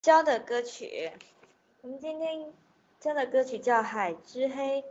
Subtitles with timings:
[0.00, 1.12] 教的歌曲。
[1.80, 2.52] 我们今天
[3.00, 4.82] 教的歌曲叫《海之黑》，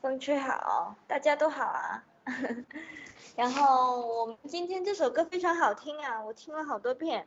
[0.00, 2.04] 风吹好，大家都好啊。
[3.36, 7.26] 然后我们今天这首歌非常好听啊，我听了好多遍，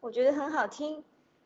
[0.00, 1.02] 我觉得很好听，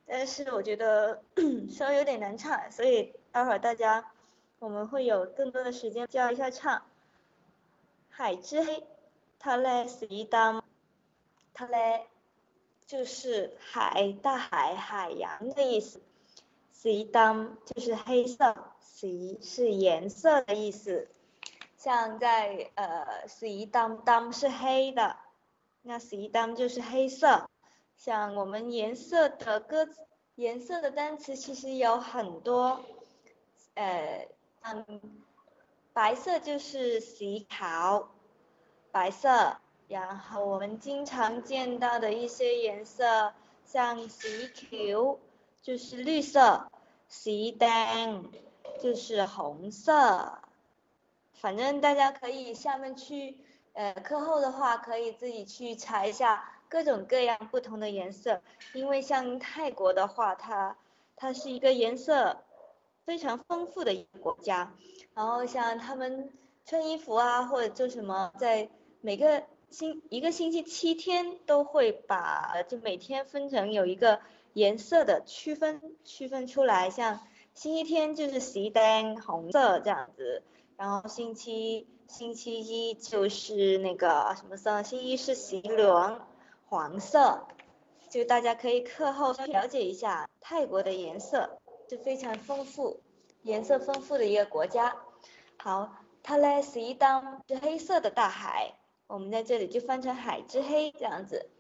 [0.07, 1.23] 但是我觉得
[1.71, 4.13] 稍微有点难唱，所以待会儿大家
[4.59, 6.79] 我们会有更多的时间教一下唱。
[8.11, 8.81] 《海之黑》，
[9.39, 10.63] 它嘞是一当，
[11.55, 12.07] 它嘞
[12.92, 16.02] 就是海，大海，海洋的意思。
[16.74, 21.10] สีด就是黑色，สี是颜色的意思。
[21.76, 25.18] 像在呃，สีดำ是黑的，
[25.82, 27.50] 那สีด就是黑色。
[27.96, 30.02] 像我们颜色的歌词，
[30.36, 32.86] 颜色的单词其实有很多，
[33.74, 34.28] 呃，
[34.62, 35.02] 嗯，
[35.94, 38.08] 白色就是สีข
[38.92, 39.58] 白色。
[39.88, 43.34] 然后我们经常见到的一些颜色，
[43.66, 45.18] 像สีเขี
[45.62, 46.70] 就是绿色，
[47.10, 48.26] สีแดง
[48.82, 50.40] 就是红色。
[51.34, 53.38] 反正大家可以下面去，
[53.74, 58.42] 呃，课后的话可以自己去查一下各种各样不同的颜色。
[58.74, 60.76] 因为像泰国的话，它
[61.16, 62.44] 它是一个颜色
[63.06, 64.74] 非常丰富的一个国家。
[65.14, 66.32] 然后像他们
[66.66, 68.70] 穿衣服啊，或者做什么，在
[69.02, 74.21] 每个 星一个星期七天都会把，就每天分成有一个
[74.53, 77.21] 颜色的区分，区分出来，像
[77.55, 80.43] 星期天就是西丹红色这样子，
[80.77, 86.21] 然后星期星期一就是那个什么色，星期一是西伦
[86.69, 87.47] 黄色，
[88.11, 91.59] 就大家可以课后了解一下泰国的颜色，
[91.89, 93.01] 就非常丰富，
[93.43, 94.97] 颜色丰富的一个国家。
[95.57, 98.75] 好，它嘞西丹是黑色的大海。
[99.07, 101.51] 我们在这里就翻成海之黑这样子，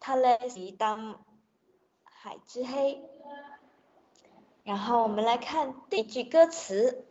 [0.00, 1.24] 它来抵挡
[2.02, 3.02] 海之黑。
[4.64, 7.06] 然后我们来看第一句歌词，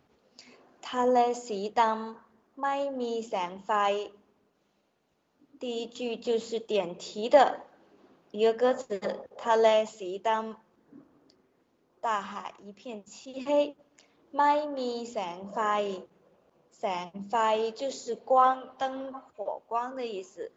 [0.82, 2.22] 它来抵挡
[2.54, 4.10] my me sand fire。
[5.58, 7.62] 第一句就是点题的
[8.30, 10.60] 一个歌词，它来抵挡
[12.02, 13.74] 大海一片漆黑
[14.32, 16.02] ，my me sand fire。
[16.79, 17.33] แสงไฟ
[17.79, 18.31] 就是光
[18.79, 20.51] 灯火光的意思，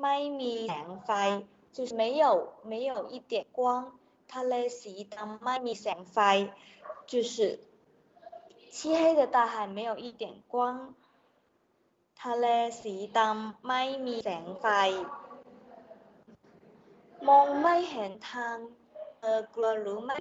[0.00, 1.46] ไม่มีแสงไฟ。
[1.76, 6.52] 就是没有没有一点光，它嘞是当麦米闪飞，
[7.04, 7.58] 就是
[8.70, 10.94] 漆黑的大海没有一点光，
[12.14, 15.04] 它嘞是当麦米闪飞，
[17.20, 18.56] 梦ไม่เห็นทาง
[19.20, 20.12] เออกลัวรู้ไหม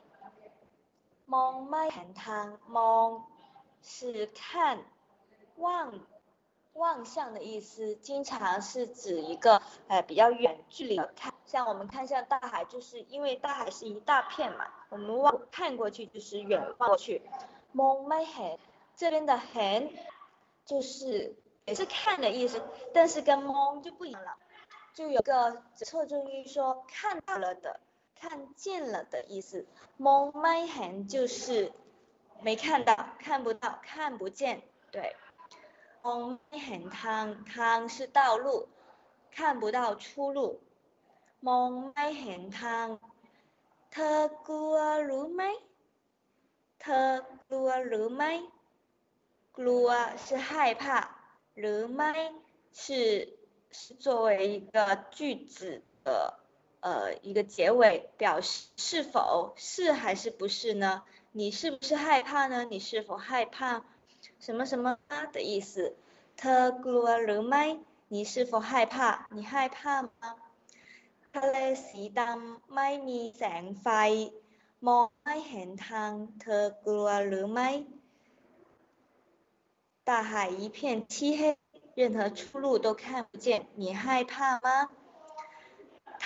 [1.34, 2.46] มองไม่เห็นทาง
[2.78, 3.07] มอง
[3.91, 4.41] 是看
[5.58, 5.94] 望。
[6.74, 17.20] 望向的意思，经常是指一个呃比较远距离的看，像我们看向大海，就是因为大海是一大片嘛，我们望看过去就是远望过去。
[17.72, 18.56] 蒙麦很
[18.94, 19.92] 这边的很
[20.64, 22.62] 就是也是看的意思，
[22.94, 24.36] 但是跟蒙就不一样了，
[24.94, 27.80] 就有个侧重于说看到了的、
[28.14, 29.66] 看见了的意思。
[29.96, 31.72] 蒙麦很就是
[32.40, 35.16] 没看到、看不到、看不见，对。
[36.03, 37.25] 蒙ไม่เห็นทาง
[37.56, 38.47] ทาง是道路
[39.35, 40.40] 看不到出路
[41.47, 42.88] มองไม่เห็นทาง
[43.91, 44.75] เธอกลัว
[45.09, 45.44] รู้ไหม
[46.81, 47.07] เธอ
[47.50, 48.34] กลัวหรือไม่
[49.57, 49.88] กลัว
[50.25, 50.50] 是害
[50.81, 50.84] 怕
[51.59, 52.12] หรือไม่
[52.81, 52.84] 是
[53.72, 54.75] 是作为一个
[55.12, 56.40] 句子的
[56.81, 63.85] 呃一个结尾表示是否是还是不是呢你是不是害怕呢你是否害怕
[64.40, 64.97] 什么什么
[65.31, 65.96] 的意思？
[66.38, 67.63] 他กลัวหรือไม่
[68.09, 69.28] 你是否害怕？
[69.35, 70.09] 你害怕吗？
[71.34, 71.57] ทะเล
[71.88, 73.88] สีดำไม่มีแสงไฟ
[74.88, 77.69] มองไม่เห็นทางเธอกลัวหรือไม่
[80.09, 81.57] 大海一片漆黑，
[81.96, 84.90] 任何出路都看不见，你害怕吗？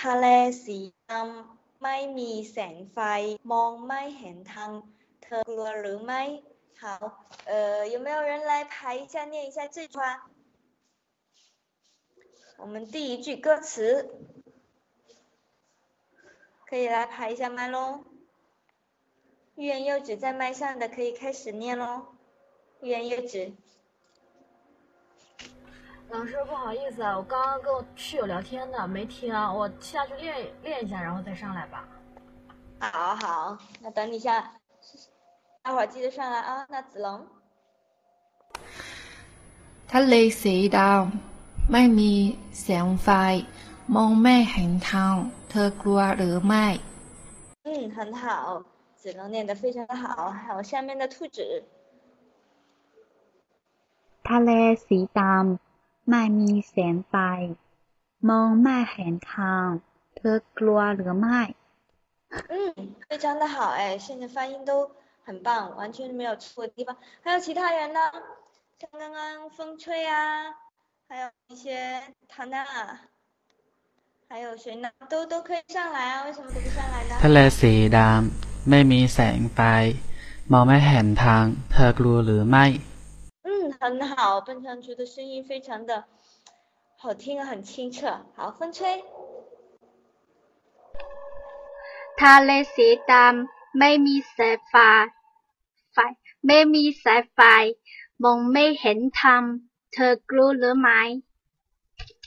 [0.00, 0.26] ทะเล
[0.64, 0.78] สี
[1.08, 2.98] ดำไม่มีแสงไฟ
[3.52, 4.70] มองไม่เห็นทาง
[5.22, 6.22] เธอกลัวหรือไม่
[6.79, 10.23] 好，呃，有没有人来排一下，念一下这句话？
[12.57, 14.09] 我们第一句歌词，
[16.67, 18.03] 可以来排一下麦喽。
[19.55, 22.15] 欲言又止在麦上的可以开始念喽。
[22.81, 23.53] 欲言又止。
[26.09, 31.87] 老师不好意思啊，我刚刚跟我室友聊天呢，没听，啊我下去练练一下，然后再上来吧。
[32.79, 34.59] 好好，那等你下。
[35.64, 36.66] 待会儿记得上来啊！
[36.72, 37.08] 那子龙，
[39.92, 42.12] ทะเลสีดำไม่มี
[42.60, 43.08] แสงไฟ
[43.94, 45.14] มองไม่เห็นทาง
[45.50, 46.66] เธอกลัวหรือไม่
[47.66, 48.24] 嗯， 嗯，很好，
[49.00, 50.30] 子龙念得非常的好。
[50.40, 51.38] 还有下面的兔子。
[54.28, 54.50] ทะเล
[54.86, 57.14] สีดำไม่มีแสงไฟ
[58.28, 59.66] มองไม่เห็นทาง
[60.16, 61.40] เธอกลัวหรือไม่
[62.52, 62.54] 嗯，
[63.08, 64.70] 非常的好哎，现在发音都
[65.24, 66.96] 很棒，完全没有错的地方。
[67.22, 68.00] 还有其他人呢？
[68.80, 70.54] 像刚刚风吹啊，
[71.08, 72.64] 还有一些唐娜，
[74.28, 74.90] 还有谁呢？
[75.08, 77.18] 都都可以上来啊，为什么都不上来呢？
[77.22, 79.58] ทะเลสีดำไม่มีแสงไฟ
[80.52, 82.64] มองไม่เห็นทางเธอกลัวหรือไม่
[83.46, 83.50] 嗯，
[83.80, 86.04] 很好，蹦上去的声音非常的
[87.00, 88.20] 好听，很清澈。
[88.36, 89.04] 好，风吹。
[92.20, 94.74] ทะเลสีดำ ไม่มีแสงไฟ
[95.92, 95.98] ไฟ
[96.46, 97.40] ไม่มีแสงไฟ
[98.24, 99.42] มองไม่เห็นทาง
[99.92, 101.00] เธอกลัวหรือไม่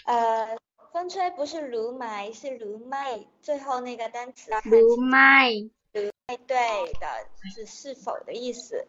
[0.10, 0.58] 呃，
[0.92, 4.52] 风吹不是如霾，是如麦，最后那个单词。
[4.66, 5.69] 如麦。
[5.94, 6.58] 如麦对
[7.00, 7.06] 的，
[7.54, 8.88] 是是否的意思。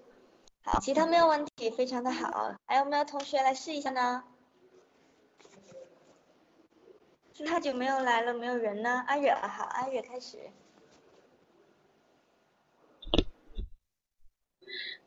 [0.64, 2.54] 好，其他没有问题，非常的好。
[2.66, 4.24] 还有没有同学来试一下呢？
[7.34, 9.04] 是太久没有来了，没有人呢。
[9.06, 10.50] 阿远，好，阿远开始。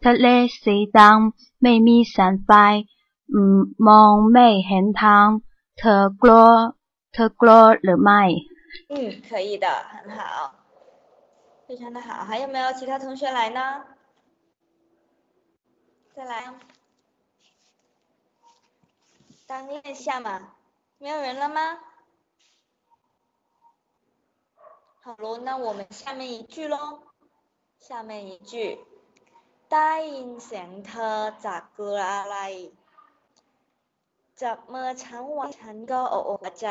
[0.01, 2.85] 特勒西当每米三块，
[3.29, 5.43] 嗯，望每很汤
[5.77, 6.75] 特果
[7.13, 8.29] 特果两卖。
[8.89, 10.55] 嗯，可以的，很好，
[11.69, 12.25] 非常的好。
[12.25, 13.85] 还有没有其他同学来呢？
[16.15, 16.55] 再来，
[19.47, 20.53] 当念一下嘛。
[20.99, 21.79] 没有人了吗？
[25.03, 27.03] 好喽，那我们下面一句喽，
[27.79, 28.79] 下面一句。
[29.74, 32.38] ได้ยินเสียงเธอจากกลัวอะไร
[34.42, 36.68] จับมือฉันไว้ฉันก็อกใจ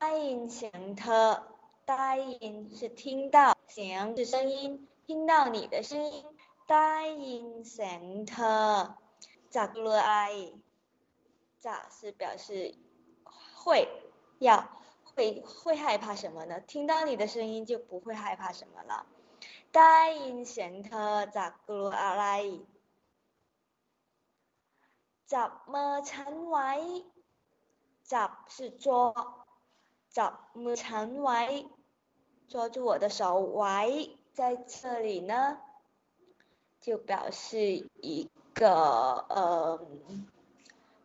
[0.00, 1.22] ได้ยินเสียงเธอ
[1.88, 3.02] ได้ยิน是听
[3.34, 3.36] 到，
[3.72, 6.24] เสียง是声音，听到你的声音。
[6.70, 6.92] ได้
[7.26, 8.62] ยินเสียงเธอ
[9.54, 10.22] จากกลัวอะไร
[11.64, 12.74] จะ是表示
[13.60, 13.88] 会
[14.38, 14.48] 要
[15.04, 16.60] 会会害怕什么呢？
[16.60, 19.04] 听到你的声音就不会害怕什么了。
[19.76, 22.24] ได้ยินเสียงเธอจากกลัวอะไร
[25.34, 26.70] จับมือฉันไว้
[28.12, 28.86] จับ是捉
[30.18, 31.40] จับมือฉันไว้
[32.50, 33.20] 捉住我的手
[33.56, 33.76] ไว้
[34.38, 34.40] 在
[34.72, 35.34] 这里呢
[36.82, 39.80] 就表示一个呃，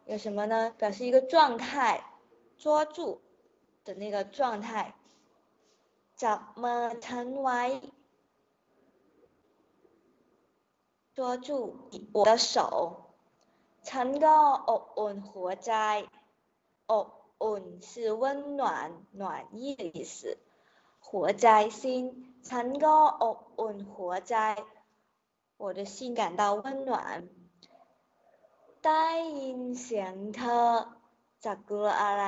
[0.05, 0.71] 有什么呢？
[0.77, 2.03] 表示一个状态，
[2.57, 3.21] 捉住
[3.83, 4.93] 的那个状态。
[6.15, 7.61] จับมือฉันไว้
[11.19, 11.75] 捉住
[12.13, 13.05] 我的手。
[13.89, 14.37] ฉันก็
[14.69, 15.73] อบอุ่นหัวใจ
[16.91, 17.07] อบ
[17.43, 17.91] อุ่น是
[18.21, 18.63] 温暖、
[19.11, 20.37] 暖意的意思。
[21.07, 21.47] หัวใจ
[21.79, 21.83] 心，
[22.49, 24.35] ฉันก็อบอุ่นหัวใจ
[25.61, 27.29] 我的心感到温暖。
[28.85, 29.05] ได้
[29.39, 30.67] ยินเสียงเธอ
[31.45, 32.25] จากกลัวอะไร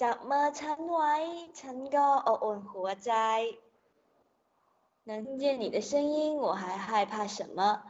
[0.00, 1.14] จับมือฉันไว้
[1.60, 3.12] ฉันก็อบอุ่นหัวใจ
[5.08, 7.82] 能听见你的声音，我还害怕什么？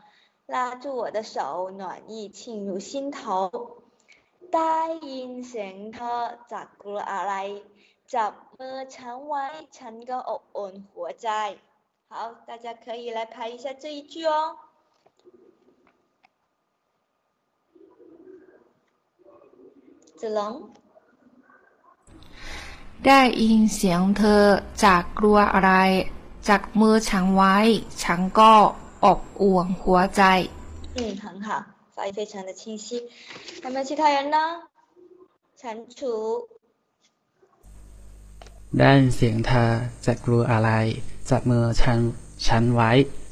[0.46, 3.80] 拉住我的手，暖意沁入心头。
[4.54, 4.78] ได้
[5.10, 6.14] ยินเสียงเธอ
[6.52, 7.34] จากกลัวอะไร
[8.14, 9.44] จับมือฉันไว้
[9.76, 11.28] ฉันก็อบอุ่นหัวใจ
[12.10, 12.14] 好，
[12.48, 14.56] 大家可以来排一下这一句哦。
[20.20, 20.40] 子龙。
[23.06, 24.44] ได้ยินเสียงเธอ
[24.84, 25.72] จากกลัวอะไร
[26.48, 27.56] จากมือฉันไว้
[28.02, 28.52] ฉันก็
[29.04, 30.22] อบอุ่นหัวใจ
[30.96, 31.48] 嗯，很好，
[31.94, 32.86] 发音非常的清晰。
[33.64, 34.38] 有没有其他人呢？
[35.60, 35.62] 蟾
[35.96, 36.00] 蜍。
[38.78, 39.70] ได้ยินเสียงเธอ
[40.04, 40.70] จากกลัวอะไร
[41.30, 41.98] จับมือฉัน
[42.46, 42.90] ฉันไว้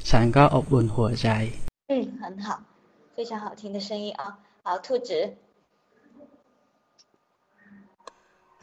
[0.09, 1.27] ฉันก็อบอุ่นหัวใจ
[1.89, 2.47] 嗯很好
[3.15, 4.21] 非常好听的声音啊
[4.63, 5.09] 好兔子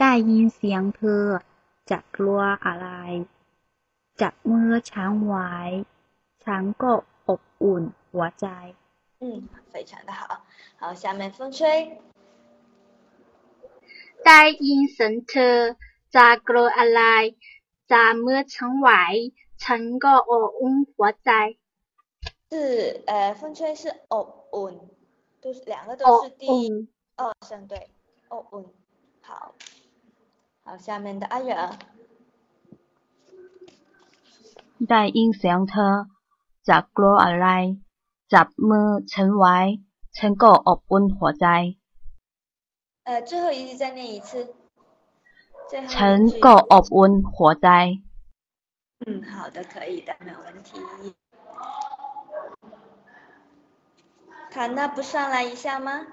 [0.00, 1.24] ได้ยินเสียงเธอ
[1.90, 2.88] จะกลัวอะไร
[4.20, 5.50] จับมือฉันไว้
[6.44, 6.92] ฉันก็
[7.28, 7.82] อบอุ่น
[8.12, 8.46] หัวใจ
[9.20, 9.24] 嗯
[9.72, 10.22] 非常的好
[10.80, 11.58] 好下面风吹
[14.24, 15.56] ได้ยินเสียงเธอ
[16.14, 17.02] จะกลัวอะไร
[17.92, 19.02] จับมือฉันไว้
[19.62, 21.30] ฉันก็อบอุ่นหัวใจ
[22.50, 22.54] 是
[23.10, 23.82] 呃风吹是
[24.12, 24.74] อบอุ่น
[25.42, 26.44] 都是两个都是第
[27.20, 27.74] 二声对
[28.32, 28.66] อบอุ่น
[29.26, 29.54] 好
[30.64, 31.50] 好下面的阿远
[34.88, 35.94] ได้ยินเสียงเธอ
[36.68, 37.46] จะกลัวอะไร
[38.32, 39.56] จับมือฉันไว้
[40.16, 41.46] ฉันก็อบอุ่นหัวใจ
[43.08, 44.30] 呃最后一句再念一次
[45.94, 47.68] ฉันก็อบอุ่นหัวใจ
[49.02, 50.68] 嗯， 嗯，好的，可以的，没有问题。
[54.50, 56.06] 卡娜不上来一下吗？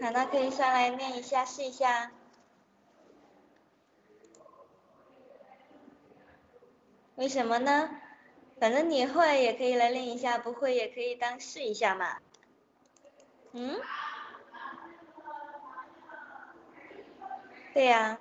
[0.00, 2.10] 卡娜可以上来念一下，试一下。
[7.17, 7.89] 为什么呢？
[8.59, 12.19] 反正你会也可以来练一下，不会也可以当试一下嘛。
[13.53, 13.81] 嗯？
[17.73, 18.19] 对呀。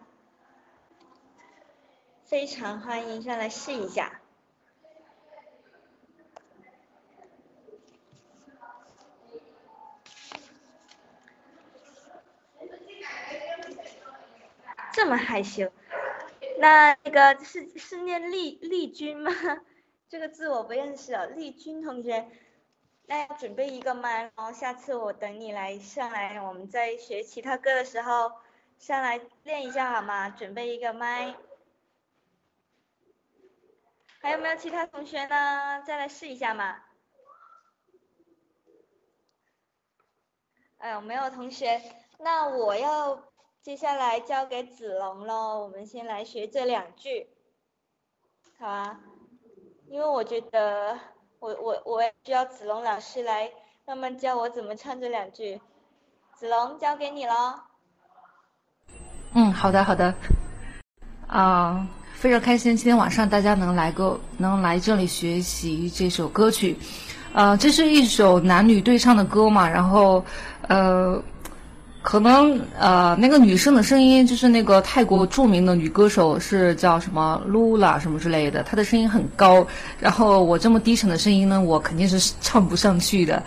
[2.24, 4.20] 非常欢迎上来试一下。
[14.92, 15.70] 这么害羞，
[16.58, 19.30] 那那个是是念丽丽君吗？
[20.08, 22.28] 这个字我不认识哦，丽君同学，
[23.06, 28.32] 那要准备一个麦，然后下次我等你来上来，我们在学其他歌的时候
[28.78, 30.30] 上来练一下好吗？
[30.30, 31.34] 准备一个麦。
[34.20, 35.82] 还有没有其他同学呢？
[35.82, 36.82] 再来试一下嘛。
[40.78, 41.80] 哎呦，没有同学，
[42.18, 43.25] 那我要
[43.66, 45.60] 接下来交给子龙喽。
[45.60, 47.26] 我们先来学这两句，
[48.60, 49.00] 好啊。
[49.90, 50.96] 因为我觉得，
[51.40, 53.50] 我我我也需要子龙老师来
[53.84, 55.60] 慢慢教我怎么唱这两句。
[56.36, 57.32] 子龙，交给你喽。
[59.34, 60.14] 嗯，好的好的。
[61.26, 61.88] 啊。
[62.14, 66.78] 非常开心，今天晚上大家能来个能来这里学习这首歌曲，
[67.34, 70.24] 呃，这是一首男女对唱的歌嘛，然后，
[70.66, 71.22] 呃，
[72.06, 79.66] 可能呃那个女生的声音就是那个泰国著名的女歌手是叫什么 Lula 什么之类的，她的声音很高，
[79.98, 83.42] 然后我这么低沉的声音呢，我肯定是唱不上去的。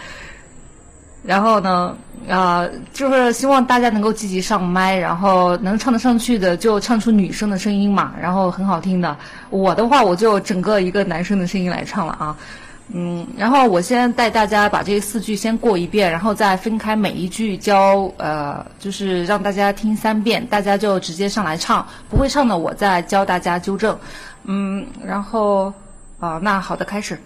[1.23, 1.95] 然后呢，
[2.27, 9.15] 啊，就是希望大家能够积极上麦，然后能唱得上去的就唱出女生的声音嘛，然后很好听的。
[9.51, 12.35] 我的话，我就整个一个男生的声音来唱了啊，
[12.91, 23.96] 嗯，然后我先带大家把这四句先过一遍，然后再分开每一句教，呃，就是让大家听三遍，大家就直接上来唱，不会唱的我再教大家纠正，
[24.46, 25.72] 嗯，然后，
[26.19, 27.19] 啊，那好的，开始。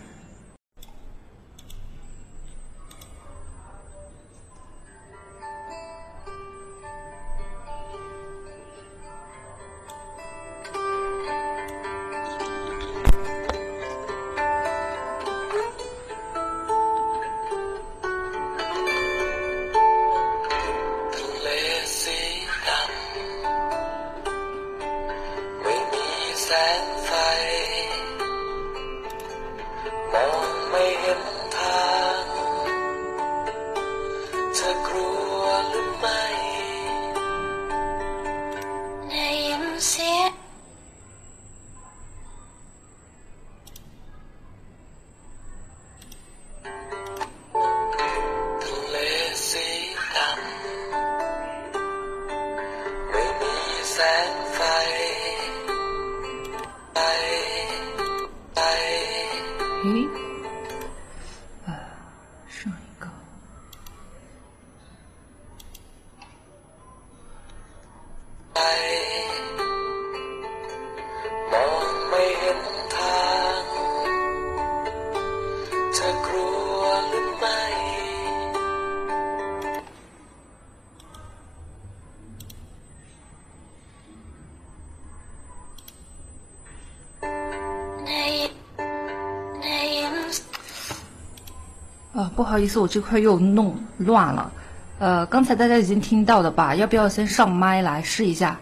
[92.35, 94.51] 不好意思，我这块又弄乱了。
[94.99, 96.75] 呃，刚才大家已经听到的吧？
[96.75, 98.57] 要不要先上麦来试一下？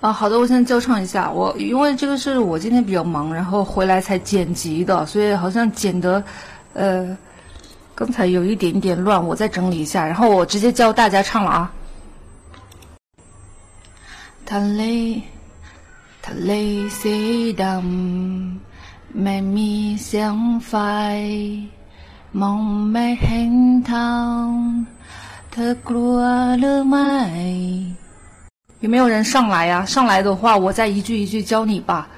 [0.00, 1.30] 啊，好的，我先教唱一下。
[1.30, 6.22] 我因为这个是我今天比较忙，然后回来才剪辑的，所以好像剪的
[6.74, 7.16] 呃，
[7.94, 10.06] 刚才有一点点乱，我再整理一下。
[10.06, 11.72] 然后我直接教大家唱了啊。
[14.46, 15.20] 他累，
[16.22, 17.08] 他累死
[17.54, 17.82] 当。
[19.15, 19.71] ลสีดำไม่มี
[20.03, 20.35] เสียง
[20.67, 20.73] ไฟ
[22.41, 22.61] มอง
[22.91, 23.53] ไม่เห็น
[23.89, 24.11] ทา
[24.43, 24.45] ง
[25.51, 26.19] เธอกลัว
[26.59, 27.09] หรือไม่
[28.83, 29.85] 有没有人上来呀？
[29.85, 32.09] 上来的话，我再一句一句教你吧。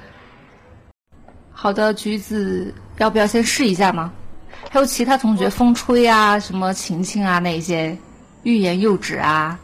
[1.52, 4.10] 好的，橘子，要不要先试一下呢？
[4.68, 7.96] 还有其他同学，风吹啊，什么晴晴啊，那些
[8.42, 9.56] 欲言又止啊，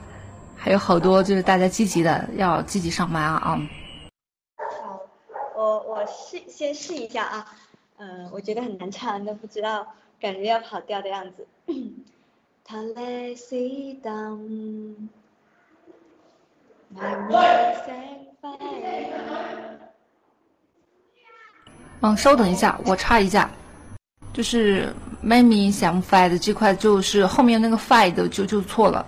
[0.56, 3.60] 还有好多就是大家积极的要积极上麦啊啊。
[5.57, 7.45] 我我试先试一下啊。
[7.99, 9.87] 嗯我觉得很难唱都不知道
[10.19, 11.47] 感觉要跑调的样子。
[22.01, 23.49] 嗯稍等一下我插一下。
[24.31, 29.03] 就是 make me 想 fight 这块就是后面那个 fight 就就错了。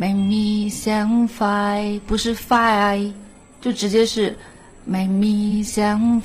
[0.00, 3.12] Make me shine, fire 不是 fire，
[3.60, 4.38] 就直接是
[4.84, 6.22] Make me shine,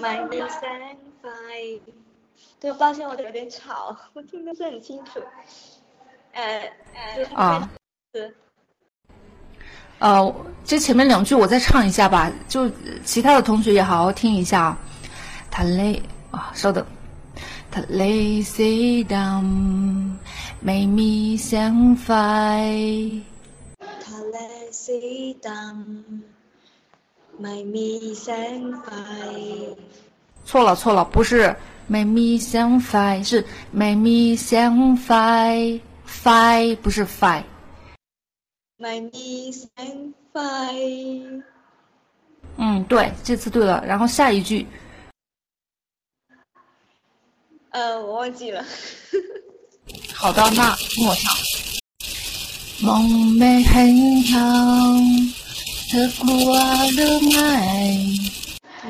[0.00, 0.96] make me shine。
[2.58, 5.20] 对，抱歉，我有点吵，我听不是很清楚。
[6.32, 7.70] 呃呃，啊，
[8.10, 8.32] 对。
[9.98, 12.70] 呃，这前面两句我再唱一下吧，就
[13.04, 14.74] 其他的同学也好好听一下。
[15.50, 16.84] 他累啊，稍等。
[17.70, 20.16] 他累死 down。
[20.62, 23.22] make me sound fine，my
[27.64, 29.76] me sound fine。
[30.44, 31.54] 错了，错了，不是
[31.88, 35.80] make me sound fine，是 make me sound fine。
[36.06, 37.44] fine，不是 fine。
[38.78, 41.42] make me sound fine。
[42.58, 44.66] 嗯，对，这次对了，然后下一句。
[47.70, 48.64] 呃，我忘记了。
[50.12, 51.32] 好到那陌上
[52.80, 55.00] 梦美很长
[55.90, 57.96] 特孤傲的麦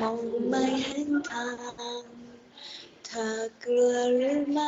[0.00, 0.18] 梦
[0.50, 1.32] 美很长
[3.02, 3.20] 特
[3.64, 4.62] 孤傲的麦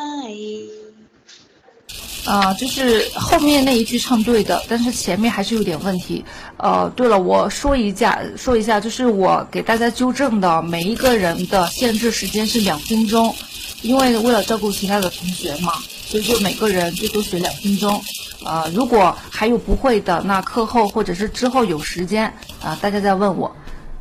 [2.25, 6.25] 啊就是后面那一句唱对的但是前面还是有点问题
[6.59, 13.35] 呃对了我说一下说一下就是我给大家纠正的每一个人的限制时间是两分钟。
[13.83, 15.73] 因为为了照顾其他的同学嘛，
[16.05, 18.01] 所以就每个人最多学两分钟。
[18.45, 22.33] 呃，如果还有不会的，那课后或者是之后有时间
[22.63, 23.55] 啊、大家再问我。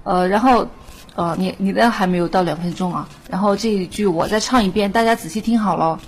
[0.03, 0.67] 呃，然后，
[1.15, 6.00] 呃，你你的还没有到两分钟啊，然后这一句我再唱一遍，大家仔细听好喽。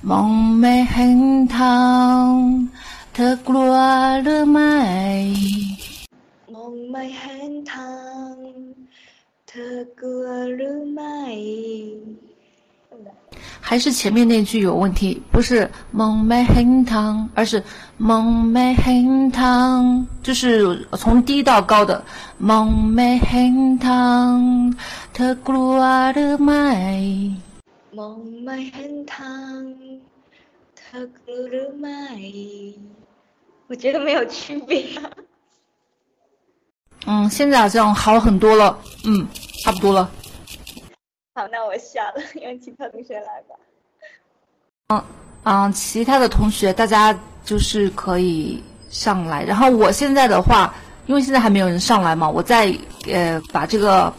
[0.00, 2.68] 梦没很烫，
[3.12, 5.26] 特过了麦。
[6.50, 7.84] 梦没很烫，
[9.44, 9.60] 特
[10.00, 11.34] 过了麦。
[13.60, 17.62] 还是前面那句有问题不是梦咩很烫而是
[17.96, 22.02] 梦咩很烫就是从低到高的
[22.38, 24.74] 梦咩很烫
[25.12, 27.30] 他的麦
[27.92, 29.22] 梦咩很烫
[30.90, 32.16] 他的麦。
[33.66, 34.86] 我觉得没有区别。
[37.06, 38.78] 嗯现在好像好很多了。
[39.04, 39.26] 嗯
[39.62, 40.10] 差不多了。
[41.38, 43.54] 好，那我下了， 让其他同学来吧。
[44.88, 45.04] 嗯
[45.44, 50.74] 嗯，其他的同学大家就是可以上来，然后我现在的话，
[51.06, 54.12] 因为现在还没有人上来嘛，我再呃把这个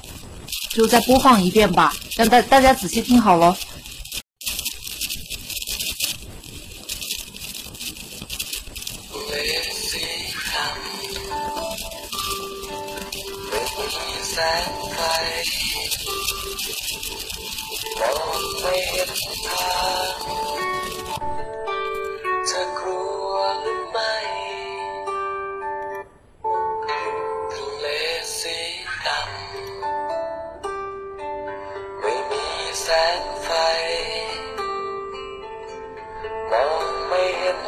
[0.69, 3.53] 就再播放一遍吧，让大大家仔细听好喽。
[14.35, 15.09] แสงไฟ
[17.99, 19.11] มองไม่เห็น
[19.47, 19.69] ทา
[20.13, 20.15] ง
[22.47, 23.31] เธอกลัว
[23.61, 24.13] หรือไม่
[27.51, 27.85] ทะเล
[28.39, 28.59] สี
[29.05, 29.19] ดำ
[31.99, 32.45] ไม่มี
[32.81, 32.87] แส
[33.19, 33.49] งไฟ
[36.51, 37.59] มองไม่เห็น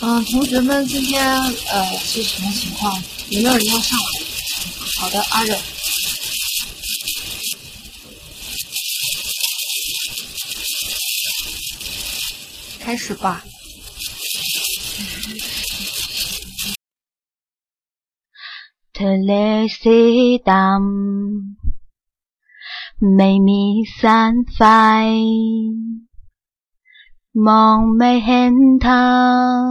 [0.00, 3.02] 嗯同学们今天呃是什么情况？
[3.30, 4.04] 有没有人要上来
[4.96, 5.58] 好的阿热
[12.80, 13.44] 开始吧。
[18.97, 19.31] ทะเล
[19.81, 19.99] สี
[20.49, 23.61] ดำไม่มี
[23.95, 24.01] แส
[24.31, 24.61] งไฟ
[27.45, 29.07] มองไม่เห็นทา
[29.57, 29.63] ง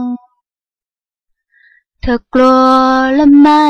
[2.00, 2.66] เธอกลัว
[3.14, 3.66] หรือไม่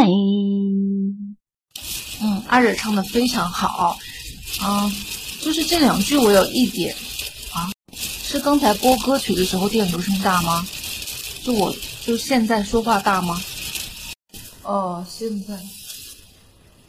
[2.25, 3.99] 嗯，阿忍唱的非常好，
[4.63, 4.91] 嗯，
[5.43, 6.95] 就是这两句我有一点
[7.53, 7.57] 啊，
[8.29, 10.65] 是刚才播歌曲的时候电流声大吗？
[11.45, 13.41] 就我就现在说话大吗？
[14.68, 15.58] 哦，现在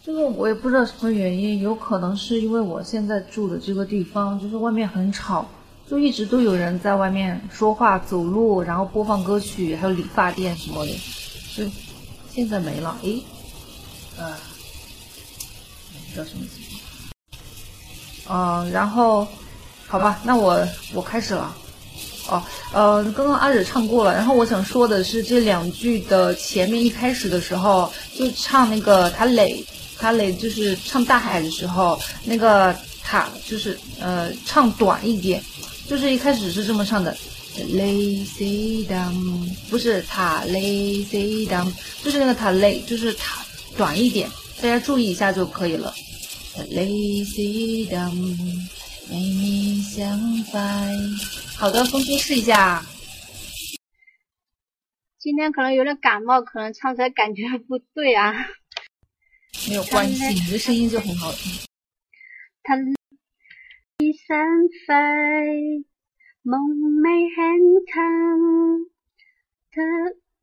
[0.04, 5.46] 这个我也不知道什么原因，有可能是因为我现在住的这个地方就是外面很吵，
[5.88, 10.92] 就一直都有人在外面说话、走路，然后播放歌曲，还有理发店什么的。
[11.54, 11.64] 就
[12.32, 13.22] 现在没了，诶，
[14.18, 14.34] 呃，
[16.08, 16.64] 不知道什么情
[18.26, 18.64] 况。
[18.64, 19.28] 嗯、然后
[19.86, 21.54] 好吧，那我我开始了。
[22.28, 29.64] 哦，呃，刚刚阿惹唱过了，然后我想说的是这两句的前面一开始的时候，就唱那个塔磊，
[29.98, 35.42] 塔磊就是唱大海的时候，那个塔就是呃唱短一点，
[35.88, 37.16] 就是一开始是这么唱的
[37.56, 41.72] ，lazy down，不是塔 lazy down，
[42.04, 43.42] 就是那个塔累，就是塔
[43.74, 44.28] 短一点，
[44.60, 45.94] 大家注意一下就可以了
[46.70, 48.36] ，lazy down。
[49.10, 50.94] 没你相伴。
[51.60, 52.80] 好的，风叔试一下。
[55.18, 58.32] 今天可能有点感冒，可能唱起来感觉不对啊。
[59.68, 61.52] 没有关系，你的声音就很好听。
[62.62, 62.76] 他
[63.98, 64.38] 一散
[64.86, 65.84] 飞，
[66.42, 66.60] 梦
[67.02, 68.86] 未輕騰，
[69.72, 69.82] 他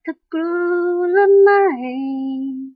[0.03, 2.74] 他 grew 了美。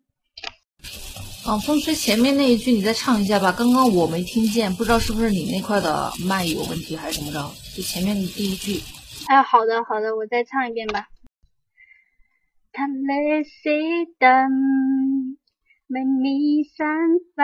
[1.46, 7.52] 啊，风吹前面那一句你再唱一下吧，刚刚我没听见，不知道是不是你那块的麦有问题还是怎么着？
[7.76, 8.80] 就前面的第一句。
[9.28, 11.08] 哎，好的好的，我再唱一遍吧。
[12.72, 13.70] 他淚是
[14.20, 14.50] 燈，
[15.88, 16.88] 未未散
[17.36, 17.44] 飛，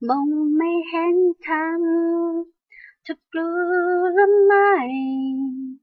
[0.00, 0.08] 夢
[0.58, 1.46] 未輕騰，
[3.04, 5.79] 他 grew 了美。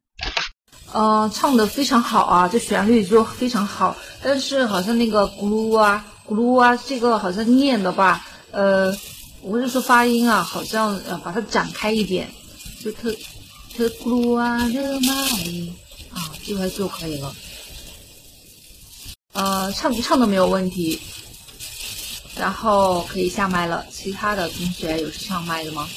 [0.94, 8.96] 呃，唱的非常好啊，这旋律就非常好，但是好像那个咕噜啊咕噜啊，这个好像念的吧，呃，
[9.42, 12.30] 我是说发音啊，好像呃把它展开一点，
[12.84, 13.12] 就特
[13.76, 15.14] 特咕噜啊的麦
[16.14, 17.36] 啊，这块就可以了。
[19.34, 21.00] 呃，唱不唱都没有问题，
[22.38, 23.86] 然后可以下麦了。
[23.92, 25.88] 其他的同学有上麦的吗？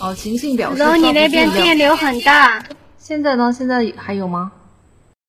[0.00, 2.64] 哦，晴晴表示然后你那边电流很大，
[3.08, 3.50] 现在呢？
[3.50, 4.52] 现在还有吗？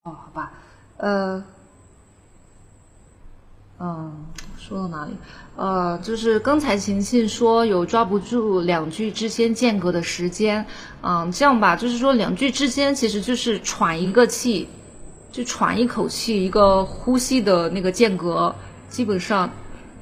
[0.03, 0.51] 哦，好吧，
[0.97, 1.41] 呃，
[3.79, 4.25] 嗯，
[4.57, 5.13] 说到哪里？
[5.55, 10.65] 呃，就是刚才晴晴说有抓不住两句之间间隔的时间，
[11.01, 14.67] 嗯，这样吧，就是说两句之间其实就是喘一个气，
[15.31, 18.53] 就喘一口气，一个呼吸的那个间隔，
[18.89, 19.49] 基本上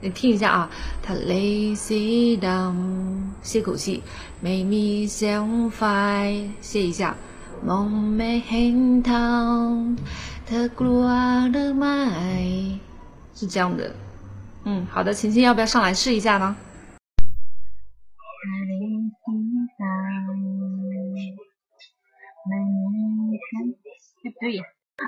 [0.01, 0.69] 你听一下啊，
[1.03, 4.01] 他 lazy down，歇口气
[4.41, 7.15] ，，Make me feel fine，，歇一下。
[7.63, 9.97] 梦没很烫，
[10.45, 12.79] 它 keluar 的麦，
[13.33, 13.93] 是这样的。
[14.63, 16.55] 嗯，好的，晴晴要不要上来试一下呢？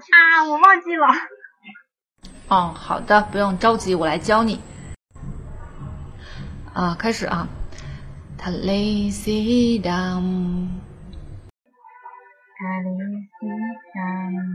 [0.09, 1.07] 啊，我忘记了。
[2.47, 4.59] 哦，好的，不用着急，我来教你。
[6.73, 7.47] 啊，开始啊，
[8.38, 9.81] 它 lazy
[13.95, 14.50] down。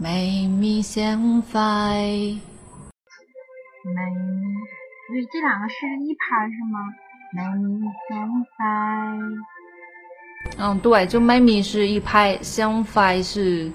[0.00, 1.60] 美蜜相反，
[1.96, 2.40] 美，
[5.08, 6.78] 所以这两个是一拍是吗？
[7.32, 8.58] 美蜜相反。
[10.56, 13.72] 嗯，对，就 Mammy 是一拍，相反是，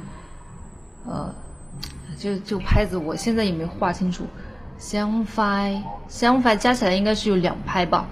[1.06, 1.36] 呃，
[2.18, 4.26] 就就拍子，我现在也没画清楚。
[4.78, 8.08] 相反，相反加起来应该是有两拍吧？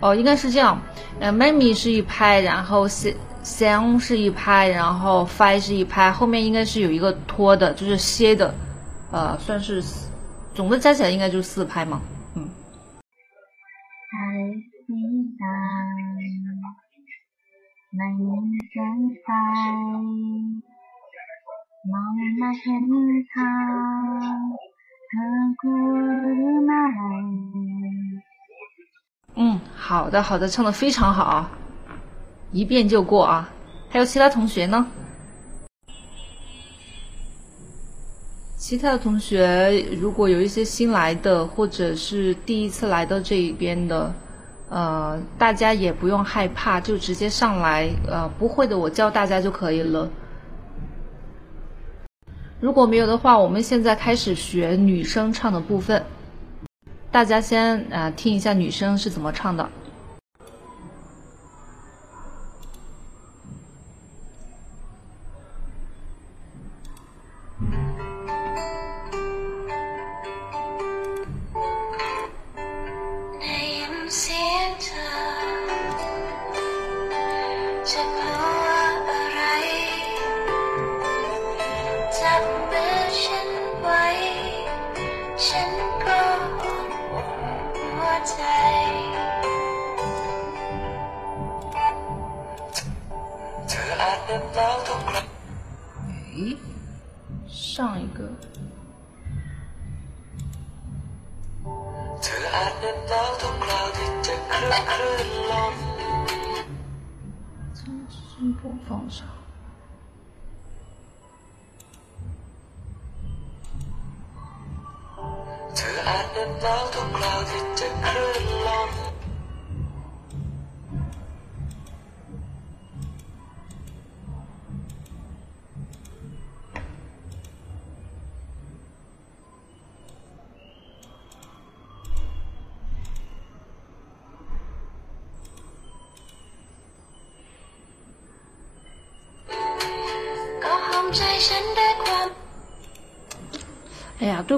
[0.00, 0.80] 哦，应该是这样。
[1.20, 8.54] 呃，Mammy 是一拍，然后相相是一拍，然后 fi 是一拍，后面应该是有一个拖的，就是歇的，
[9.12, 9.82] 呃，算是
[10.54, 12.00] 总的加起来应该就是四拍嘛。
[12.34, 12.48] 嗯，
[29.90, 31.50] 好的，好的，唱的非常好，
[32.52, 33.50] 一遍就过啊。
[33.88, 34.86] 还有其他同学呢？
[38.56, 44.14] 其他的同学如果有一些新来的，或者是第一次来到这一边的，
[44.68, 50.08] 呃，大家也不用害怕，就直接上来，呃，不会的我教大家就可以了。
[52.60, 56.04] 如果没有的话，我们现在开始学女生唱的部分。
[57.10, 59.68] 大家先啊、呃、听一下女生是怎么唱的。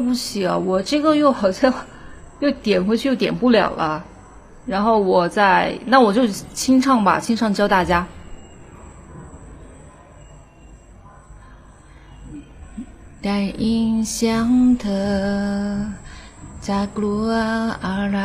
[0.02, 1.74] 不起啊，我这个又好像
[2.40, 4.04] 又点回去又点不了了。
[4.66, 8.06] 然后我再，那我就清唱吧，清唱教大家。
[13.24, 14.48] ได้ยินเสียง
[14.80, 15.10] เธอ
[16.68, 17.30] จะกลัว
[17.86, 18.20] อะไร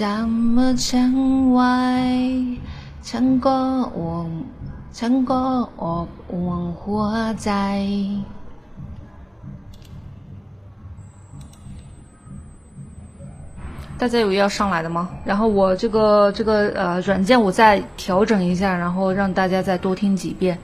[0.00, 1.14] จำเมื่อฉัน
[1.52, 1.78] ไว้
[3.08, 3.58] ฉันก็
[3.96, 4.28] อ่วง
[4.98, 5.42] ฉันก็
[5.82, 7.04] อบอุ่นหัว
[7.44, 7.50] ใจ
[13.97, 15.09] 大家有要上来的吗？
[15.23, 20.57] 然后我这个这个呃软件我再调整一下，然后让大家再多听几遍。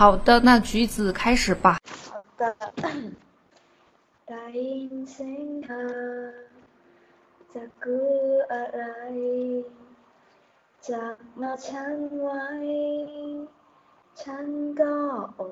[0.00, 1.78] 好的，那橘子开始吧。
[2.08, 2.56] 好的。
[14.16, 15.46] 唱歌换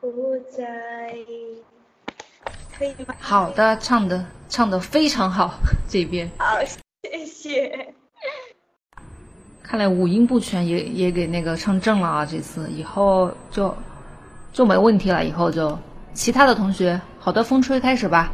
[0.00, 1.16] 苦债，
[2.78, 3.16] 可以吗？
[3.18, 6.30] 好的，唱的唱的非常好，这边。
[6.38, 6.60] 好，
[7.02, 7.92] 谢谢。
[9.68, 12.70] 看来五音不全也也给那个唱正了啊这次。
[12.70, 13.76] 以后就
[14.50, 15.78] 就没问题了以后就。
[16.18, 18.32] 其他的同学好的风吹开始吧。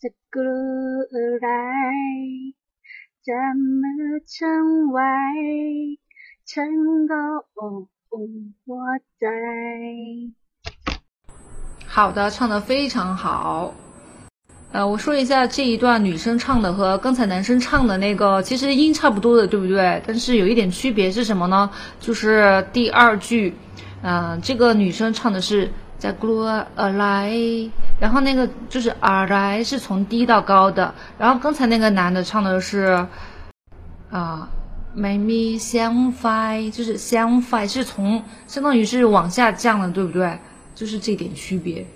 [0.00, 0.40] 这个
[1.38, 1.48] 来
[7.56, 8.18] 哦哦
[8.64, 8.76] 我
[9.20, 9.28] 在。
[11.86, 13.74] 好的唱的非常好。
[14.70, 20.02] 呃，我说一下这一段女生唱的和刚才男生唱的那个，其实音差不多的，对不对？
[20.06, 21.70] 但是有一点区别是什么呢？
[21.98, 23.54] 就是第二句，
[24.02, 27.32] 嗯、这个女生唱的是在 glue 而来，
[27.98, 33.06] 然后那个就是而来是从低到高的，然后刚才那个男的唱的是
[34.10, 34.48] 啊。
[34.94, 40.36] 没咪相反，就是相反是从相当于是往下降的，对不对？
[40.74, 41.86] 就是这点区别。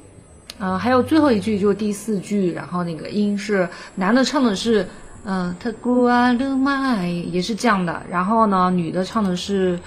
[0.59, 4.87] 呃，还有最后一句就是第四句，然后那个音是男的唱的是，
[5.25, 8.03] 嗯，他古阿鲁麦也是这样的。
[8.09, 9.79] 然后呢，女的唱的是，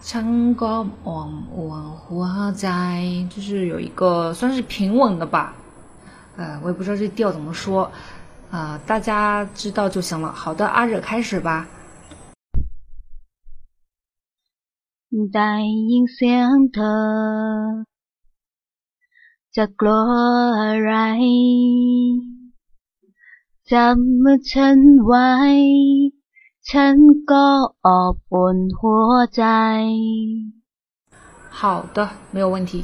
[0.00, 5.54] 唱歌望我花，就是有一个算是平稳的吧。
[6.36, 7.90] 呃，我也不知道这调怎么说，
[8.50, 10.32] 呃，大家知道就行了。
[10.32, 11.68] 好的，阿惹开始吧。
[15.32, 16.80] 带音响特。
[19.57, 20.11] เสียงเธอ จะกลัว
[20.59, 20.93] อะไร
[23.69, 25.29] จับมือฉันไว้
[26.69, 26.97] ฉัน
[27.31, 27.47] ก็
[27.85, 29.43] อบอุ่นหัวใจ
[31.49, 31.97] 好的，
[32.31, 32.83] 没有问题。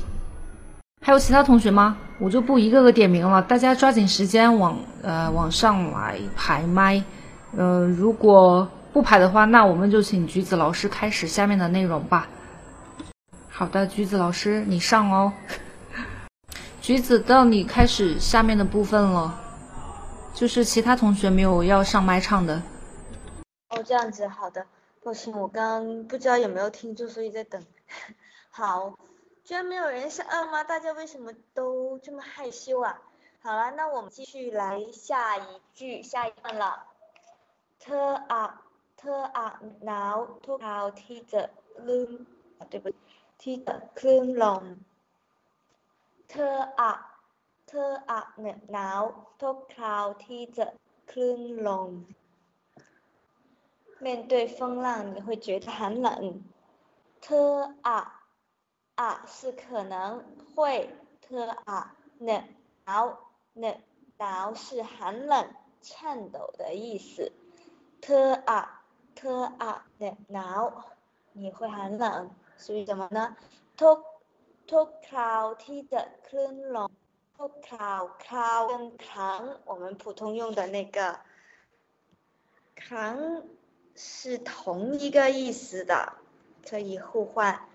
[1.02, 1.98] 还有其他同学吗？
[2.20, 7.04] 我就不一个个点名了，大家抓紧时间往呃往上来排麦。
[7.58, 12.28] 呃，如果不排的话，那我们就请橘子老师开始下面的内容吧。
[13.50, 15.34] 好的，橘子老师，你上哦。
[16.85, 19.41] 橘子，到你开始下面的部分了，
[20.35, 22.63] 就是其他同学没有要上麦唱的。
[23.71, 24.67] 哦，这样子，好的，
[25.03, 27.65] 抱歉，我刚刚不知道有没有听住，所以在等。
[28.51, 28.99] 好，
[29.45, 30.63] 居然没有人上吗？
[30.63, 33.01] 大家为什么都这么害羞啊？
[33.41, 36.85] 好了，那我们继续来下一句，下一段了。
[37.81, 37.97] 特
[38.29, 38.61] 啊
[38.99, 41.51] 特啊，now to how t e a c h e r
[41.83, 42.03] l o
[42.59, 42.97] o，对不起
[43.39, 44.77] t e a c h e r long
[46.34, 46.92] เธออะ
[47.68, 48.20] เธออะ
[48.72, 49.02] หนาว
[49.42, 50.66] ทุกคราวที่จะ
[51.12, 51.92] คลื่นลม
[54.02, 56.42] 面对风浪，你会觉得很冷。
[57.22, 58.22] 特啊
[58.96, 60.24] 啊是可能
[60.56, 60.90] 会，
[61.22, 62.44] 特啊冷
[62.86, 63.18] 挠
[63.54, 63.78] 冷
[64.18, 67.34] 挠是很冷、颤抖的意思。
[68.02, 70.86] 特啊特啊冷挠，
[71.34, 73.36] 你会很冷，所以怎么呢？
[73.76, 74.04] ทุก
[74.72, 76.92] ทุกคราวที่จะคลื่นลม
[77.38, 78.74] ทุกคราวคราว跟
[79.08, 81.00] ครั้ง我们普通用的那个
[82.84, 83.16] ครั้ง
[83.96, 86.14] 是同一个意思的，
[86.68, 87.68] 可以互换。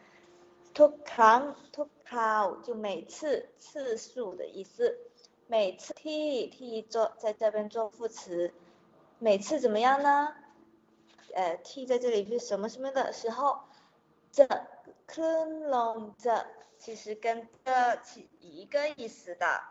[0.78, 1.40] ทุกครั้ง
[1.76, 4.98] ทุกคราว就每次次数的意思。
[5.46, 8.52] 每次 t t 做在这边做副词，
[9.18, 10.34] 每次怎么样呢？
[11.34, 13.60] 呃，t 在这里是什么什么的时候，
[14.32, 14.46] 这
[15.06, 16.46] k l n long 这
[16.79, 19.61] 其实跟这起一个意思的。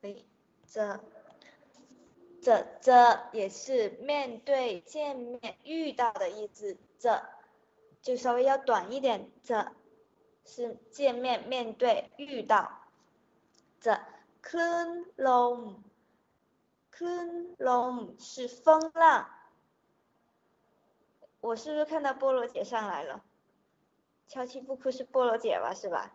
[0.00, 0.24] 对，
[0.64, 1.00] 这。
[2.40, 7.20] 这这也是面对见面遇到的意思，这
[8.00, 9.72] 就稍微要短一点，这
[10.44, 12.80] 是见面面对遇到，
[13.80, 14.00] 这
[14.40, 15.82] kun long
[16.94, 19.28] kun l o n 是风浪，
[21.40, 23.24] 我是不是看到菠萝姐上来了？
[24.27, 26.11] 敲泣不哭是菠萝姐吧，是吧？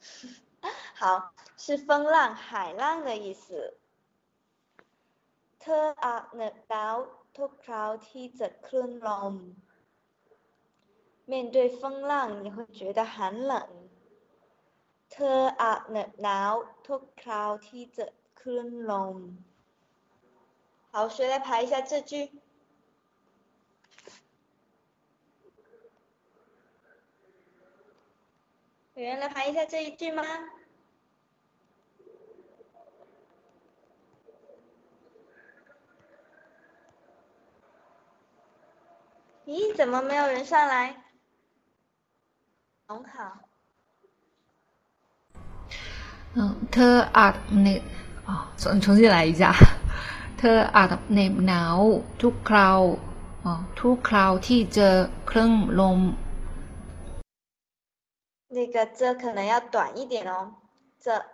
[0.95, 3.77] 好，是风浪海浪的意思。
[5.59, 6.95] เธออาจเหน็บหนาว
[7.37, 9.35] ทุกคราวที่จะคลื่นลม
[11.31, 12.11] 面对风浪
[12.43, 13.15] 你会觉得很
[13.51, 13.53] 冷
[15.11, 16.53] เธออาจเหน็บหนาว
[16.87, 18.05] ทุกคราวที่จะ
[18.39, 19.17] คลื่นลม
[20.91, 22.13] 好谁来排一下这句
[29.01, 30.23] 有人来排一下这一句吗？
[39.45, 40.95] 咦，怎么没有人上来？
[42.87, 43.39] 很好。
[46.35, 47.81] 嗯，เธออาจเหน็บ
[48.25, 49.53] 啊，重重新来一下。
[50.37, 51.79] เธออาจเหน็บหนาว
[52.21, 52.81] ทุกคราว
[53.45, 54.95] อ่าทุกคราวที่เจอ
[55.29, 55.99] คลื่นลม。
[58.52, 60.52] 那个这可能要短一点哦，
[61.00, 61.24] 这，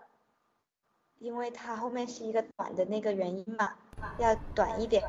[1.19, 3.73] 因为它后面是一个短的那个元音嘛，
[4.19, 5.03] 要短一点。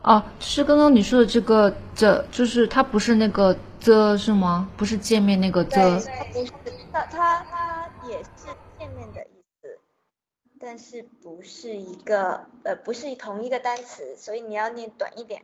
[0.00, 4.68] 哦，是刚刚你说的这个“这”，就是它不是那个“这”是吗？
[4.76, 5.76] 不是见面那个“这”。
[6.90, 7.04] 它
[7.44, 8.46] 它也是
[8.78, 9.78] 见面的意思，
[10.58, 15.42] 但是不是一个呃，不是同一个单词，所以你要念短一点。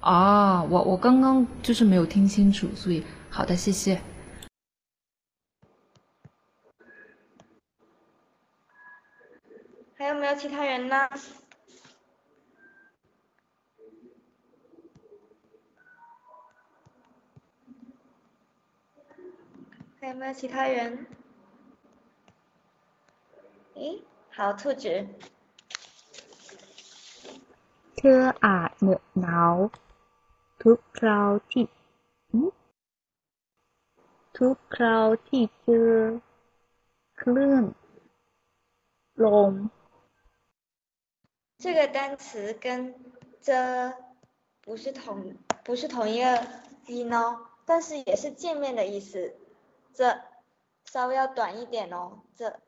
[0.00, 4.01] 啊，我我刚刚就是没有听清楚，所以好的，谢谢。
[9.97, 11.09] 还有没有其他人呢？
[19.99, 21.05] 还有没有其他人？
[23.75, 25.07] 诶，好，兔子。
[27.97, 29.55] เธออาจเหน็บหนาว
[30.61, 31.63] ทุกคราวที่
[34.37, 35.91] ทุกคราวที่เจอ
[37.21, 37.63] คลื่น
[39.23, 39.53] ลม
[41.63, 42.95] 这个单词跟
[43.39, 43.93] 这
[44.63, 46.25] 不是同不是同一个
[46.87, 49.35] 音哦，但是也是见面的意思。
[49.93, 50.19] 这
[50.85, 52.59] 稍微要短一点哦，这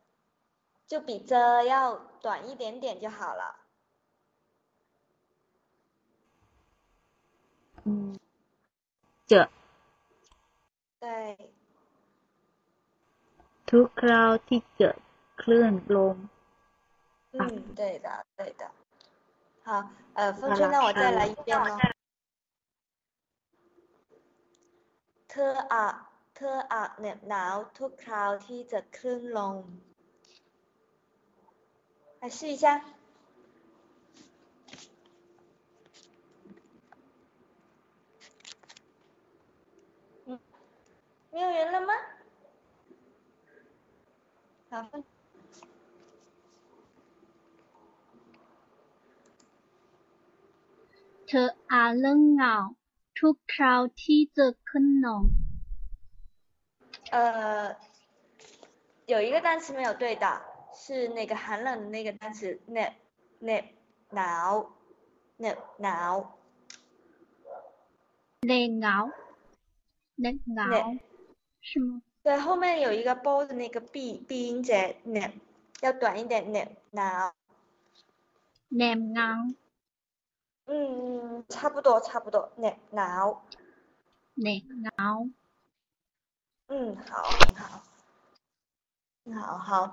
[0.86, 3.56] 就比这要短一点点就好了。
[7.86, 8.20] 嗯，
[9.26, 9.50] 这
[11.00, 11.54] 对。
[13.70, 14.98] ทุกคราวที่เกิด
[15.42, 16.18] คลื่นลม
[17.36, 17.40] 嗯，
[17.76, 18.64] 对的，对的。
[19.64, 21.80] 好，呃，风吹，那我再来一遍哦。
[25.30, 25.88] เธออะ
[26.36, 29.58] เธออาจเหน็บหนาวทุกคราวที่จะคลื่นลม
[32.22, 32.66] 来试一下。
[40.26, 40.40] 嗯，
[41.32, 41.94] 没有人了吗？
[44.70, 44.76] 好，
[51.28, 52.56] เธออาจเรื่องเหงา
[53.20, 54.72] ทุกคราวที่เจอข
[55.04, 55.24] นม
[57.16, 57.18] 呃，
[59.06, 60.26] 有一个单词没有对到，
[60.74, 62.92] 是那个寒冷的那个单词 nip
[63.48, 63.66] nip
[64.10, 64.66] 挠
[65.38, 65.88] nip 挠
[68.48, 68.98] เลงเหงา
[70.22, 70.86] เล็กเหงา nip。
[71.62, 72.02] 是吗？
[72.24, 75.34] 对，后面有一个 b 的那个闭闭音节 nip，
[75.82, 77.34] 要短一点 nip 挠。
[78.76, 79.30] แหนมเหงา
[80.66, 83.42] 嗯，差不多差不多 nip 挠。
[84.42, 85.06] เน็กเหงา
[86.68, 87.62] 嗯，好，很好，
[89.26, 89.92] 很好，好。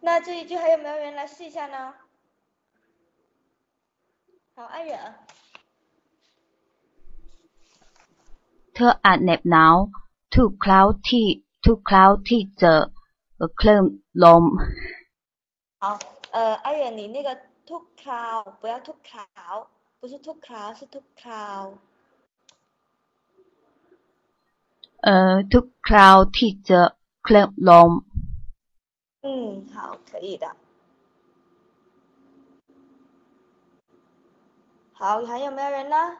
[0.00, 1.94] 那这一句还有没有人来试一下呢？
[4.54, 5.14] 好，安远。
[8.74, 9.76] เธออาจเหน็บหนาว
[10.34, 11.26] ทุกคราวที่
[11.61, 12.91] to cloudy the
[13.37, 14.57] a cloud long。
[15.79, 15.97] 好，
[16.31, 17.35] 呃，阿远，你那个
[17.65, 19.67] to cloud 不要 to cloud，
[19.99, 21.73] 不是 to cloud 是 to cloud。
[25.01, 28.03] 呃，to cloudy the cloud long。
[29.21, 30.55] 嗯，好，可以的。
[34.93, 36.17] 好，还有没有人呢？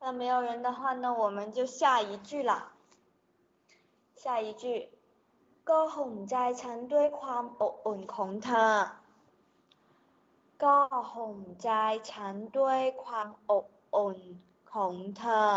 [0.00, 2.72] 那没有人的话，那我们就下一句了。
[4.21, 4.65] 下一句，
[5.69, 8.73] ก็ห่มใจฉันด้วยความอบอุ่นของเธอ
[10.63, 10.77] ก็
[11.13, 11.69] ห่มใจ
[12.11, 14.19] ฉันด้วยความอบอุ่น
[14.73, 15.49] ของเธอ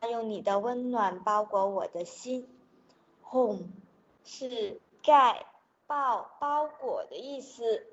[0.00, 2.46] 那用你的温暖包裹我的心。
[3.30, 3.56] ห่ม
[4.24, 5.46] 是盖、
[5.86, 5.92] 包、
[6.38, 7.86] 包裹的意思。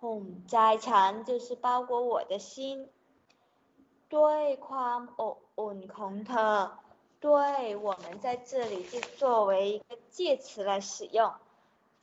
[0.00, 0.56] ห่มใจ
[0.86, 2.88] ฉัน就是包裹我的心。
[4.14, 6.54] ด้วยความอบอุ่นของเธอ
[7.20, 11.32] 对，我们在这里就作为一个介词来使用，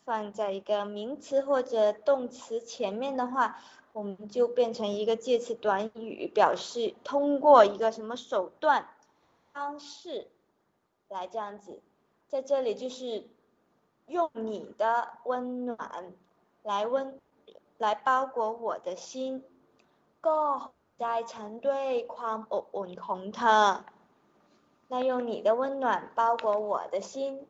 [0.05, 3.60] 放在一个名词或者动词前面的话，
[3.91, 8.88] 我们就变成一个介词短语，表示通过一个什么手段、
[9.51, 10.28] 方式
[11.10, 11.82] 来这样子。
[12.30, 13.28] 在这里就是
[14.07, 16.14] 用你的温暖
[16.64, 17.20] 来温
[17.78, 19.43] 来包裹我的心，
[20.22, 21.86] ก็ใจฉันด้วย
[22.16, 23.60] ความอบอุ่นของเธอ
[24.88, 27.47] 那用你的温暖包裹我的心，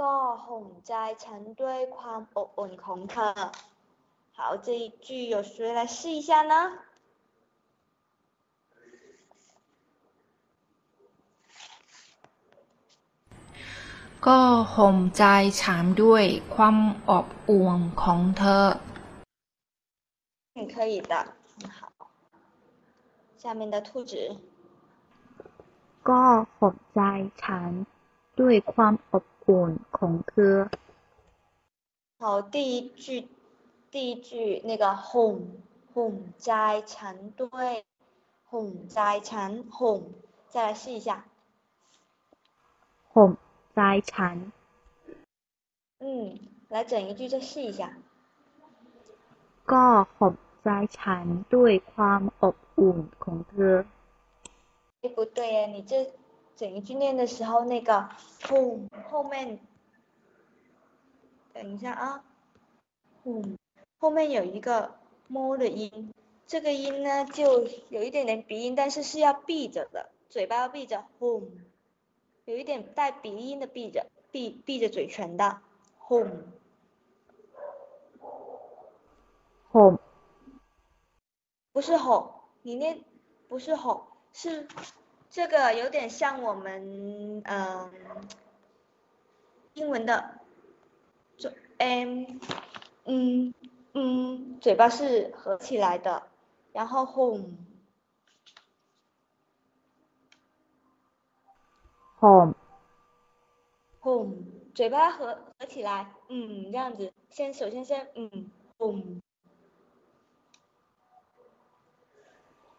[0.00, 0.12] ก็
[0.46, 0.92] ห่มใจ
[1.24, 3.52] ฉันด้วยความอบอุ่นของเธอ。
[4.36, 6.54] 好，这一句有谁来试一下呢？
[14.26, 14.40] ก็
[14.74, 15.22] ห่มใจ
[15.60, 16.24] ฉันด้วย
[16.54, 16.76] ความ
[17.10, 18.66] อบอุ่นของเธอ
[20.54, 21.14] 嗯，可以的，
[21.60, 21.92] 很好。
[23.38, 24.36] 下面的兔子，
[26.08, 26.22] ก็
[26.58, 27.00] ห่มใจ
[27.42, 27.70] ฉัน
[28.40, 30.56] ด้วยความอบอุ่นของเธอ
[32.22, 32.24] 好，
[32.54, 33.04] 第一句，
[33.92, 34.30] 第一句
[34.68, 35.36] 那个ห่ม
[35.94, 36.14] ห่ม
[36.44, 36.50] ใจ
[36.94, 37.70] ฉันด้วย
[38.50, 38.98] ห่มใจ
[39.30, 40.00] ฉันห่ม，
[40.52, 41.10] 再来试一下。
[43.14, 43.32] ห่ม
[43.74, 43.80] ใจ
[44.12, 44.36] ฉัน
[46.02, 46.04] 嗯，
[46.72, 47.82] 来整一句再试一下。
[49.72, 49.86] ก็
[50.16, 50.68] ห่มใจ
[50.98, 51.24] ฉัน
[51.54, 53.93] ด้วยความอบอุ่นของเธอ 哎，
[55.09, 56.11] 不对耶，你这
[56.55, 58.09] 整一句念的时候，那个
[58.47, 59.59] 轰后面，
[61.53, 62.23] 等一下啊，
[63.23, 63.57] 轰
[63.99, 64.95] 后面有一个
[65.27, 66.13] 摸的音，
[66.45, 71.49] 这个音呢就有一点点鼻音，但是是要闭着的，嘴巴要闭着，轰，
[72.45, 75.59] 有一点带鼻音的闭着，闭闭着嘴唇的，
[75.97, 76.43] 轰，
[79.71, 79.99] ห่ม
[81.73, 83.03] 不是吼，你念
[83.49, 84.67] 不是吼，是
[85.29, 87.89] 这个有点像我们嗯
[89.75, 90.41] 英文的
[91.37, 92.25] 就 m
[93.05, 93.53] 嗯
[93.93, 96.27] 嗯嘴巴是合起来的
[96.73, 97.55] 然后 home
[102.19, 102.55] home
[104.01, 104.35] home
[104.75, 109.21] 嘴巴合合起来嗯这样子先首先先嗯 home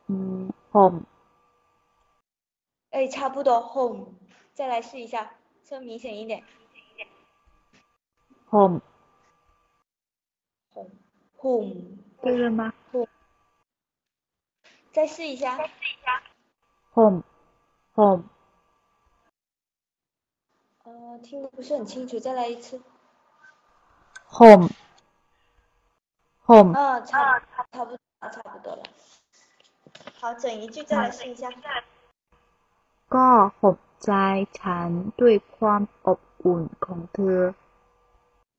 [0.08, 1.15] 嗯 home
[2.90, 4.14] 哎，差不多 home，
[4.54, 5.34] 再来试一下，
[5.64, 6.42] 声明显一点。
[8.48, 8.80] home
[10.72, 10.90] home
[11.36, 11.74] home
[12.22, 13.08] 对了吗？home
[14.92, 15.58] 再试一下。
[15.58, 16.22] 再试一下。
[16.94, 17.22] home
[17.94, 18.24] home
[20.84, 22.80] 呃，听的不是很清楚，再来一次。
[24.28, 24.70] home
[26.44, 28.82] home 嗯，差差不多差不多了。
[30.14, 31.50] 好，整一句再来试一下。
[33.15, 33.27] ก็
[33.59, 34.11] ห่มใจ
[34.59, 34.89] ฉัน
[35.21, 37.41] ด้วยความอบอุ่นของเธอ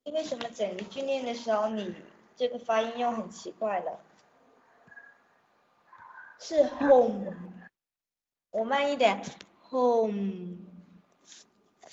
[0.04, 1.94] 因为什么整一句念的时候，你
[2.34, 4.00] 这个发音又很奇怪了？
[6.40, 7.32] 是 home，
[8.50, 9.22] 我慢一点，
[9.70, 10.56] home。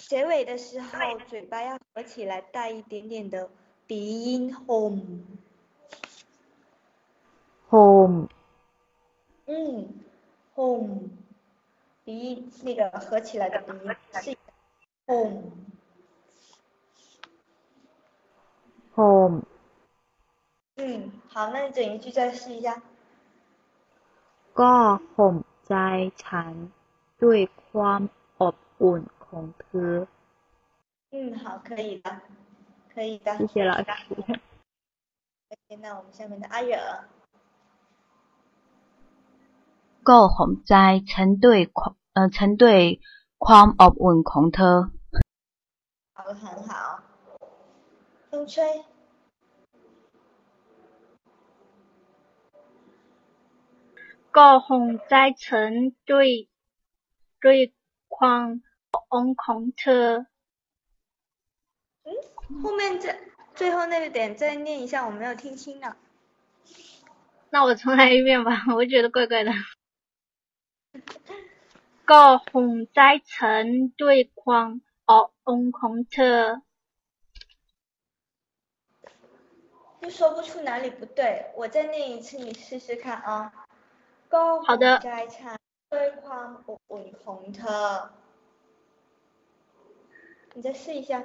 [0.09, 3.47] 结尾的时候，嘴巴要合起来，带一点点的
[3.85, 5.21] 鼻音，home。
[7.69, 8.27] home
[9.45, 9.87] 嗯，
[10.55, 11.09] home，
[12.03, 14.37] 鼻音那个合起来的鼻音是
[15.05, 15.51] home。
[18.95, 19.43] home
[20.75, 22.81] 嗯，好，那你整一句再试一下。
[24.59, 24.73] ก็
[25.15, 25.35] ห่ม
[25.67, 25.73] ใจ
[26.23, 26.53] ฉัน
[27.23, 28.01] ด้วยความ
[28.41, 29.93] อบอุ่นของเธอ
[31.11, 32.21] 嗯，好，可以的，
[32.93, 33.37] 可以的。
[33.37, 33.85] 谢谢老师。
[35.49, 36.75] OK， 那我们下面的阿惹，
[40.04, 43.00] 告洪灾，成对狂，呃，成对
[43.38, 44.90] 狂恶运狂特。
[46.12, 47.02] 好，很好。
[48.30, 48.84] 风吹，
[54.30, 56.50] 告洪灾，成对
[57.40, 57.72] 对
[58.08, 58.60] 狂
[59.10, 60.26] 恶运狂特。
[62.04, 63.16] 嗯，后面这
[63.54, 65.96] 最后那个点再念一下，我没有听清呢。
[67.50, 69.52] 那我重来一遍吧，我觉得怪怪的。
[72.06, 76.60] 高鸿在晨对框学恩空特，
[80.02, 81.50] 就说不出哪里不对。
[81.56, 83.66] 我再念一次，你试试看啊。
[84.28, 88.10] 高鸿在晨对框学恩空特，
[90.52, 91.20] 你再试一下。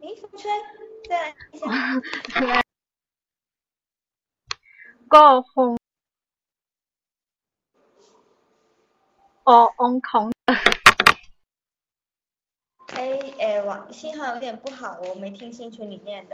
[0.00, 0.50] 哎，风吹，
[1.06, 2.62] 再来一下。
[5.13, 5.71] ก็คง
[9.49, 10.25] อบอุ่นของ
[12.95, 12.97] 哎
[13.41, 16.33] 哎，网信号有点不好，我没听清楚你念的。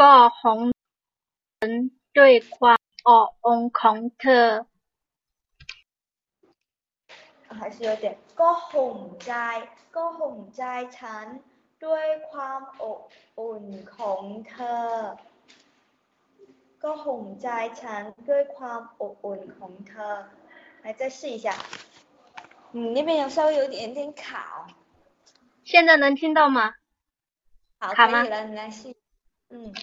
[0.00, 0.58] ก็ของ
[1.58, 1.72] ฉัน
[2.18, 4.46] ด้วยความอบอุ่นของเธอ
[7.58, 8.06] 还是有点
[8.40, 9.32] ก็ห่มใจ
[9.96, 10.62] ก็ห่มใจ
[10.98, 11.26] ฉัน
[11.84, 13.00] ด้วยความอบ
[13.38, 13.64] อุ่น
[13.96, 14.86] ของเธอ
[16.82, 17.48] ก็ห่มใจ
[17.82, 20.14] ฉันด้วยความอบอุ่นของเธอ。
[20.86, 21.52] 来，再试一下。
[22.70, 24.70] 你那边有稍微有一点点卡哦。
[25.64, 26.74] 现在能听到吗？
[27.80, 28.94] 好，卡吗可以了，你来试。
[29.50, 29.74] 嗯，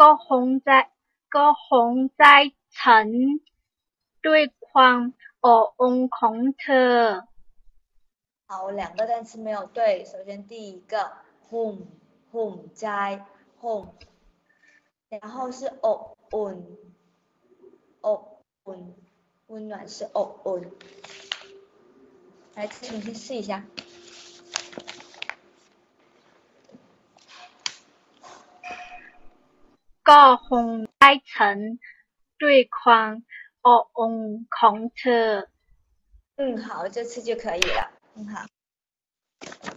[0.00, 0.70] ก็คงใจ
[1.36, 2.24] ก็คงใจ
[2.78, 3.08] ฉัน
[4.26, 4.98] ด้วยความ
[5.44, 6.94] อบอุ่นของเธอ
[8.50, 10.04] 好，我两个单词没有对。
[10.04, 11.12] 首先第一个
[11.48, 11.86] home
[12.30, 13.24] home 在
[13.60, 13.88] home，
[15.08, 16.56] 然后是อบอุ่น
[18.02, 18.22] อบ
[18.64, 18.94] อุ่น
[19.48, 20.62] 温暖是อบอุ่น。
[22.54, 23.64] 来，重新试一下。
[30.08, 30.66] ก็คง
[30.98, 31.58] ใจฉัน
[32.42, 33.10] ด้วยความ
[33.66, 34.14] อบอุ่น
[34.56, 35.26] ของเธอ
[36.36, 38.45] 嗯，好，这次就可以了， 很好。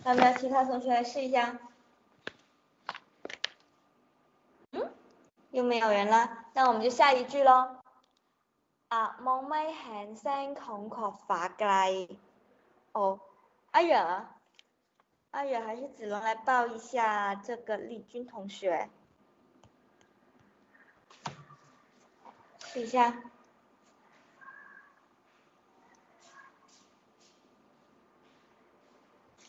[0.04, 1.58] 那么其他同学来试一下。
[4.72, 4.92] 嗯？
[5.50, 7.76] 又没有人了，那我们就下一句喽。
[8.88, 12.18] 啊，望咪喊声孔雀发鸡。
[12.92, 13.20] 哦，
[13.70, 14.28] 阿远，
[15.30, 18.88] 阿远还是子龙来报一下这个丽君同学。
[22.58, 23.22] 试一下。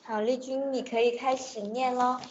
[0.08, 2.22] 好，丽君，你可以开始念喽。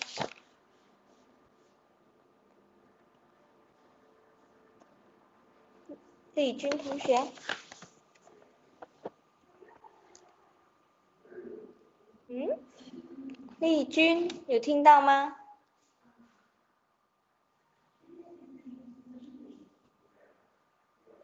[6.35, 7.19] 丽君同学，
[12.29, 12.61] 嗯，
[13.59, 15.37] 丽君有听到吗？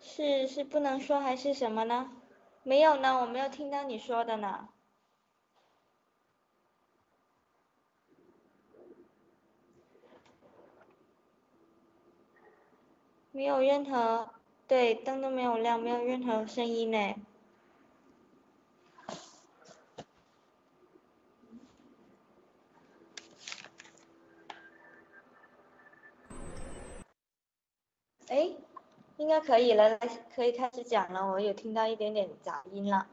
[0.01, 2.11] 是是不能说还是什么呢？
[2.64, 4.68] 没有呢，我没有听到你说的呢。
[13.32, 14.28] 没有任何，
[14.66, 17.14] 对，灯都没有亮，没有任何声音呢。
[28.26, 28.50] 哎，
[29.16, 29.98] 应该可以了，来，
[30.34, 31.26] 可以开始讲了。
[31.30, 33.06] 我有听到一点点杂音了。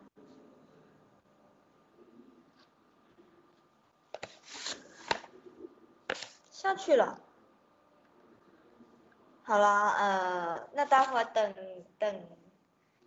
[6.51, 7.19] 下去了。
[9.47, 11.55] 好了呃那待会儿等
[11.97, 12.27] 等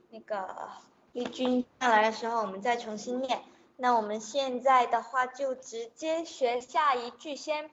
[0.08, 0.70] 那个
[1.12, 3.42] 丽君上来的时候我们再重新念。
[3.76, 7.70] 那我们现在的话就直接学下一句先。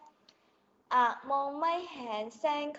[0.89, 2.73] 啊么么 handsome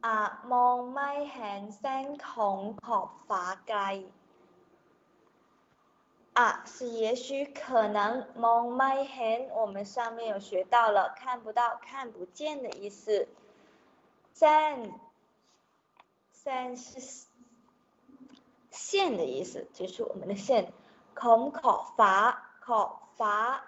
[0.00, 2.16] 啊么么 handsome
[6.34, 13.28] 啊，是也许可能 On my hand，我们上面有学到了看不到、看不见的意思。
[14.36, 14.92] then
[16.44, 17.26] then 是
[18.72, 20.72] 线的意思，就是我们的线。
[21.14, 23.64] 孔口伐口伐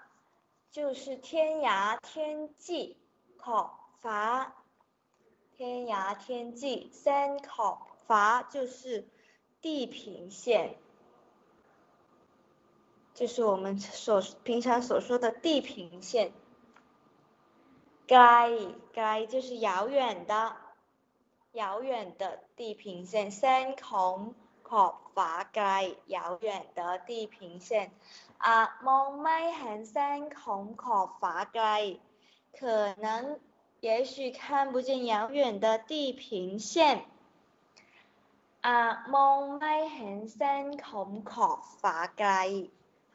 [0.72, 2.96] 就是天涯天际，
[3.36, 4.52] 口伐
[5.56, 6.90] 天涯天际。
[6.92, 9.06] 三考口伐就是
[9.60, 10.74] 地平线。
[13.15, 16.31] 就是我们所平常所说的地平线。
[18.07, 20.55] ไก就是遥远的，
[21.53, 23.31] 遥远的地平线。
[23.31, 27.91] แสงของขอบฟ้าไกล遥远的地平线。
[28.37, 31.67] 啊，มองไม่เห็นแสงของขอบฟ้าไกล
[32.57, 33.39] 可能
[33.79, 37.05] 也许看不见遥远的地平线。
[38.61, 42.31] 啊，มองไม่เห็นแสงของขอบฟ้าไกล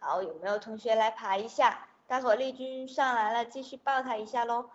[0.04, 1.86] 好，有没有同学来爬一下？
[2.08, 4.72] 待会丽君上来了，继续抱他一下喽。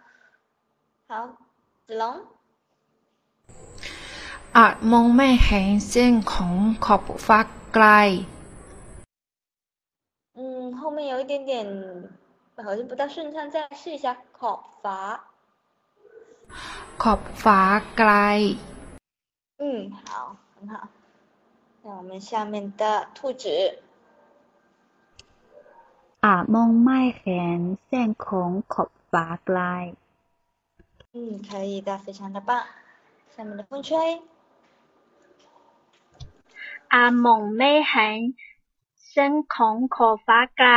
[1.09, 1.37] 好，
[1.87, 2.23] 子龙。
[7.19, 8.27] 发 g
[10.35, 12.09] 嗯，后面有一点点
[12.57, 14.17] 好像不大顺畅，再试一下。
[14.33, 15.25] 可发。
[16.97, 18.57] 可发 g
[19.59, 20.89] 嗯，好，很好。
[21.83, 23.83] 那我们下面的兔子。
[26.26, 29.60] อาจมองไม่เห็นเส้นของขอบฟ้าไกล
[31.14, 31.18] 嗯，
[31.48, 32.52] 可以的，非常的棒。
[33.36, 33.90] 下面的风吹。
[36.94, 38.20] อาจมองไม่เห็น
[39.12, 40.70] เส้นของขอบฟ้าไกล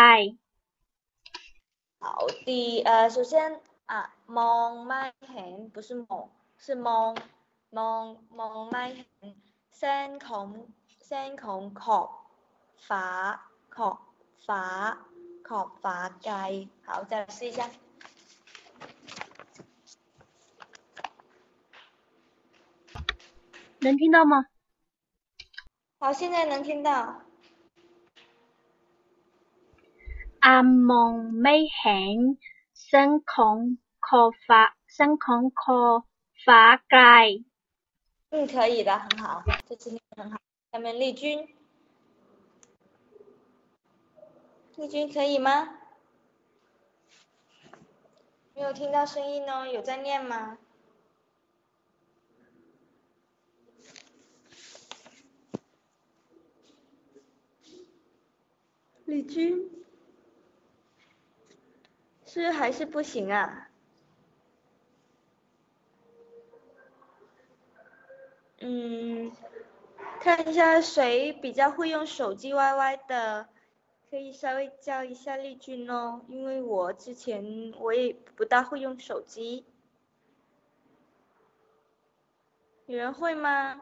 [2.03, 2.07] 好，
[2.47, 2.49] 第
[2.89, 3.33] 呃，首先
[3.93, 3.95] 啊，
[4.39, 5.03] มองไม่
[5.33, 6.11] เห็น不是蒙，
[6.65, 7.11] 是มอง
[7.79, 8.03] มอง
[8.39, 9.35] มองไม่เห็น
[9.79, 10.47] เส้นของ
[11.07, 12.09] เส้นของขอบ
[12.89, 13.07] ฟ้า
[13.77, 13.97] ขอบ
[14.47, 14.65] ฟ้า
[15.49, 17.69] ข发盖，好，再来试一下。
[23.81, 24.47] 能听到吗？
[25.99, 27.23] 好，现在能听到。
[30.41, 30.91] 阿蒙
[31.43, 32.19] ไม่เห็น
[32.87, 33.57] เส้นของ
[34.07, 34.63] ขอบฟ้า
[34.95, 36.01] เส้นของขอบ
[36.45, 37.03] ฟ้าไกล。
[38.31, 40.37] 嗯，可以的，很好，这次念很好。
[40.73, 41.49] 下面丽君。
[44.80, 45.78] 丽君可以吗？
[48.56, 50.58] 没有听到声音哦，有在念吗？
[59.04, 59.70] 丽君，
[62.26, 63.70] 是还是不行啊？
[68.62, 69.30] 嗯，
[70.22, 73.50] 看一下谁比较会用手机 YY 的。
[74.10, 79.66] 可以稍微教一下丽君哦，因为我之前我也不大会用手机。
[82.88, 83.80] 有人会吗？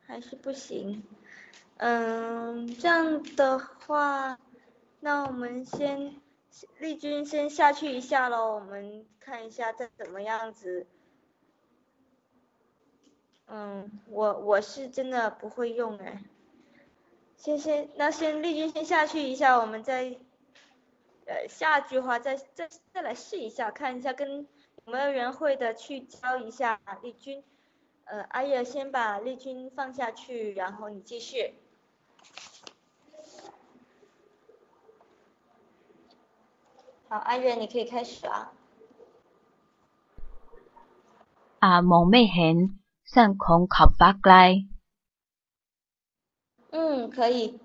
[0.00, 1.04] 还是不行？
[1.76, 4.36] 嗯，这样的话，
[4.98, 6.20] 那我们先
[6.80, 10.88] 丽君先下去一下喽，我们看一下再怎么样子。
[13.52, 16.22] 嗯，我我是真的不会用哎，
[17.36, 20.16] 先先那先丽君先下去一下，我们再
[21.26, 24.46] 呃下句话再再再来试一下，看一下跟
[24.84, 27.42] 有没有人会的去教一下丽君，
[28.04, 31.54] 呃阿月先把丽君放下去，然后你继续。
[37.08, 38.52] 好，阿月你可以开始啊。
[41.58, 42.08] 啊，蒙
[43.09, 44.67] 昧ห็上空考巴来。
[46.71, 47.59] 嗯，可以，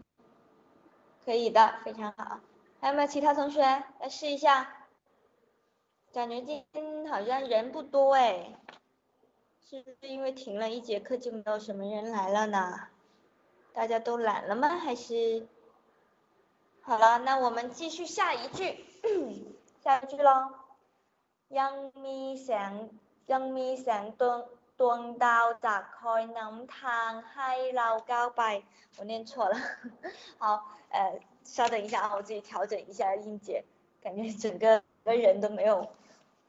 [1.24, 2.40] 可以的，非常好。
[2.80, 4.68] 还有没有其他同学来试一下？
[6.12, 8.54] 感觉今天好像人不多哎，
[9.68, 12.88] 是不是因为停了一节课就没有什么人来了呢？
[13.72, 14.76] 大家都懒了吗？
[14.76, 15.46] 还是？
[16.82, 18.84] 好了，那我们继续下一句，
[19.82, 20.52] 下一句喽。
[21.50, 22.90] ยังมีแสง
[23.26, 24.46] ยังมีแสงตัว
[24.78, 28.42] ดวงดาวจากคอยนำทางให้เราก้าวไป
[28.96, 29.54] 我念错了
[30.40, 30.42] 好
[30.94, 30.96] 呃
[31.44, 33.64] 稍等一下啊，我自己调整一下音节，
[34.02, 35.72] 感觉整个个人都没有。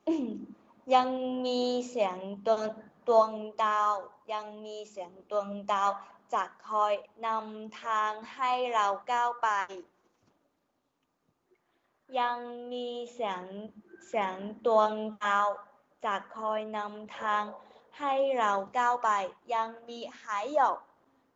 [0.95, 1.09] ยัง
[1.45, 2.61] มีแสงดวง
[3.07, 3.31] ดวง
[3.63, 3.93] ดาว
[4.33, 5.91] ยังมีแสงดวงดาว
[6.33, 6.93] จะคอย
[7.25, 9.47] นำทางให้เราก้าวไป
[12.19, 12.37] ยัง
[12.71, 13.45] มีแสง
[14.09, 14.91] แสงดวง
[15.23, 15.47] ดาว
[16.05, 17.43] จะคอยนำทาง
[17.99, 19.09] ให้เราก้าวไป
[19.53, 20.59] ยังมี还有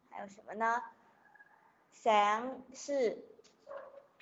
[0.09, 0.65] 还有什么呢？
[2.01, 2.05] แส
[2.37, 2.37] ง
[2.73, 3.17] 是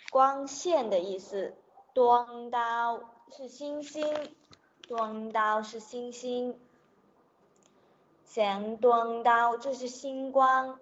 [0.09, 1.55] 光线的意思，
[1.93, 4.31] ด刀是星星，
[4.87, 6.57] ด刀是星星，
[8.25, 8.87] แสงด
[9.23, 10.79] 刀这是星光，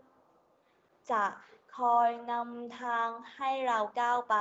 [1.04, 1.42] จะ
[1.74, 4.36] คอยนำทางให้เราก้าวไป，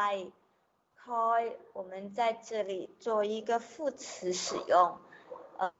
[1.00, 4.98] call 我们在这里做一个副词使用，
[5.56, 5.72] 呃，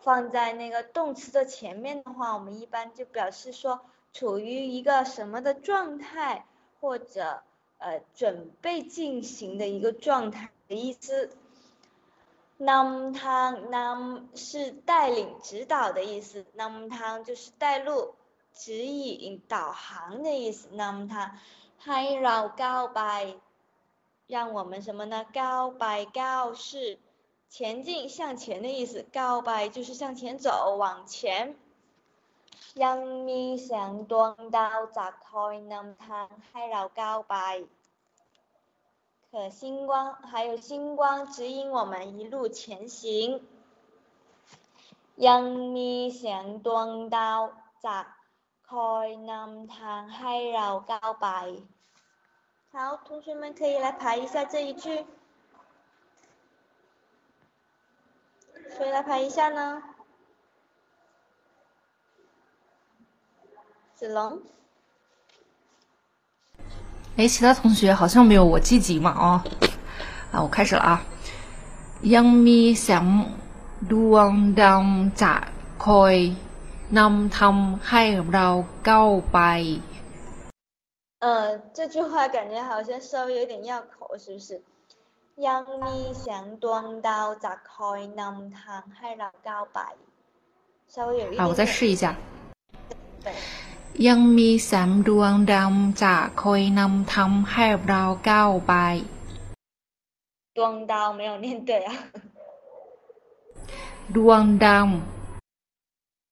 [0.00, 3.80] 放在那个动词的前面的话，我们一般就表示说
[4.12, 6.46] 处于一个什么的状态，
[6.80, 7.42] 或者
[7.78, 11.30] 呃准备进行的一个状态的意思。
[12.58, 18.14] nam tang nam 是带领指导的意思，nam tang 就是带路、
[18.52, 21.30] 指引、导航的意思，nam tang
[21.84, 23.40] ให้เราก้าวไป
[24.28, 25.26] 让我们什么呢？
[25.32, 26.98] ก้าวไปก้าว是
[27.48, 31.56] 前进、向前的意思，ก้าวไป就是向前走、往前。
[32.74, 32.98] ยัง
[33.28, 37.36] มีแสงดวงดาวจะคอยนำทางให้เราก้าวไป
[39.30, 42.98] 可星光还有星光指引我们一路前行。
[45.26, 45.42] ยัง
[45.76, 47.40] มีแสงดวงดาว
[47.84, 47.98] จะ
[48.70, 51.28] คอยนำทางให้เราก้าวไป
[52.72, 55.06] 好，同学们可以来排一下这一句。
[58.76, 59.82] 谁来排一下呢？
[63.94, 64.42] 子龙。
[67.16, 69.42] 哎，其他同学好像没有我积极嘛哦。
[70.32, 71.02] 啊，我开始了啊。
[72.14, 73.06] ยังมีแสง
[73.90, 74.82] ดวงดาว
[75.20, 75.34] จะ
[75.84, 76.16] คอย
[76.98, 78.02] นำทำให้
[78.32, 78.46] เรา
[78.88, 79.38] ก้าวไป。
[81.20, 84.60] 呃，这句话感觉好像稍微有点绕口，是不是？
[85.46, 89.80] ยังมีแสงดวงดาวจะคอยนำทางให้เราก้าวไป。
[90.92, 91.40] 稍微有一点。
[91.40, 92.04] 啊，我再试一下。
[93.24, 93.28] 对。
[94.08, 95.70] ยังมีแสงดวงดาว
[96.02, 98.72] จะคอยนำทำให้เราก้าวไป。
[100.56, 101.90] ดวงดาว没有念对啊。
[104.16, 104.88] ดวงดาว。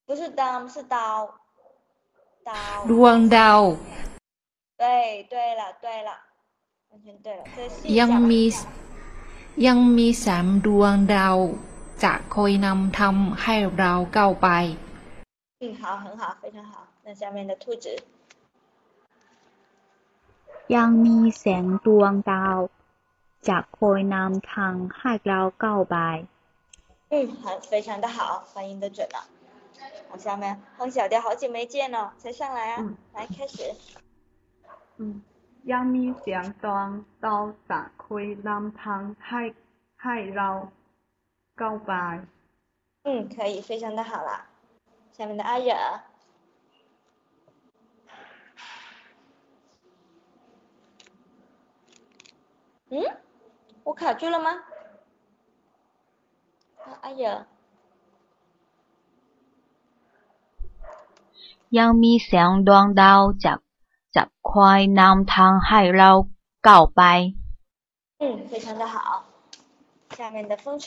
[0.07, 0.43] 不是刀，
[0.75, 0.97] 是刀。
[2.49, 2.51] 刀。
[2.91, 3.63] ดวงดาว。
[4.83, 4.85] 对，
[5.33, 6.11] 对了，对了，
[6.91, 7.43] 完全对了。
[7.57, 8.43] 这细ยังมี
[9.67, 11.37] ยังมีแสงดวงดาว
[12.05, 14.49] จะคอยนำทำให้เราก้าวไป。
[15.61, 16.73] 嗯，好，很好，非常好。
[17.05, 17.87] 那下面的兔子。
[20.75, 22.59] ยังมีแสงดวงดาว
[23.49, 25.97] จะคอยนำทางให้เราก้าวไป。
[27.11, 28.19] 嗯，好，非常的好，
[28.53, 29.19] 发音的准了。
[30.09, 33.75] 好，下面哼小调，好久没见了，才上来啊，嗯、来开始。
[34.99, 35.21] 嗯，
[35.68, 39.54] 阳明祥庄刀打开南方海
[39.98, 40.72] 海捞
[41.56, 42.26] 告白。
[43.04, 44.48] 嗯，可以，非常的好啦。
[45.12, 45.74] 下面的阿惹。
[52.90, 53.04] 嗯，
[53.84, 54.52] 我卡住了吗？
[56.86, 57.46] 啊、阿惹。
[61.72, 63.62] 阳明祥庄刀打
[64.17, 66.11] ดวงดาวจะจะคอยนำทางให้เรา
[66.67, 67.03] ก้าวไป。
[68.23, 68.97] 嗯，非常的好。
[70.17, 70.87] 下面的风吹。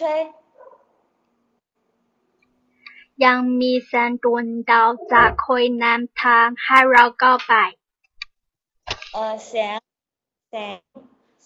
[3.26, 7.54] ยังมีแสงดวงดาวจะคอยนำทางให้เราก้าวไป。
[9.16, 9.80] 呃，แสง
[10.50, 10.80] แสง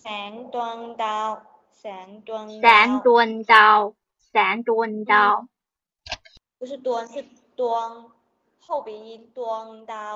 [0.01, 1.29] แสงดวงดาว
[1.79, 3.79] แสงดวงแสงดวงดาว
[4.29, 5.35] แสงดวงดาว
[6.59, 7.13] 不是端是
[7.59, 7.61] 端
[8.65, 10.15] 后鼻音端刀ดวงดาว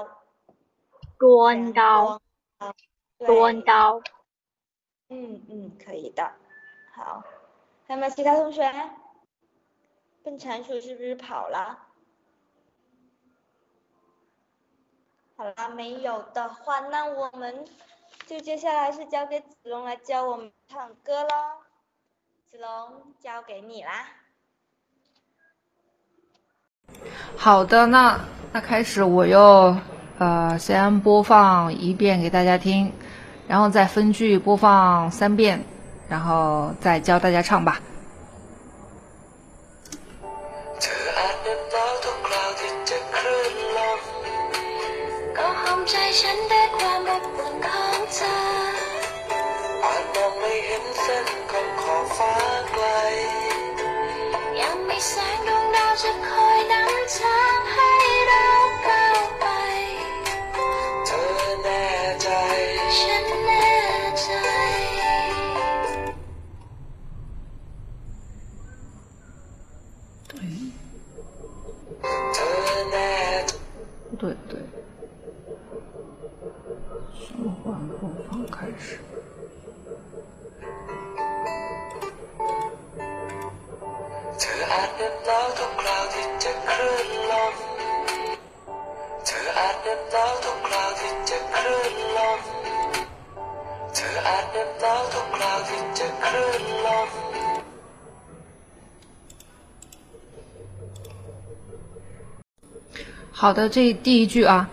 [1.19, 2.21] 关刀，
[3.19, 4.01] 关刀。
[5.09, 6.31] 嗯嗯，可以的。
[6.95, 7.25] 好，
[7.87, 8.63] 还有没有其他同学？
[10.23, 11.87] 笨蟾鼠是不是跑了？
[15.37, 17.65] 好啦，没有的话，那我们
[18.27, 21.29] 就接下来是交给子龙来教我们唱歌喽。
[22.51, 24.09] 子龙，交给你啦。
[27.37, 28.19] 好的，那
[28.53, 29.75] 那开始我又
[30.19, 32.93] 呃先播放一遍给大家听
[33.47, 35.65] 然后再分句播放三遍
[36.09, 37.81] 然后再教大家唱吧
[103.41, 104.69] 好的，这第一句啊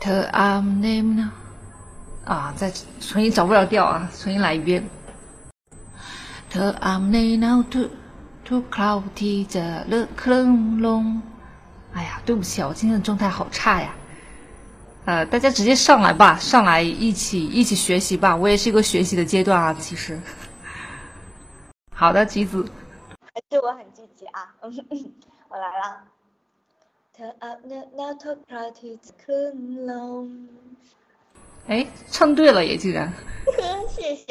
[0.00, 1.30] ，the am name 呢？
[2.24, 4.82] 啊，再重新找不了调啊，重新来一遍。
[6.48, 7.90] The am name now to
[8.46, 11.20] to cloudy 着了克隆隆。
[11.92, 13.94] 哎呀，对不起啊，我今天的状态好差呀。
[15.04, 18.34] 呃，大家直接上来吧，上来一起一起学习吧。
[18.34, 20.18] 我也是一个学习的阶段啊，其实。
[21.94, 22.66] 好的，橘子。
[23.20, 24.54] 还是我很积极啊，
[25.50, 26.13] 我来了。
[27.13, 29.55] เธออาบน้ำแล้วทุกคราวที่จะขึ้น
[29.89, 30.25] ลง
[31.69, 33.11] 哎，唱对了也竟然，
[33.95, 34.25] 谢谢。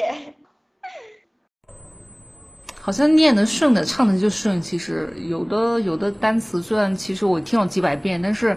[2.80, 4.60] 好像念的顺的，唱的就顺。
[4.60, 8.56] 其实有的有的单词，虽然其实我听了几百遍，但是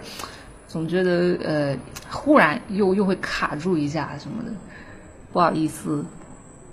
[0.68, 1.78] 总觉得呃，
[2.10, 4.52] 忽然又又会卡住一下什么的，
[5.34, 6.04] 不好意思。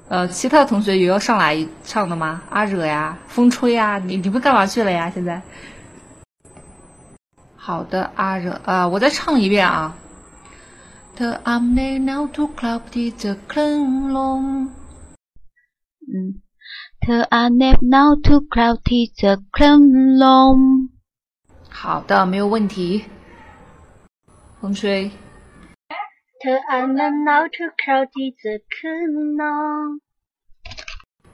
[0.09, 2.43] 呃，其他的同学有要上来唱的吗？
[2.49, 5.11] 阿惹呀，风吹呀，你你们干嘛去了呀？
[5.11, 5.43] 现在？
[7.66, 9.96] 好的，阿惹啊，我再唱一遍啊。
[16.02, 16.42] 嗯。
[21.70, 23.06] 好的，没有问题。
[24.60, 25.10] 风吹。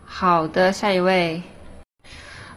[0.05, 1.41] 好的，下一位。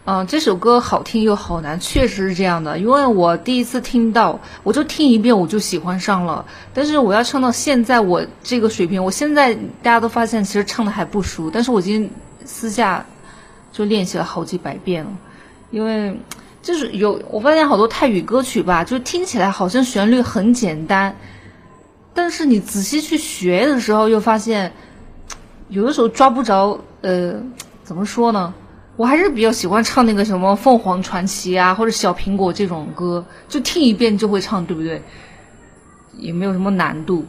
[0.05, 2.76] 嗯，这首歌好听又好难，确实是这样的。
[2.76, 6.44] 因为我第一次听到，我就听一遍我就喜欢上了。
[6.74, 12.11] 但是我要唱到现在我这个水平，我现在大家都发现其实唱的还不熟，但是我已经
[12.44, 13.07] 私下
[13.70, 15.11] 就练习了好几百遍了。
[15.70, 16.18] 因为
[16.62, 21.14] 就是有我发现好多泰语歌曲吧，就听起来好像旋律很简单，
[22.12, 24.72] 但是你仔细去学的时候，又发现
[25.68, 26.76] 有的时候抓不着。
[27.03, 27.34] 呃，
[27.84, 28.53] 怎么说呢？
[28.97, 35.03] 我还是比较喜欢唱那个什么凤凰传奇啊，或者小苹果这种歌，就听一遍就会唱，对不对？
[36.18, 37.24] 也没有什么难度。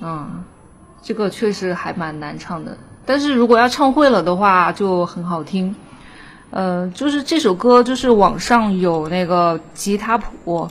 [0.00, 0.44] 嗯，
[1.02, 5.74] 这个确实还蛮难唱的，但是如果要唱会了的话，就很好听。
[6.50, 10.68] 呃，就是这首歌，就是网上有那个吉他谱，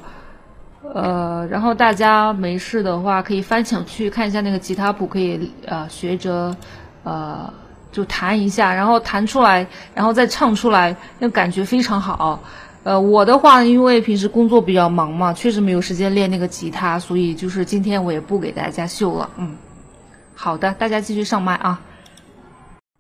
[0.93, 6.55] 呃，然后大家没事的话可以翻墙去看一下那个吉他谱，可以呃学着
[7.03, 7.51] 呃
[7.95, 12.37] 就弹一下，然后弹出来，然后再唱出来，那感觉非常好。
[12.83, 19.29] 呃，我的话，因为平时工作比较忙嘛，确实没有时间练那个吉他，所以就是今天我也不给大家秀了。
[19.37, 19.55] 嗯，
[20.35, 21.79] 好的，大家继续上麦啊。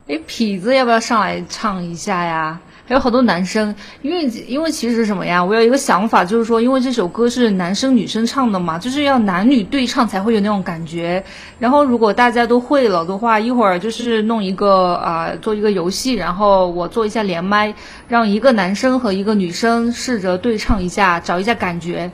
[0.07, 2.57] 哎，痞子要不要上来唱一下呀？
[2.87, 3.73] 还有好多男生，
[4.03, 5.43] 因为因为其实什么呀？
[5.43, 11.23] 我有一个想法，就是说，因为这首歌是男生女生唱的嘛，就是要男女对唱才会有那种感觉。
[11.57, 17.73] 然后如果大家都会了的话，一会儿就是弄一个啊、做一个游戏，然后我做一下连麦，
[18.07, 22.11] 让一个男生和一个女生试着对唱一下，找一下感觉。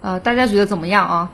[0.00, 1.30] 呃，大家觉得怎么样啊？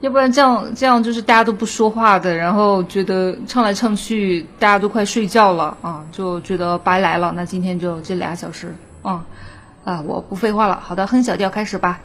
[0.00, 9.24] 要不然这样这样就是大家都不说话的然后觉得唱来唱去大家都快睡觉了啊就觉得白来了那今天就这俩小时啊
[9.84, 12.00] 啊我不废话了好的哼小调开始吧。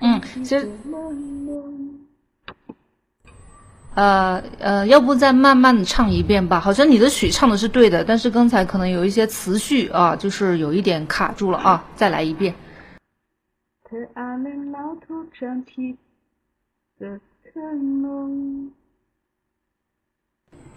[0.00, 0.68] 嗯其实
[3.97, 6.59] 呃呃，要不再慢慢的唱一遍吧？
[6.59, 12.55] 好像你的曲唱的是对的，但是刚才可能有一些词序啊，就是有一点卡住了啊，再来一遍。
[13.85, 15.89] เธออาจเล่นน้องทุกครั้งที่
[16.99, 17.11] จะ
[17.47, 18.31] ขึ้นลง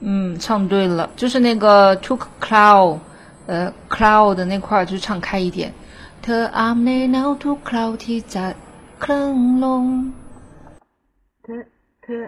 [0.00, 2.98] 嗯，唱对了，就是那个 took cloud，
[3.46, 5.72] 呃，cloud 的那块儿就唱开一点。
[6.22, 8.44] เธออาบในหนาวทุกคราวที่จะ
[9.00, 9.84] เคลื่อนลง
[11.42, 11.62] เธอ
[12.02, 12.22] เธอ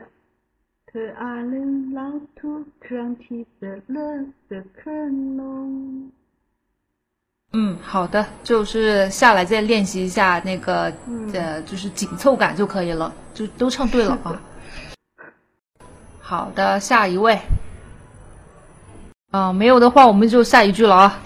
[7.53, 10.93] 嗯好的就是下来再练习一下那个
[11.33, 14.39] 呃就是紧凑感就可以了就都唱对了啊
[16.19, 17.39] 好的下一位。
[19.31, 21.19] 啊没有的话我们就下一句了啊。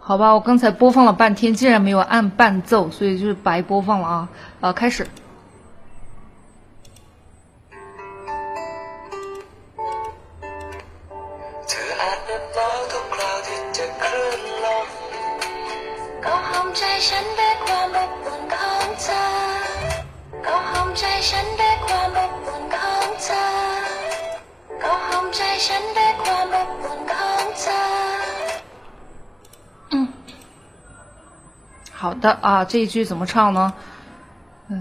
[0.00, 4.28] 好吧我刚才播放了半天竟然没有按伴奏所以就是白播放了啊。
[4.60, 5.06] 啊开始。
[25.59, 27.81] ฉันด้วยความอบอุ่นของเธอ
[31.99, 33.73] 好的啊，这一句怎么唱呢？
[34.69, 34.73] 嗯，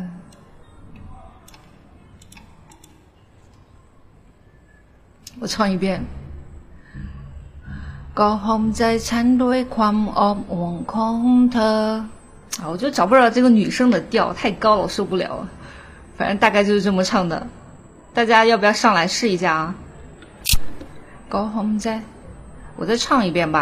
[5.40, 6.04] 我唱一遍。
[8.18, 11.16] ก็หอมใจฉันด้วยความอบอุ่นของ
[11.52, 11.78] เธอ
[12.60, 15.48] 啊，我就找不着这个女生的调，太高了，我受不了。
[16.16, 17.46] 反正大概就是这么唱的，
[18.12, 19.74] 大家要不要上来试一下啊？
[21.32, 21.86] ก็หอมใจ，
[22.78, 23.58] 我再唱一遍吧。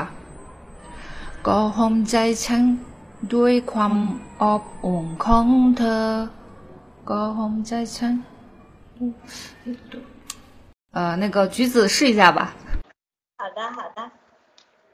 [1.47, 2.63] ก็หอมใจฉัน
[3.35, 3.95] ด้วยความ
[4.43, 5.47] อบอุ่นของ
[5.79, 6.05] เธอ
[7.11, 8.15] ก็หอมใจฉัน
[10.95, 12.41] 呃，那个橘子试一下吧。
[13.39, 13.99] 好的，好的。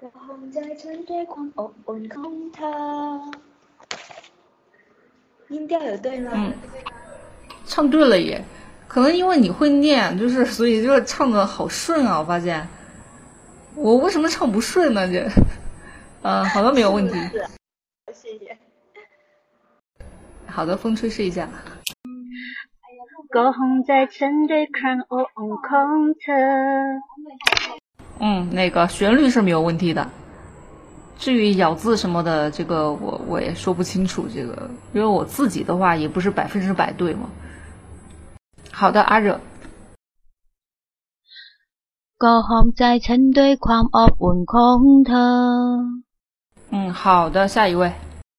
[0.01, 2.75] ก็หอมใจฉันด้วยความอบอุ่นของเธอ
[5.51, 6.31] 音调有对吗？
[6.35, 6.53] 嗯，
[7.67, 8.45] 唱对了耶，
[8.94, 12.20] 可能因为你会念，就是所以就唱的好顺啊！
[12.20, 12.68] 我发现，
[13.74, 15.12] 我为什么唱不顺呢？
[15.12, 15.28] 这，
[16.22, 17.14] 嗯，好的，没有问题。
[20.46, 21.50] 好的，风吹试一下。
[28.20, 30.08] 嗯，那个旋律是没有问题的。
[31.18, 37.28] 至于咬字什么的，这个我我也说不清楚，这个因为我自己的话也不是百分之百对嘛。
[38.73, 39.41] 好的，阿热。
[42.23, 45.31] ก็หอมใจฉันด้วยความอบอุ่นของเธอ。
[46.73, 47.83] 嗯，好的，下一位。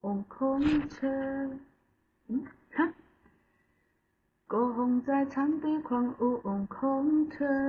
[0.05, 0.61] อุ่นของ
[0.93, 1.21] เธอ
[2.29, 2.31] 嗯
[2.75, 2.85] ฮะ
[4.51, 7.61] ก็หอมใจฉันด้วยความอบอุ่นของเธอ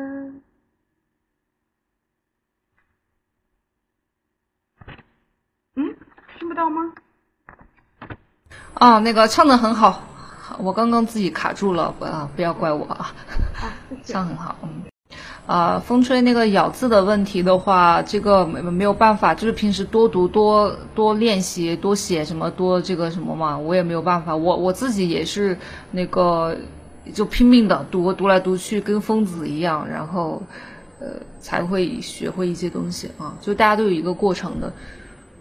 [5.76, 5.78] 嗯，
[6.37, 6.78] 听不到吗？
[8.83, 10.03] 哦，那个唱的很好，
[10.60, 13.14] 我刚刚自己卡住了，不啊，不要怪我啊。
[14.04, 14.70] 这样很好，嗯。
[15.46, 24.36] 啊，风吹那个咬字的问题的话，这个没没有办法，就是平时多读、多多练习、多写什么、多这个什么嘛，我也没有办法。
[24.36, 25.56] 我我自己也是
[25.91, 26.58] 那个
[27.14, 30.41] 就拼命的读，读来读去跟疯子一样，然后
[31.00, 31.08] 呃
[31.39, 33.36] 才会学会一些东西啊。
[33.39, 34.74] 就大家都有一个过程的。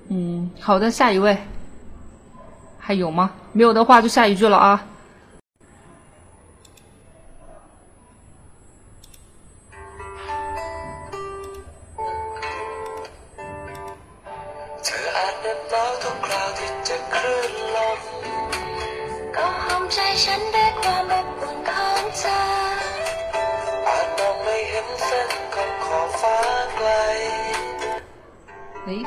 [0.08, 1.38] 嗯，好的，下一位。
[2.78, 3.30] 还有吗？
[3.52, 4.84] 没有的话就下一句了啊。
[28.86, 29.02] 喂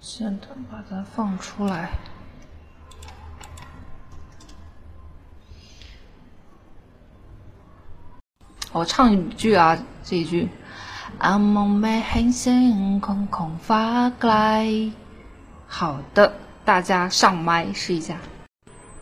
[0.00, 2.11] 现在把它放出来。
[8.72, 10.48] 我唱一句啊，这一句。
[11.18, 14.66] 暗梦没很深，空空发来。
[15.66, 16.32] 好的，
[16.64, 18.16] 大家上麦试一下。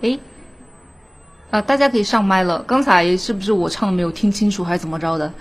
[0.00, 0.18] 诶，
[1.50, 2.62] 啊，大家可以上麦了。
[2.64, 5.32] 刚才是不是我唱的没有听清楚，还是怎么着的？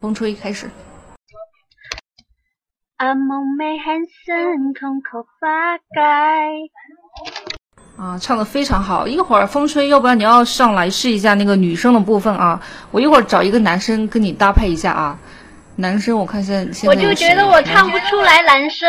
[0.00, 0.70] 风吹开始。
[2.96, 6.48] 暗梦没很深，空口发盖。
[8.02, 9.06] 啊，唱的非常好。
[9.06, 12.60] 一会儿风吹，要不然你要上来试一下那个女生的部分啊。
[12.90, 15.16] 我一会儿找一个男生跟你搭配一下啊。
[15.76, 18.88] 男生，我看现现在我就觉得我唱不出来男生。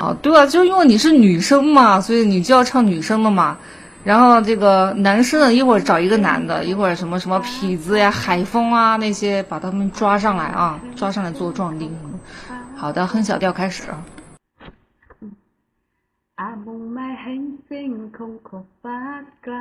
[0.00, 3.56] 哦，对啊，就因为你是女生嘛，所以你就要唱女生的嘛。
[4.02, 11.96] 然后这个男生呢，一会儿找一个男的，一会儿什么什么痞子呀、海风啊那些，把他们抓上来啊，抓上来做壮丁。
[12.76, 13.84] 好的，哼小调开始。
[16.39, 18.97] อาจมองไม่เห็นสิ่งของขอบฟ้า
[19.43, 19.55] ไกล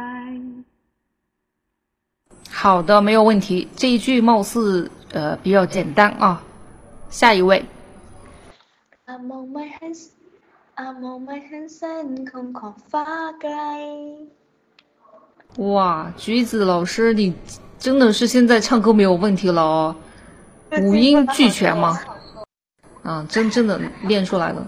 [2.60, 3.68] 好的，没有问题。
[3.76, 6.42] 这一句貌似呃比较简单啊。
[7.10, 7.64] 下一位。
[9.06, 10.10] I'm on my hands,
[10.76, 14.28] I'm on my hands and 空旷发ไกล。
[15.56, 17.34] 哇，橘子老师，你
[17.78, 19.96] 真的是现在唱歌没有问题了哦，
[20.80, 22.00] 五音俱全吗？
[23.02, 24.66] 啊，真真的练出来了。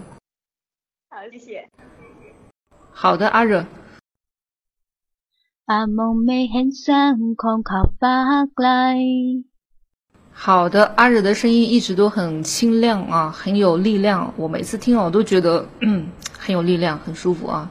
[1.09, 1.65] 好，谢谢。
[3.00, 3.64] 好的，阿惹。
[10.32, 14.34] 好的，阿惹的声音一直都很清亮啊，很有力量。
[14.36, 15.64] 我每次听哦，都觉得
[16.36, 17.70] 很有力量，很舒服啊。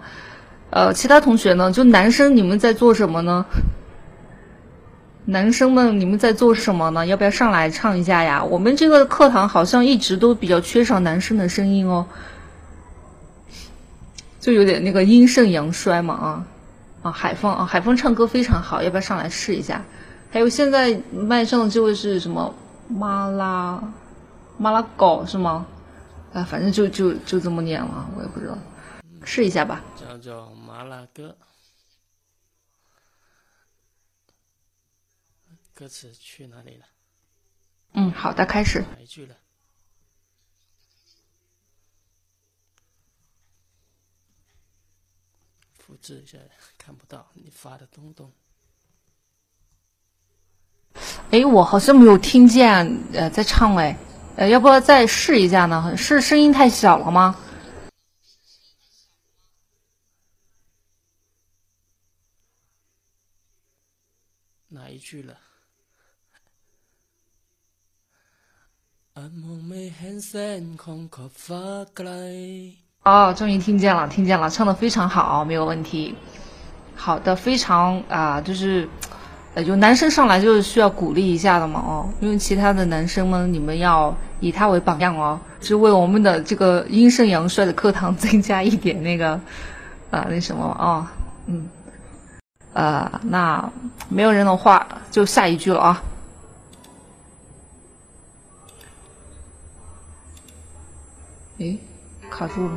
[0.70, 1.70] 呃，其他同学呢？
[1.70, 3.46] 就男生，你们在做什么呢？
[5.26, 7.06] 男生们，你们在做什么呢？
[7.06, 8.42] 要不要上来唱一下呀？
[8.42, 12.08] 我们这个课堂好像一直都比较缺少男生的声音哦。
[14.48, 16.48] 就有点那个阴盛阳衰嘛啊
[17.02, 17.12] 啊！
[17.12, 19.84] 海峰啊，海峰唱歌非常好，要不要上来试一下？
[20.32, 22.56] 还有现在麦上的这位是什么
[22.88, 23.84] 马拉
[24.58, 25.68] 马拉狗是吗？
[26.32, 28.58] 啊，反正就就就这么念了，我也不知道，
[29.26, 29.84] 试一下吧。
[29.98, 31.36] 叫做馬拉哥，
[35.74, 36.86] 歌词去哪里了？
[37.95, 38.80] 嗯，好的，开始。
[38.95, 39.36] 哪一句了？
[45.97, 46.39] 复制一下，
[46.79, 48.31] 看不到你发的东东。
[51.31, 52.68] 哎，我好像没有听见
[53.14, 53.97] 呃在唱哎，
[54.37, 55.97] 呃，要不要再试一下呢？
[55.97, 57.39] 是声音太小了吗？
[64.68, 65.39] 哪一句了？
[69.14, 72.77] 阿 梦未轻声，空靠发ไกล。
[73.08, 76.14] 哦，终于听见了，听见了，唱得非常好，没有问题。
[76.93, 78.89] 好的，非常啊、就是。
[79.66, 89.32] 有男生上来就是需要鼓励一下的嘛哦，因为其他的男生们，你们要以他为榜样哦，就为我们的这个阴盛阳衰的课堂增加一点那个，
[90.12, 91.08] 啊、那什么哦，
[91.47, 91.68] 嗯，
[92.74, 93.68] 呃，那
[94.10, 96.03] 没有人的话就下一句了啊。
[101.58, 101.80] 诶
[102.36, 102.74] ขอซูม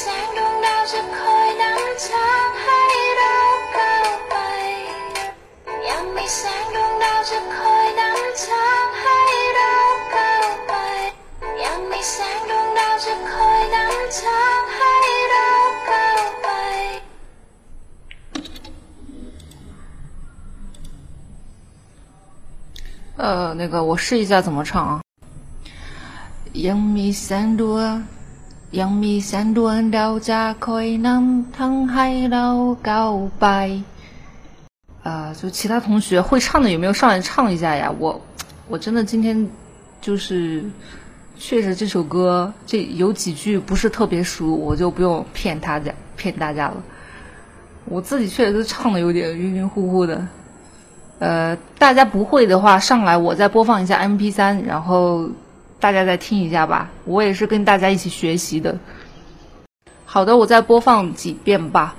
[0.00, 2.87] แสงดวงดาวจะคอยนำทางให้
[6.27, 9.17] ยังมีแสงดวงดาวจะคอยนำทางให้
[9.55, 9.73] เรา
[10.15, 10.73] ก้าวไป
[11.63, 14.93] ยังมีแสงดวงดาวจะคอยนำทางให้
[15.31, 15.47] เรา
[15.89, 16.47] ก้าวไป
[23.21, 24.93] 呃，那个我试一下怎么唱啊。
[26.67, 27.91] ยังมีแสงดวง
[28.79, 32.47] ยังมีแสงดวงดาวจะคอยนำทางให้เรา
[32.89, 33.47] ก้าวไป。
[35.34, 37.92] 就其他同学会唱的有没有上来唱一下呀？
[37.98, 38.20] 我
[38.68, 39.48] 我真的今天
[40.00, 40.64] 就是
[41.38, 46.82] 确实这首歌这有几句不是特别熟，我就不用骗大家骗大家了。
[47.84, 50.26] 我自己确实唱的有点晕晕乎乎的。
[51.20, 55.30] 呃，大家不会的话，上来我再播放一下 MP3，然后
[55.80, 56.90] 大家再听一下吧。
[57.04, 58.78] 我也是跟大家一起学习的。
[60.04, 61.96] 好的，我再播放几遍吧。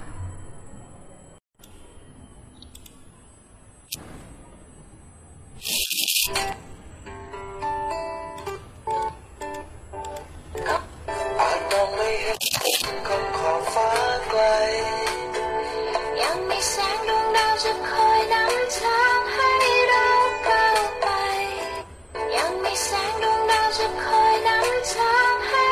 [22.91, 25.68] sáng đông đau rực khói nắng sáng hay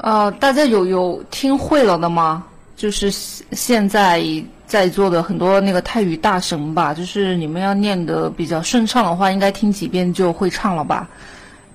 [0.00, 2.46] 呃，大家有有听会了的吗？
[2.76, 4.24] 就是现在
[4.66, 11.06] 在座的很多那个泰语大神吧，就是你们要念的比较顺畅的话，应该听几遍就会唱了吧。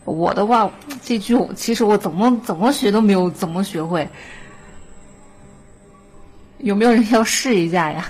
[0.05, 0.71] 我的话，
[1.01, 4.07] 这句我其实我怎么怎么学都没有怎么学会。
[6.57, 8.09] 有没有人要试一下呀？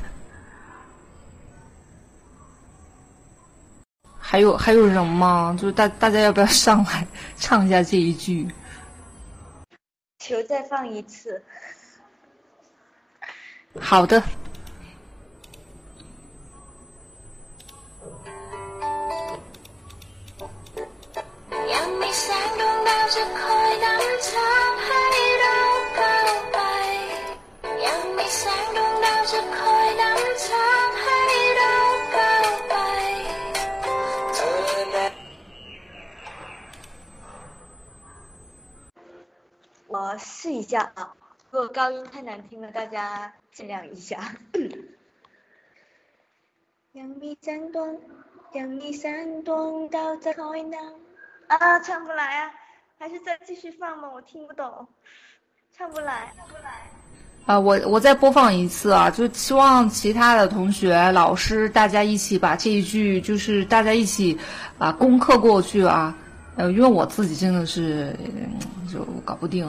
[4.19, 5.55] 还有还有人吗？
[5.59, 7.05] 就是大大家要不要上来
[7.37, 8.47] 唱一下这一句？
[10.19, 11.43] 求再放一次。
[13.79, 14.21] 好的。
[23.14, 25.02] จะคอยนำทางให้
[25.40, 25.58] เรา
[25.98, 26.58] ก้าวไป
[27.84, 31.18] ยังมีแสงดวงดาวจะคอยนำทางให้
[31.56, 31.74] เรา
[32.16, 32.74] ก้าวไป
[34.34, 34.52] เธอ
[34.92, 35.06] แน่
[39.92, 41.00] 我试一下啊，
[41.50, 44.10] 如果高音太难听了，大家见谅一下。
[46.98, 47.90] ยังมีแสงดวง
[48.58, 52.42] ยังมีแสงดวงดาว在คอยนำ啊，唱不来啊，
[53.03, 54.87] 还是再继续放吗，我听不懂，
[55.77, 56.31] 唱不来。
[56.37, 56.89] 唱不来
[57.45, 64.39] 啊、我我再播放一次啊，就希望其他的同学、老师大家一起把这一句，就是大家一起
[64.77, 66.15] 啊攻克过去啊。
[66.55, 68.17] 呃，因为我自己真的是
[68.89, 69.67] 就搞不定。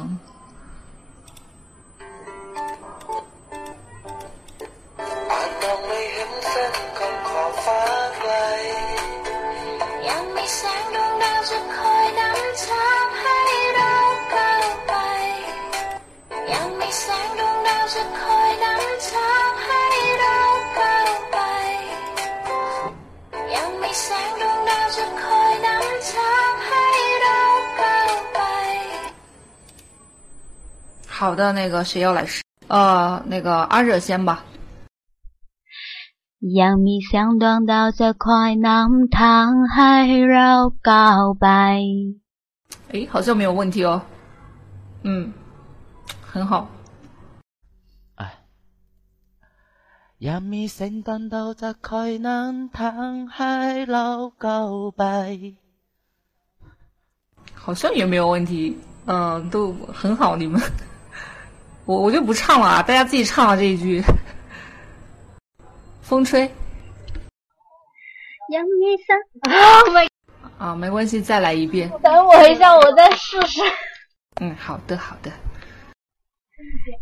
[31.21, 32.41] 好的，那个谁要来试？
[32.69, 34.41] 呃，那个阿热先吧。
[36.59, 39.93] ยังมีแสงดวงดาวจะคอยนำทางให้
[40.31, 40.51] เรา
[40.89, 41.47] ก้าวไป
[42.93, 44.01] 诶，好像没有问题哦。
[45.03, 45.33] 嗯，
[46.31, 46.51] 很好。
[50.18, 55.36] 杨幂圣诞到在开南，唐海老告白。
[57.52, 60.60] 好像也没有问题，嗯，都很好，你们。
[61.84, 64.02] 我我就不唱了啊，大家自己唱这一句。
[66.00, 66.42] 风吹。
[68.50, 69.18] 杨幂三
[69.52, 70.08] 啊，没，
[70.58, 71.90] 啊，没关系，再来一遍。
[72.02, 73.60] 等我一下，我再试试。
[74.40, 75.30] 嗯，好的好的。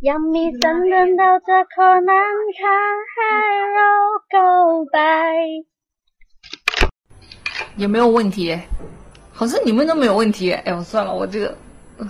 [0.09, 3.33] ยังมีแสงดวงดาวจะคอยนำทางให้
[3.73, 3.91] เรา
[4.33, 4.97] ก้าวไป
[7.79, 8.59] 也没有问题，
[9.33, 10.51] 好像你们都没有问题。
[10.51, 11.55] 哎呦，算了，我这个，
[11.97, 12.09] 呃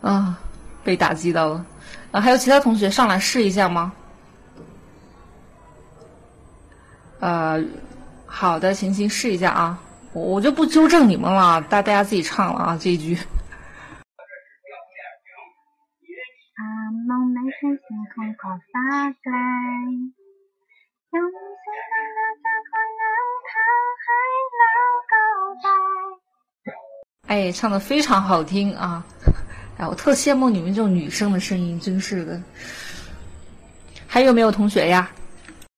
[0.00, 0.38] 啊，
[0.82, 1.66] 被打击到了。
[2.10, 3.92] 啊，还有其他同学上来试一下吗？
[7.20, 7.62] 呃，
[8.24, 9.78] 好的，行行，试一下啊，
[10.14, 13.18] 我我就不纠正你们了，大大家自己唱了啊这一句。
[27.27, 29.05] 哎，唱的非常好听啊！
[29.77, 32.41] 哎，我特羡慕你们这种女生的声音，真是的。
[34.07, 35.11] 还有没有同学呀？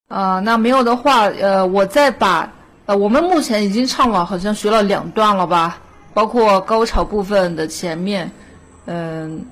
[0.08, 2.50] 啊，那没有的话，呃，我再把
[2.86, 5.78] 呃，我们目前已经唱了，好像学了两段了吧，
[6.14, 8.30] 包括高潮部分的前面，
[8.86, 9.44] 嗯。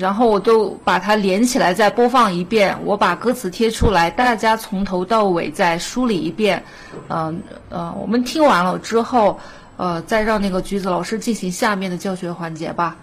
[0.00, 6.64] 然后我都把它连起来再播放一遍，我把歌词贴出来，大家从头到尾再梳理一遍，
[7.08, 9.38] 嗯呃我们听完了之后，
[9.76, 12.96] 呃，再让那个橘子老师进行下面的教学环节吧。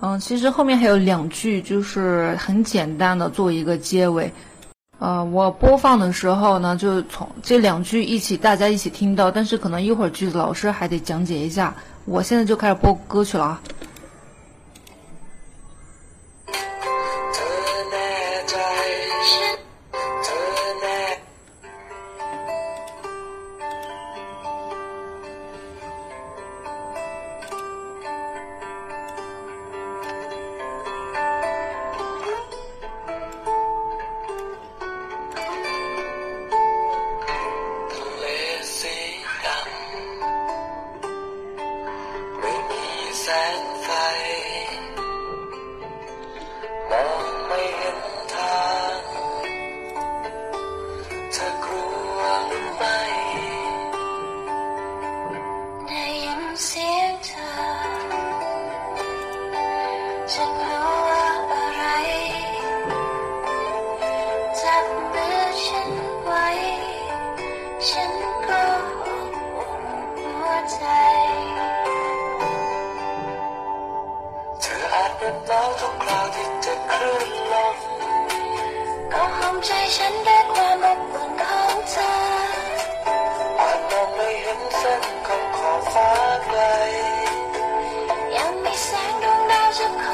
[0.00, 4.32] 嗯，其实后面还有两句，就是很简单的做一个结尾。
[5.00, 11.74] 呃，我播放的时候呢，就从这两句一起，大家一起听到，但是可能一会儿橘子老师还得讲解一下。
[12.04, 13.60] 我现在就开始播歌曲了啊。
[75.18, 77.76] หยุดหนาวทุกคราวที่จอคลื่นลม
[79.12, 82.10] ก็หอมใจฉันด้วยความอบอุ่นของเธอ
[83.60, 86.10] อาจมองไม่เห็นเส้นของขอบฟ้า
[86.44, 86.58] ไกล
[88.36, 90.06] ยังมีแสงดวงดาวจะค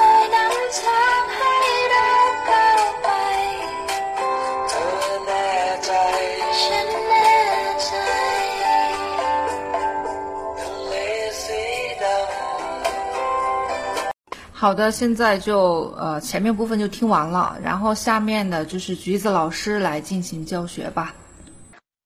[14.61, 21.15] 好的现在就呃前面部分就听完了然后下面的就是橘子老师来进行教学吧。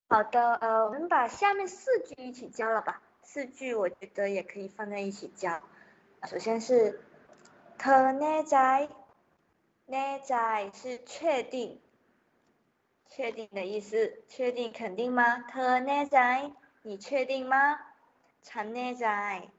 [0.08, 3.02] 好的呃我们把下面四句一起教了吧。
[3.24, 5.60] 四句我觉得也可以放在一起教。
[6.32, 7.02] 首先是
[7.78, 8.88] 特 ni 在
[9.90, 11.82] ni 在是确定
[13.10, 15.40] 确定的意思确定肯定吗？
[15.40, 16.50] 特 ni 在
[16.84, 17.78] 你确定吗？
[18.42, 19.50] 陈列在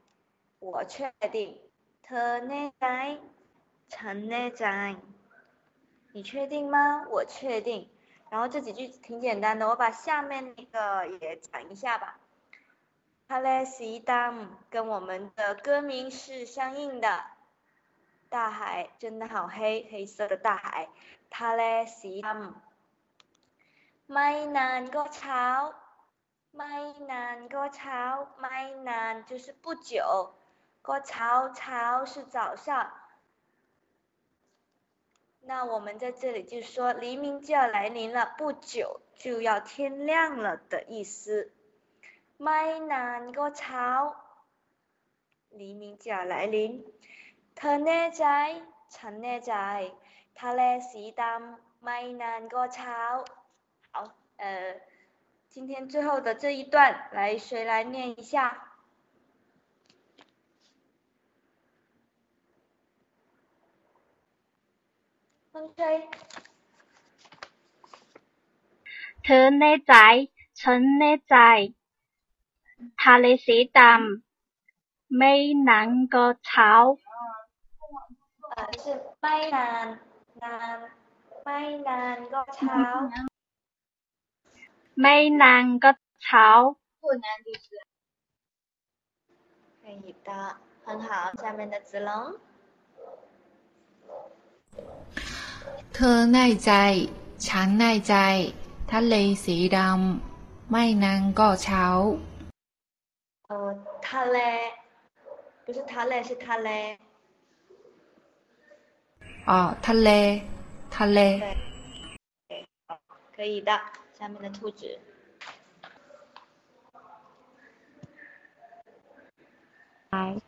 [0.57, 1.59] 我确定。
[2.06, 2.86] เธอแน่ใจ
[3.94, 4.66] ฉันแน่ใจ
[6.14, 7.06] 你确定吗？
[7.08, 7.88] 我确定。
[8.30, 12.18] 然后这几句挺简单的，我把下面那个也讲一下吧。
[13.28, 17.24] ทะเลสีดำ跟我们的歌名是相应的，
[18.28, 20.88] 大海真的好黑，黑色的大海。
[21.30, 25.44] ทะเลสีดำไม่นานก็เช้า
[26.56, 26.74] ไม่
[27.10, 28.00] นานก็เช้า
[28.40, 28.58] ไม่
[28.88, 30.34] นาน就是不久，
[30.87, 32.93] 我朝朝是早上，
[35.41, 41.51] 那我们在这里就说黎明就要来临了，不久就要天亮了的意思。
[42.39, 44.15] My nan，你给我朝，
[45.49, 46.85] 黎明就要来临。
[47.53, 48.61] 他呢在
[49.11, 49.91] neai chai，chan
[50.35, 52.47] 潮 la si dam，My nan。
[53.91, 54.79] 好，呃，
[55.49, 58.66] 今天最后的这一段，来谁来念一下？
[69.24, 69.94] เธอแน่ใจ
[70.60, 71.36] ฉันแน่ใจ
[73.00, 75.32] ทะเลสีดำไม่
[75.68, 76.70] นานก็เช้า
[78.54, 78.84] 呃，是
[79.20, 79.86] ไม่นาน
[80.42, 80.78] นาน
[81.44, 81.58] ไม่
[81.88, 82.78] นานก็เช้า
[85.00, 85.90] ไม่นานก็
[86.24, 86.48] เช้า
[89.82, 91.32] 可以的，很好。
[91.42, 92.10] 下面的子龙，
[95.94, 96.72] เธอแน่ใจ
[97.46, 98.14] ฉันแน่ใจ
[98.92, 99.14] ทะเล
[99.44, 101.84] สีดำไม่นานก็เช้า
[103.50, 103.54] 呃，
[104.10, 104.38] ทะเล
[105.64, 106.68] 不是ทะเล是ทะเล，
[109.48, 110.08] อ๋อทะเล
[110.96, 111.18] ทะเล
[112.48, 112.50] 对，
[112.86, 112.88] 好，
[113.36, 113.70] 可以的。
[114.18, 114.82] 下面的兔子，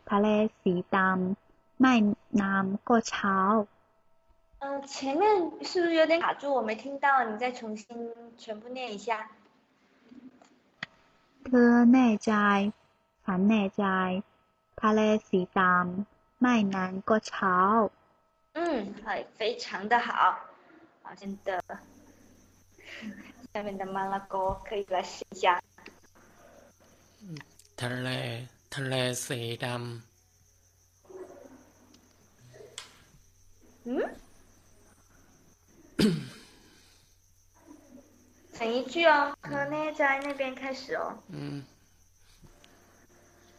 [0.09, 0.27] ทะเล
[0.61, 1.93] สีดำไม่
[2.41, 3.37] นานก็เช้า
[4.59, 5.29] 嗯、前面
[5.63, 6.51] 是不是有点卡住？
[6.51, 7.85] 我没听到，你再重新
[8.37, 9.29] 全部念一下。
[11.43, 12.33] เธอแน่ใจ
[13.23, 13.85] ฉันแน่ใจ
[14.81, 17.57] ทะเลสีดำไม่นานก็เช้า
[18.57, 18.59] 嗯，
[19.03, 19.07] 好，
[19.37, 20.09] 非常的好，
[21.03, 21.61] 好，真的。
[23.53, 25.61] 下面的麻辣锅可以来试一下。
[27.81, 28.07] ทะเล
[28.73, 28.93] ทะเล
[29.25, 29.65] สีด
[33.87, 33.89] 嗯，
[38.53, 41.21] 成一句哦，可内在那边开始哦。
[41.29, 41.63] ำอืม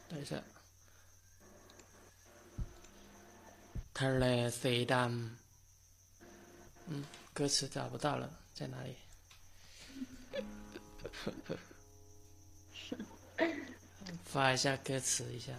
[0.08, 0.42] 等一下
[3.92, 5.30] ทะเลสีดำ
[6.88, 7.04] 嗯，
[7.34, 8.96] 歌词找不到了，在哪里？
[14.24, 15.52] 发一下歌词一下。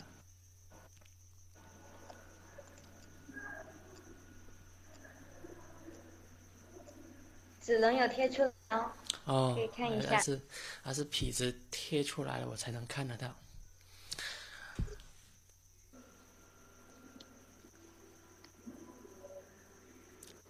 [7.61, 8.91] 子龙有贴出来哦。
[9.25, 10.41] 哦可以，看一下还是
[10.81, 13.33] 还是痞子贴出来了，我才能看得到。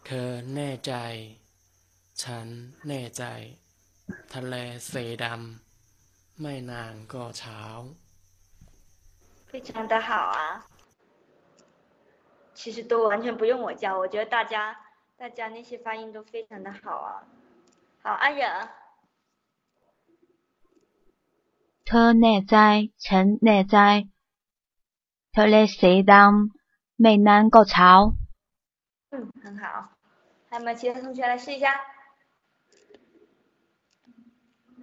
[0.03, 0.93] เธอแน่ใจ
[2.21, 2.47] ฉัน
[2.87, 3.23] แน่ใจ
[4.33, 4.55] ทะเล
[4.91, 7.59] สีดำไม่นานก็เช้า
[9.49, 10.39] 非常的好啊。
[12.55, 14.55] 其实都完全不用我教，我觉得大家
[15.21, 17.23] 大家那些发音都非常的好啊。
[18.03, 18.69] 好，阿忍，
[21.85, 22.55] เธอแน่ใจ
[23.05, 23.77] ฉันแน่ใจ
[25.35, 27.91] ทะเลสีดำไม่นานก็เช้า
[29.11, 29.63] 嗯，很好。
[30.49, 31.65] 还有没有其他同学来试一下？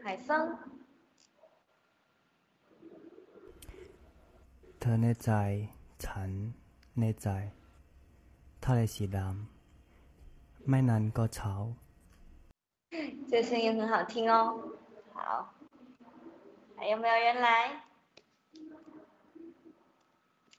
[0.02, 0.28] 海峰，
[4.78, 5.30] เธอแน่ใจ
[6.04, 6.30] ฉัน
[6.98, 7.28] แน่ใจ
[8.64, 9.28] ทะเลสีดำ
[10.68, 11.52] ไม่นานก็เช้า
[13.28, 14.34] 这个声音很好听哦。
[15.12, 15.52] 好，
[16.76, 17.82] 还有没有人来？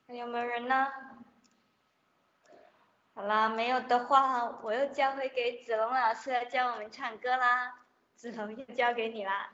[0.08, 0.88] 还有没有人呢？
[3.14, 7.86] 好啦，没有的话，我又交回给子龙老师来教我们唱歌啦。
[8.16, 9.50] 子龙又交给你啦。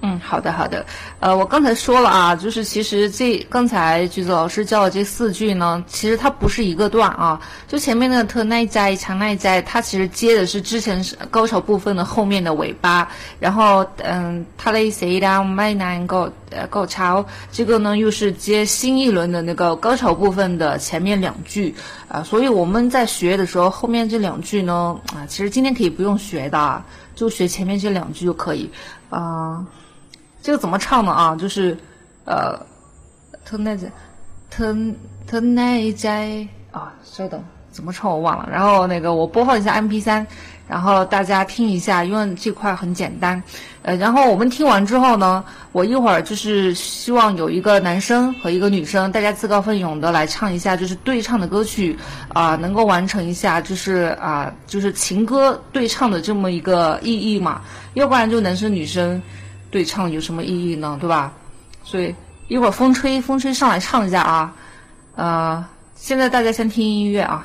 [0.00, 0.84] 嗯，好的好的，
[1.18, 13.08] 呃，我刚才说了啊，就是其实这刚才橘子老师教的这四句呢，其实它不是一个段啊，就前面那个特耐在强耐在，它其实接的是之前高潮部分的后面的尾巴，
[13.40, 21.74] 然后嗯，他嘞谁的麦南高呃高潮，这个呢又是接新一轮的那个高潮部分的前面两句
[22.08, 26.84] 啊，所以我们在学的时候，后面这两句呢啊，其实今天可以不用学的，
[27.14, 28.70] 就学前面这两句就可以
[29.08, 29.64] 啊。
[30.44, 31.34] 这个怎么唱呢啊？
[31.34, 31.74] 就是，
[32.26, 32.54] 呃，
[33.46, 33.90] 特耐在，
[34.50, 34.76] 特
[35.26, 37.42] 特耐在啊，稍等，
[37.72, 38.46] 怎么唱我忘了。
[38.52, 40.26] 然后那个我播放一下 M P 三，
[40.68, 43.42] 然后大家听一下，因为这块很简单。
[43.80, 45.42] 呃，然后我们听完之后呢，
[45.72, 51.98] 我一会儿就是希望有一个男生和一个女生，大家自告奋勇的来唱一下，就是对唱的歌曲
[52.34, 57.62] 啊，能够完成一下，就是啊，就是情歌对唱的这么一个意义嘛。
[57.94, 59.22] 要不然就男生女生。
[59.74, 60.96] 对唱有什么意义呢？
[61.00, 61.32] 对吧？
[61.82, 62.14] 所以
[62.46, 64.54] 一会儿风吹风吹上来唱一下啊，
[65.16, 67.44] 呃，现在大家先听音乐啊。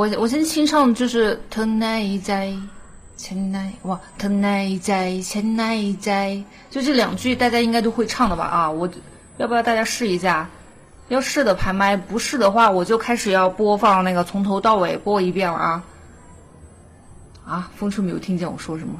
[0.00, 2.56] 我我先清唱就是特耐在，
[3.18, 8.44] 前耐哇，tonight 在前 night 在，就这两句大家应该都会唱的吧？
[8.46, 8.88] 啊，我
[9.36, 10.48] 要不要大家试一下？
[11.08, 15.84] 要试的排麦，不试的话我就开始要播放那个从头到尾播一遍了啊！
[17.44, 18.98] 啊，风车没有听见我说什么？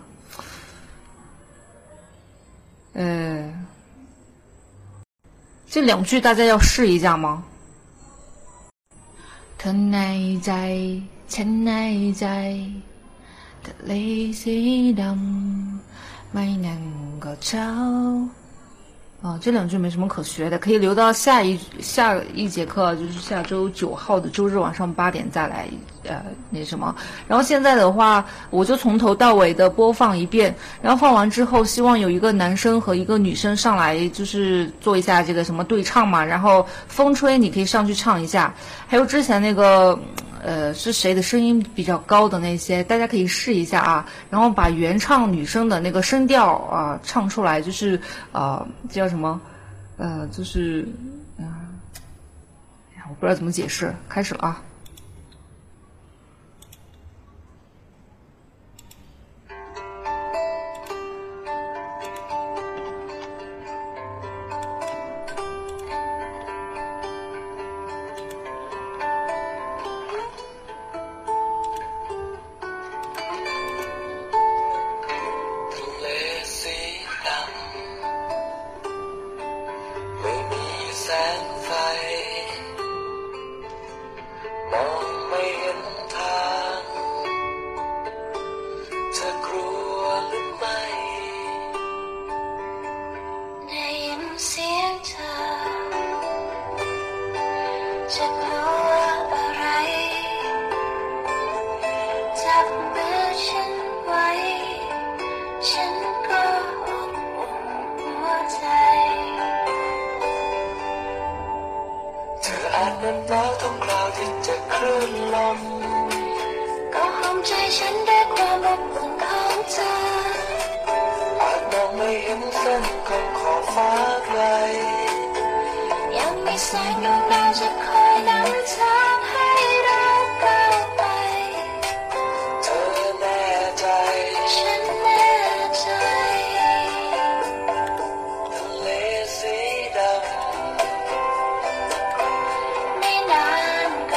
[2.92, 3.54] 呃，
[5.66, 7.42] 这两句大家要试一下吗？
[9.62, 10.74] 特耐在，
[11.28, 12.58] 前耐在，
[13.62, 15.18] 的泪水当
[16.32, 17.58] 没能够找。
[19.22, 25.68] 啊，这两句没什么可学的，可以留到下一下一节课，就是下周九号的周日晚上八点再来，
[26.04, 26.94] 呃，那什么。
[27.28, 36.24] 然后现在的话，我就从头到尾的播放一遍，然后放完之后，希望有一个男生和一个女生上来，就是做一下这个什么对唱嘛。
[36.24, 38.54] 然后风吹，你可以上去唱一下。
[38.86, 39.98] 还有之前那个。
[40.42, 48.00] 呃，是谁的声音比较高的那些，大家可以试一下啊，然后把原唱女生的那个声调啊唱出来，就是
[48.32, 49.40] 啊叫什么，
[49.96, 50.88] 呃，就是
[51.36, 51.46] 嗯，
[53.08, 54.62] 我不知道怎么解释，开始了啊。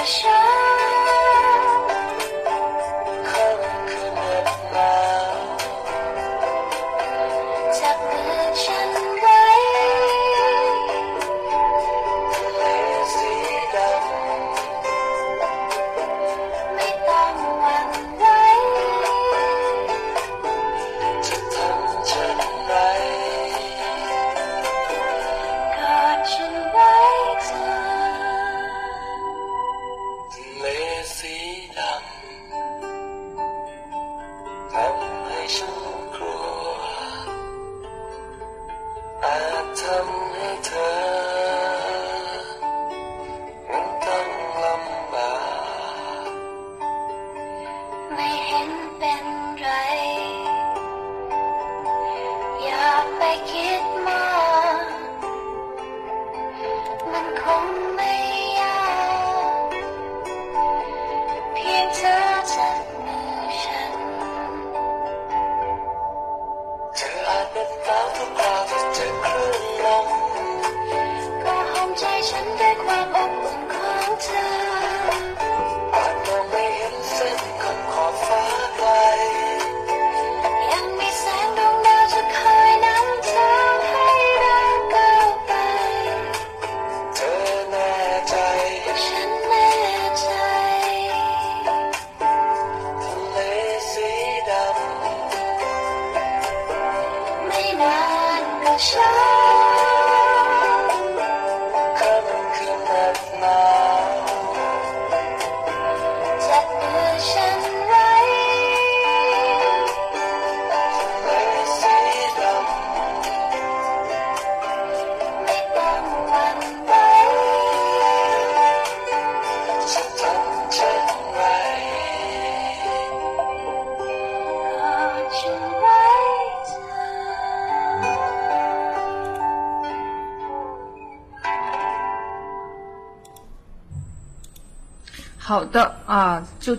[0.06, 0.53] 我。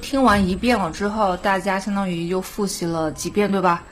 [0.04, 3.82] 听完一遍了之后，大家相当于又复习了几遍，对吧？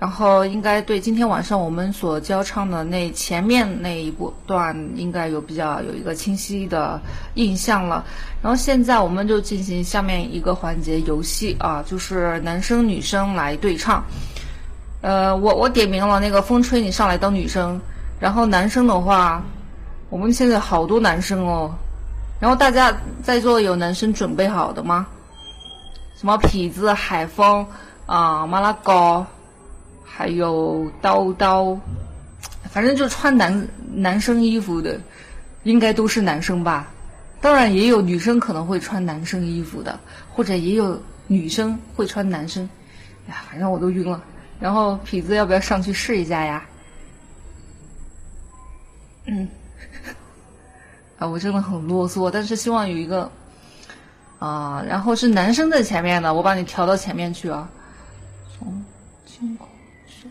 [0.00, 6.98] 然后应该对今天晚上我们所教唱的那前面那一部段，应该有比较有一个清晰的
[7.34, 8.02] 印象了。
[8.42, 14.02] 然后现在我们就进行下面一个环节游戏啊，就是男生女生来对唱。
[15.02, 17.78] 呃，我我点名了那个风吹，你上来当女生。
[18.18, 19.42] 然后男生的话，
[20.08, 21.74] 我们现在好多男生哦。
[22.40, 25.06] 然后大家在座有男生准备好的吗？
[26.18, 27.64] 什么痞子、海风
[28.04, 29.24] 啊、麻辣糕，
[30.04, 31.78] 还有刀刀，
[32.68, 35.00] 反正就穿男男生衣服的，
[35.62, 36.88] 应该都是男生吧。
[37.40, 39.96] 当然也有女生可能会穿男生衣服的，
[40.32, 42.68] 或者也有女生会穿男生。
[43.28, 44.20] 哎呀，反正我都晕了。
[44.58, 46.66] 然后痞子要不要上去试一下呀？
[49.26, 49.48] 嗯。
[51.16, 53.30] 啊，我真的很啰嗦，但是希望有一个
[54.38, 57.68] 啊，然后是男生在前面的，我把你调到前面去啊。
[58.56, 58.84] 从
[59.26, 59.66] 天空
[60.06, 60.30] 上，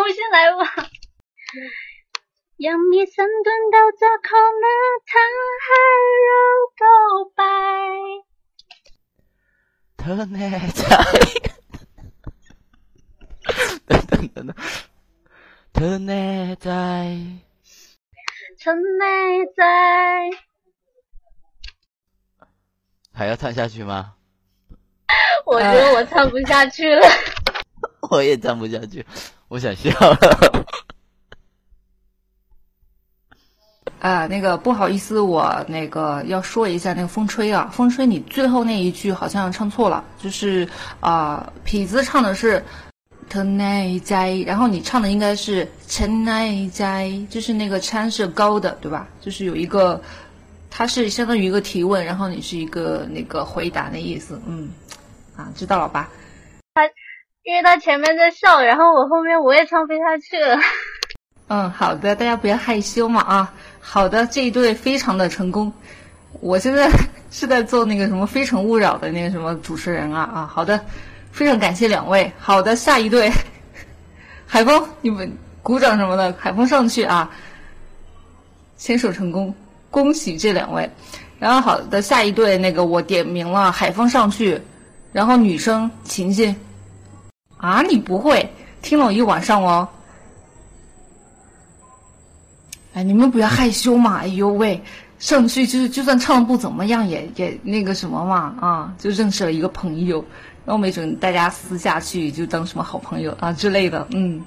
[5.23, 5.83] ้นขอ
[6.51, 6.97] งเข้า
[7.35, 7.55] ฟ้าไกล
[10.35, 11.54] ยัง
[14.33, 14.55] 真的，
[15.99, 17.17] 内在，
[23.13, 24.13] 还要唱下去吗？
[25.45, 27.07] 我觉得我唱不下去了。
[28.09, 29.05] 我也唱不下去，
[29.47, 30.65] 我想笑了。
[33.99, 40.67] 啊，那个不好意思，我那个要说一下，那个风吹啊，风吹你最后那一句好像唱错了，就是
[40.99, 42.63] 啊，痞子唱的是。
[43.29, 49.07] 特奈在，然后你唱的应该是陈奈在，就是那个参是高的，对吧？
[49.19, 50.01] 就是有一个，
[50.69, 54.69] 它是相当于一个提问，然后你是一个那个回答的意思，嗯，
[55.35, 56.09] 啊，知道了吧？
[56.73, 56.83] 他
[57.43, 60.59] 因为他前面在笑，然后我后面我也唱不下去了。
[61.47, 63.53] 嗯，好的，大家不要害羞嘛啊。
[63.79, 65.71] 好的，这一对非常的成功。
[66.41, 66.89] 我现在
[67.31, 70.79] 是在做那个什么《非诚勿扰》的那个什么主持人啊啊，好的。
[71.35, 73.29] 非常感谢两位，好的，下一对，
[74.47, 75.29] 海峰，你们
[75.61, 77.29] 鼓掌什么的，海峰上去啊，
[78.77, 79.53] 牵手成功，
[79.91, 80.89] 恭喜这两位。
[81.37, 84.61] 然后好的，下一对那个我点名了，海峰上去，
[85.11, 86.55] 然后女生晴晴，
[87.57, 88.49] 啊，你不会，
[88.81, 89.89] 听了我一晚上哦。
[92.93, 94.81] 哎，你们不要害羞嘛，哎呦喂，
[95.19, 100.23] 上去就是就算唱的不怎么样，也也那个什么嘛，啊，就认识了一个朋友。
[100.65, 104.43] 那没准大家私下去就当什么好朋友啊之类的，嗯。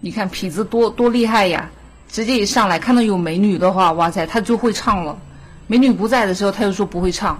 [0.00, 1.68] 你看痞子多多厉害呀！
[2.08, 5.18] 直接一上来看到有美女的话，哇塞，他就会唱了。
[5.66, 7.38] 美女不在的时候，他又说不会唱。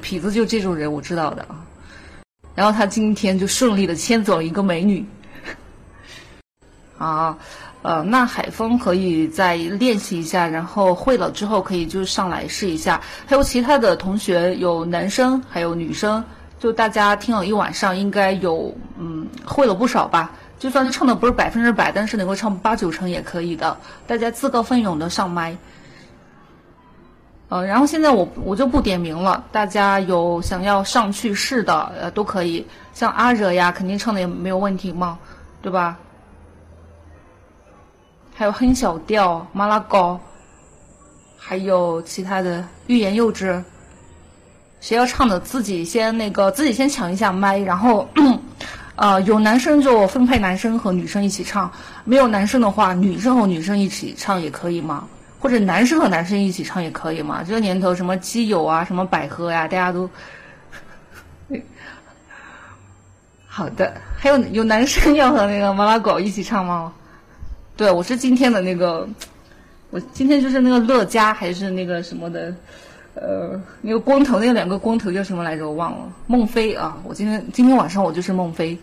[0.00, 1.66] 痞子就这种人，我知道的啊。
[2.54, 5.04] 然后他今天就顺利的牵走了一个美女。
[6.98, 7.36] 啊。
[7.86, 13.00] 呃，那海峰可以再练习一下，然后会了之后可以就上来试一下。
[13.26, 16.24] 还有其他的同学，有男生还有女生，
[16.58, 20.32] 就大家听了一晚上，应该有嗯会了不少吧。
[20.58, 23.76] 就算是唱的不是百分之百，但是能够唱八九成也可以的。
[24.04, 25.56] 大家自告奋勇的上麦。
[27.48, 32.66] 呃，然后现在我我就不点名了，大家有想要上去试的，呃都可以。
[32.94, 35.16] 像阿惹呀，肯定唱的也没有问题嘛，
[35.62, 35.96] 对吧？
[38.38, 40.20] 还有哼小调、马拉糕，
[41.38, 43.64] 还有其他的欲言又止。
[44.78, 48.06] 谁要唱的，自己先那个，自己先抢一下麦，然后，
[48.94, 51.72] 呃，有男生就分配男生和女生一起唱，
[52.04, 55.08] 没有男生的话，女生和女生一起唱也可以嘛，
[55.40, 57.42] 或者男生和男生一起唱也可以嘛。
[57.42, 60.10] 这年头，什么基友啊，什么百合呀，大家都
[63.48, 63.94] 好的。
[64.18, 66.92] 还有有男生要和那个麻辣狗一起唱吗？
[67.76, 69.06] 对，我是今天的那个，
[69.90, 72.54] 我今天就是那个乐嘉还是那个什么的，
[73.14, 75.68] 呃，那个光头，那两个光头叫什么来着？
[75.68, 76.10] 我忘了。
[76.26, 78.78] 孟非啊，我今天今天晚上我就是孟非。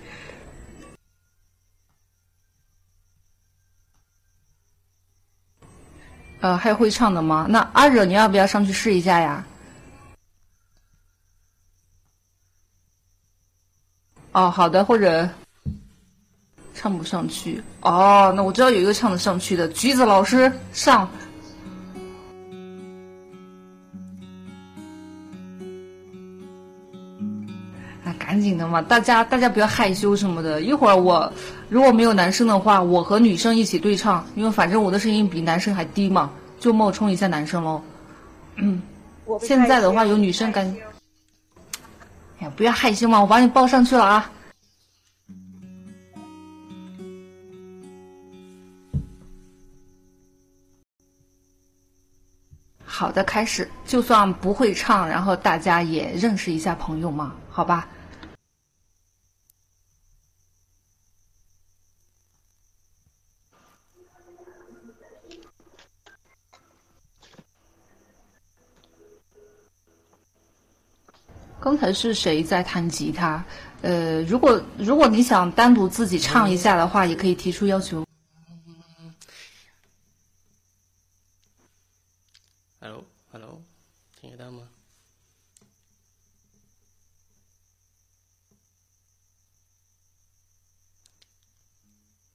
[6.42, 7.48] 呃，还有会唱的吗？
[7.50, 9.44] 那阿惹，你要不要上去试一下呀？
[14.34, 15.28] 哦，好的，或者。
[16.84, 21.08] 唱不上去哦，那我知道有一个唱得上去的，橘子老师上。
[28.04, 30.62] 啊，赶紧的嘛，大家大家不要害羞什么的。
[30.62, 31.32] 一会儿我
[31.70, 36.30] 如果没有男生的话，我和女生一起对唱，因为反正我的声音比男生还低嘛，
[36.60, 37.82] 就冒充一下男生喽。
[38.58, 38.82] 嗯，
[39.40, 40.66] 现在的话有女生敢，
[42.40, 44.30] 哎呀，不要害羞嘛，我把你抱上去了啊。
[52.96, 53.68] 好的，开始。
[53.88, 57.90] 就算不会唱，然后大家也认识一下朋友嘛，好吧？
[71.60, 73.44] 刚才是谁在弹吉他？
[73.82, 78.06] 呃，如果如果你想单独自己唱一下的话，也可以提出要求。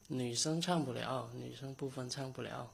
[0.07, 2.71] 女生唱不了，女生部分唱不了。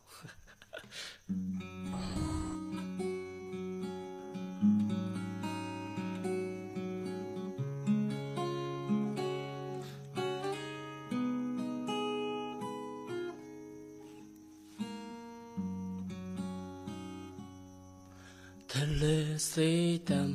[18.72, 19.06] ทะเล
[19.52, 19.72] สี
[20.10, 20.28] ดำ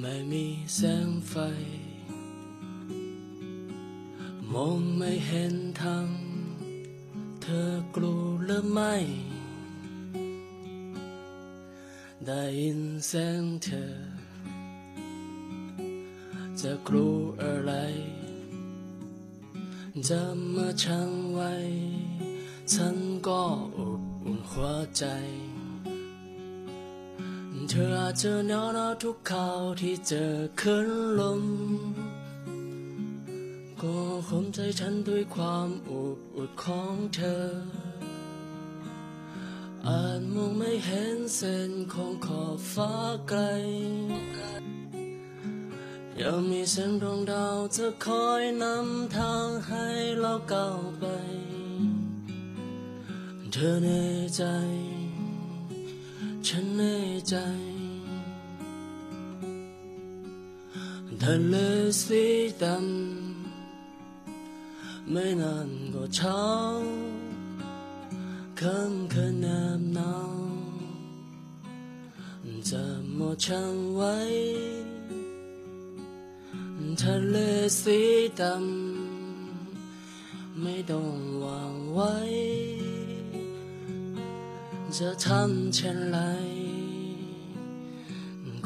[0.00, 1.34] ไม่มีแสงไฟ
[4.53, 6.09] มองไม่เห็นทาง
[7.41, 8.95] เธอกลัวหรือไม่
[12.25, 13.93] ได้ยินเสียงเธอ
[16.61, 17.73] จะกลัวอะไร
[20.09, 20.23] จะ
[20.55, 21.53] มาชังไว้
[22.73, 22.97] ฉัน
[23.27, 23.43] ก็
[23.77, 25.05] อบอุ่นหัวใจ
[27.69, 30.87] เธออาจจะหนาวหนาวทุกคราวที่เจอคลื่น
[31.19, 31.43] ลม
[34.31, 37.47] ข่มใจฉันด้วยความอุบอุ่นของเธอ
[39.87, 42.93] อาจมองไม่เห็นเส้นของขอบฟ้า
[43.27, 43.41] ไกล
[46.21, 49.85] ยังมีแสงดวงดาวจะคอยนำทางให้
[50.19, 51.05] เราก้าวไป
[53.51, 54.05] เธอแน่
[54.35, 54.43] ใจ
[56.47, 56.97] ฉันแน่
[57.29, 57.35] ใจ
[61.21, 61.55] ทะเล
[62.01, 62.23] สี
[62.63, 63.16] ดำ
[65.11, 66.43] ไม่นานก็เช้า
[68.59, 69.45] ค่ำคืนแน
[69.79, 70.37] บหนาว
[72.69, 72.83] จะ
[73.15, 74.17] หมดช่างไว้
[77.01, 77.37] ทะเล
[77.81, 77.99] สี
[78.39, 82.15] ดำไม่ต้องวางไว้
[84.97, 86.17] จะทำเช่นไร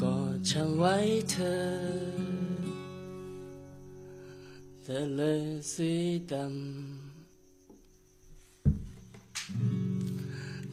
[0.01, 0.15] ก็
[0.49, 0.95] ช่างไว้
[1.29, 2.10] เธอ
[4.95, 5.23] ทะเล
[5.73, 5.93] สี
[6.31, 6.51] ดำ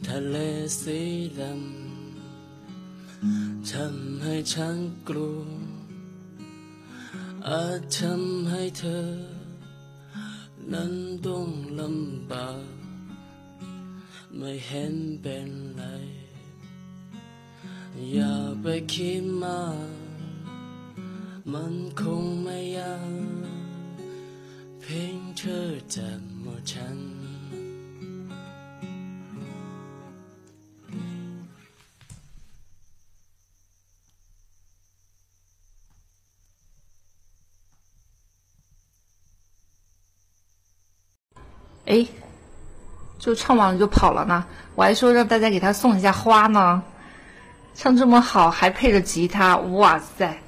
[0.07, 0.35] ทะเล
[0.81, 0.99] สี
[1.39, 4.77] ดำทำให้ฉัน
[5.07, 5.41] กลัว
[7.49, 9.09] อาจทำให้เธอ
[10.73, 10.93] นั้น
[11.25, 11.47] ต้อง
[11.79, 12.65] ลำบาก
[14.37, 15.83] ไม่เห็นเป็นไร
[18.11, 19.89] อย่าไปคิดมาก
[21.53, 22.95] มันคงไม่ยา
[23.47, 23.58] ก
[24.88, 26.08] เพียงเธอจะ
[26.40, 26.98] หมดฉัน
[41.86, 42.06] 哎，
[43.18, 44.46] 就唱完了就跑了呢。
[44.74, 46.82] 我还说让大家给他送一下花呢。
[47.74, 50.38] 唱这么好，还配着吉他，哇塞，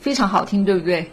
[0.00, 1.10] 非常好听，对不对？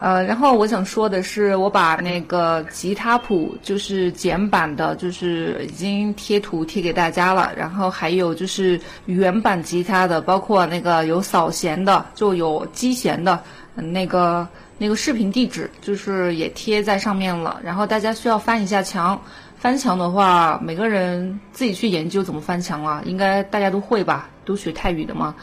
[0.00, 7.52] 呃，然后我想说的是，我把那个吉他谱就是简版的，就是已经贴图贴给大家了。
[7.56, 13.42] 然后还有就是原版吉他的，包括那个有扫弦的，就有击弦的，
[13.74, 14.46] 那个
[14.78, 17.60] 那个视频地址就是也贴在上面了。
[17.64, 19.20] 然后大家需要翻一下墙，
[19.56, 25.34] 翻墙的话，每个人自己去研究怎么翻墙啊，应该大家都会吧，都学泰语的嘛。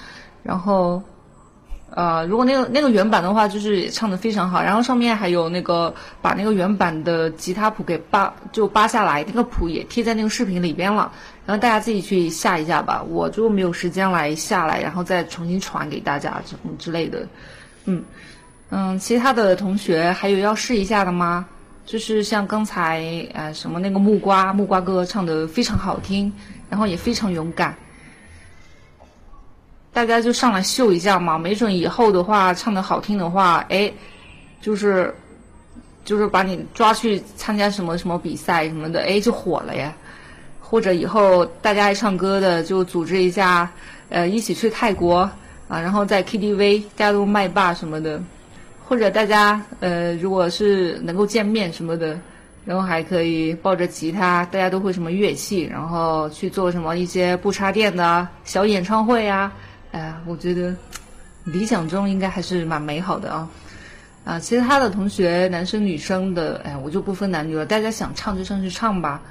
[0.43, 1.03] 然后。
[1.95, 11.09] 呃，如果那个那个原版的话，就是唱的非常好，然后上面还有那个把那个原版的吉他谱给扒就扒下来，那个谱也贴在那个视频里边了，
[11.45, 17.25] 然后大家自己去下一下吧，我就没有时间来下来，然后再重新传给大家什么之类的，
[17.85, 18.03] 嗯
[18.71, 21.45] 嗯，其他的同学还有要试一下的吗？
[21.85, 26.33] 就是像刚才呃什么那个木瓜木瓜哥唱的非常好听，
[26.69, 27.73] 然后也非常勇敢。
[29.95, 33.89] 大家就上来秀一下嘛，没准以后的话唱的好听的话，哎，
[34.59, 35.15] 就是
[36.03, 39.95] 就是把你抓去参加什么什么比赛什么的，哎，就火了呀。
[40.59, 43.71] 或者以后大家爱唱歌的，就组织一下，
[44.09, 45.19] 呃，一起去泰国
[45.69, 48.21] 啊，然后在 KTV 大家都麦霸什么的。
[48.85, 52.19] 或者大家呃，如果是能够见面什么的，
[52.65, 59.49] 然后还可以抱着吉他，大家都会什么乐器，然后去做什么一些不插电的小演唱会呀。
[59.95, 60.75] 哎，我觉得
[61.45, 63.49] 理想中应该还是蛮美好的啊。
[64.25, 69.21] 啊，其他的同学，男生女生的，哎，我就不分男女了，大家想唱就上去唱吧。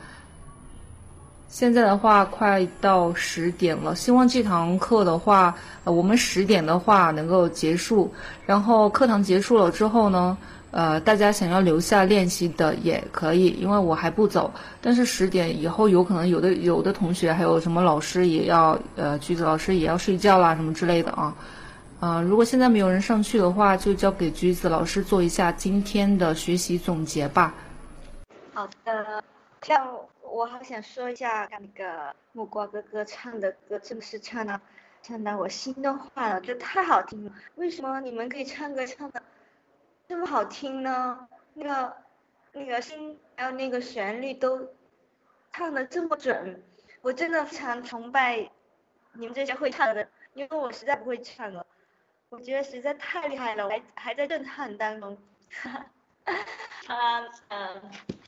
[1.51, 5.55] 现在的话，快到十点了，希望这堂课的话，
[5.85, 8.15] 呃，我们十点的话能够结束。
[8.47, 10.39] 然后课堂结束了之后呢，
[10.75, 14.53] 呃，大家想要留下练习的也可以，因为我还不走。
[14.81, 21.33] 但是十点以后，有可能有的有的同学还有什么老师也要，呃，橘子老师也要睡觉啦，什么之类的啊。
[22.01, 27.55] 呃，如果现在没有人上去的话，就交给橘子老师做一下今天的学习总结吧。
[28.53, 29.23] 好的，
[29.63, 29.79] 像
[30.23, 34.61] 我好想说一下那个木瓜哥哥唱的歌，真的是唱的
[35.05, 37.31] 唱到我心都化了，这太好听了。
[37.55, 39.23] 为什么你们可以唱歌唱的
[40.07, 41.29] 这么好听呢？
[41.55, 41.97] 那个
[42.53, 44.69] 那个声还有那个旋律都
[45.53, 46.63] 唱的这么准，
[47.01, 48.51] 我真的非常崇拜
[49.13, 51.65] 你们这些会唱的，因为我实在不会唱了。
[52.29, 55.17] 我觉得实在太厉害了，我还还在震撼当中。
[56.87, 57.83] 哈，嗯，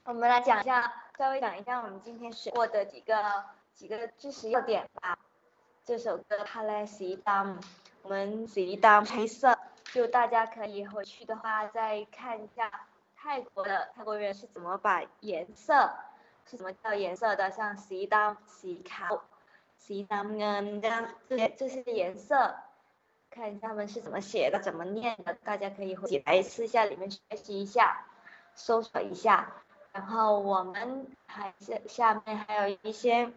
[0.04, 3.44] 我们来讲一下，稍微讲一下我们今天学过的几个
[3.74, 5.18] 几个知识要点吧。
[5.84, 7.20] 这首歌《Palace》，
[8.02, 9.58] 我们是一档黑色。
[9.95, 15.91] 就大家可以回去的话再看一下 泰国的泰国人是怎么把颜色
[16.45, 19.21] 是怎么叫颜色的，像สีดำสีขาว
[19.77, 22.55] สีน้ำเงิน这样这些这些颜色，
[23.29, 28.05] 看一下他们是怎么写的，怎么念的，大家可以回来私下里面学习一下，
[28.55, 29.51] 搜索一下。
[29.93, 33.31] 然后我们还下下面还有一些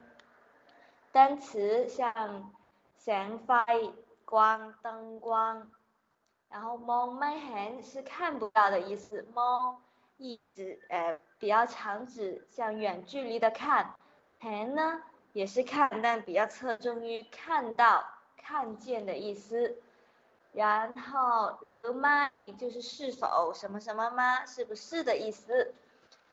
[1.12, 2.52] 单词，像
[2.96, 3.92] แสงไฟ
[4.24, 5.70] 光灯光，
[6.49, 9.25] 然后 mon my hand 是看不到的意思。
[9.33, 9.75] ，mon
[10.17, 13.95] 一直呃比较长指向远距离的看
[14.41, 15.01] ，hand 呢
[15.33, 18.03] 也是看，但比较侧重于看到、
[18.35, 19.77] 看见的意思。
[20.51, 21.59] 然后，
[21.93, 22.29] 吗？
[22.57, 24.45] 就是是否什么什么吗？
[24.45, 25.73] 是不是的意思？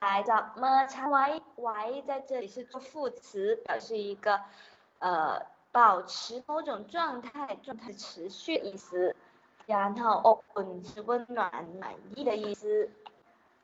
[0.01, 0.87] 来找吗？
[0.87, 4.41] 长 why？why 在这里是做副词，表示一个
[4.99, 9.15] 呃保持某种状态、状态持续意思。
[9.67, 12.89] 然后，open 是温暖、满意的意思。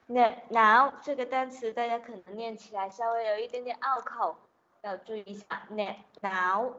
[0.06, 4.36] 那 now 这个单词大家可能念起来稍微有一点点拗口，
[4.82, 5.46] 要注意一下。
[6.20, 6.74] now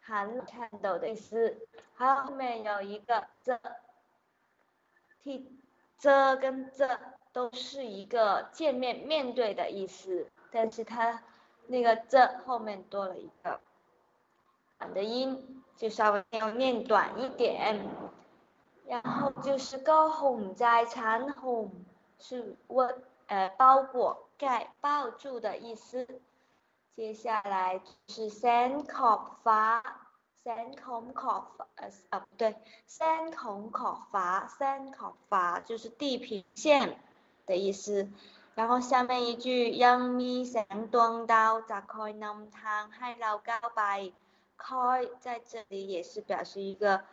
[0.00, 1.68] 寒冷、颤抖的意思。
[1.94, 3.60] 好，后面有一个这，
[5.22, 5.60] 替
[5.98, 6.98] 这跟这
[7.32, 11.22] 都是一个见面、面对的意思，但是它
[11.66, 13.60] 那个这后面多了一个
[14.78, 17.78] 短的音，就稍微要念短一点。
[18.89, 21.69] 然后就是ก็ห่มใจฉันห่ม
[22.19, 22.93] 是我
[23.27, 26.07] 呃包裹盖抱住的意思。
[26.95, 29.81] 接下来是 sand ขอบฟ้า
[30.45, 31.43] sand ของขอบ
[31.75, 32.55] 呃啊不对
[32.87, 34.27] sand ของขอบฟ้า
[34.57, 36.97] sand ขอบฟ้า就是地平线。
[37.47, 38.09] 的意思，
[38.55, 43.81] 然后下面一句ยังมีแสงดวงดาวจะคอยนำทางให้เราก้าวไป
[44.57, 47.03] คอย在这里也是表示一个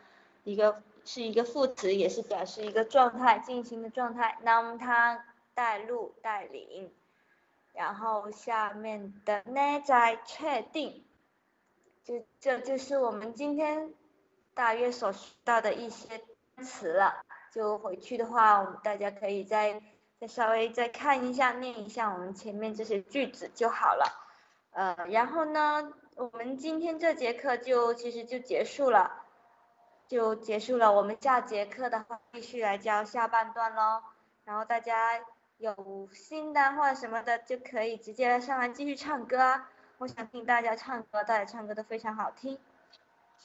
[0.45, 4.38] 一个 是一个副词，也是表示一个状态，进行的状态。
[4.42, 6.94] 那么它带路、带领，
[7.74, 11.06] 然后下面的内在确定，
[12.04, 13.94] 就这就是我们今天
[14.54, 16.22] 大约所学到的一些
[16.62, 17.24] 词了。
[17.54, 19.82] 就回去的话，我们大家可以再
[20.20, 24.12] 再稍微再看一下、念一下我们前面这些句子就好了。
[24.72, 29.24] 呃，然后呢，我们今天这节课就其实就结束了。
[30.08, 30.92] 就结束了。
[30.92, 34.02] 我们下节课的话，继续来教下半段喽。
[34.46, 35.20] 然后大家
[35.58, 39.62] 有新的或者什么的，就可以直接上来继续唱歌。
[39.98, 42.58] 我想听大家唱歌，大家唱歌都非常好听。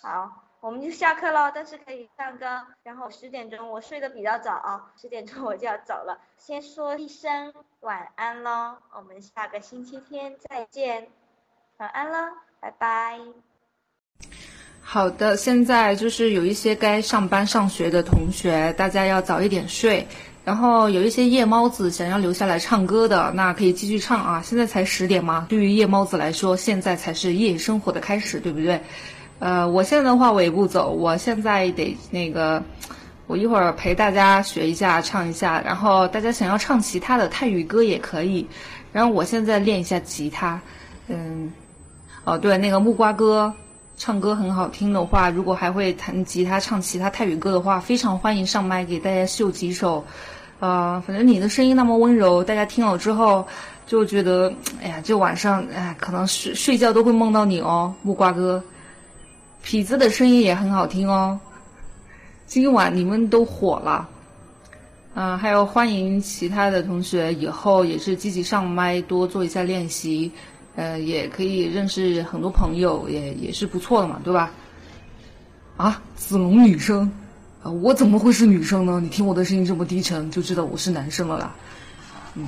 [0.01, 0.45] 好。
[0.63, 2.65] 我们就下课喽，但是可以唱歌。
[2.85, 6.21] 然后十点钟我睡得比较早啊，十点钟我就要走了。
[6.39, 11.11] 先说一声晚安喽，我们下个星期天再见，
[11.79, 13.52] 晚安喽，拜拜。
[14.85, 20.07] 好的，现在就是有一些该上班上学的同学，大家要早一点睡。
[20.45, 24.43] 然后有一些夜猫子想要留下来唱歌的，那可以继续唱啊。
[24.45, 28.81] 现在才十点嘛，对于夜猫子来说，现在才是夜生活的开始，对不对？
[29.39, 32.61] 呃，我现在的话我也不走，我现在得那个，
[33.29, 38.45] 我一会儿陪大家学一下，唱一下，然后大家想要唱其他的泰语歌也可以，
[38.93, 40.61] 然后我现在练一下吉他，
[41.07, 41.53] 嗯，
[42.25, 43.55] 哦对，那个木瓜哥
[44.05, 50.05] 唱歌很好听的话，如果还会弹吉他唱其他泰语歌的话，非常欢迎上麦给大家秀几首，
[50.59, 53.47] 呃，反正你的声音那么温柔，大家听了之后
[53.87, 54.53] 就觉得，
[54.83, 58.61] 哎呀，就晚上哎，可能睡睡觉都会梦到你哦，木瓜哥。
[59.65, 61.39] 痞子的声音也很好听哦，
[62.45, 64.09] 今晚你们都火了，
[65.15, 70.33] 嗯，还有欢迎其他的同学以后也是积极上麦，多做一下练习，
[70.77, 74.51] 呃，也可以认识很多朋友，也也是不错的嘛，对吧？
[75.77, 77.11] 啊，子龙女生，
[77.63, 79.01] 啊，我怎么会是女生呢？
[79.03, 81.55] 你听我的声音这么低沉，就知道我是男生了啦。
[82.35, 82.47] 嗯，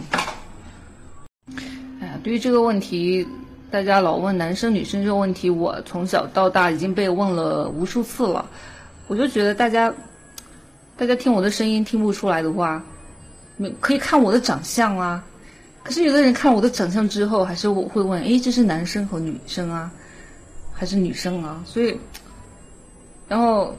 [2.00, 3.26] 哎呀，对于这个问题。
[3.70, 8.48] 大家老问男生女生这个问题，我从小到大已经被问了无数次了。
[9.08, 9.92] 我就觉得大家，
[10.96, 12.80] 大家听我的声音听不出来的话，
[13.56, 15.24] 没可以看我的长相啊。
[15.84, 19.92] 可是有的人看我的长相之后，还是我会问：哎，这是男生和女生啊，
[20.72, 21.62] 还是女生啊？
[21.66, 22.00] 所以，
[23.28, 23.76] 然后，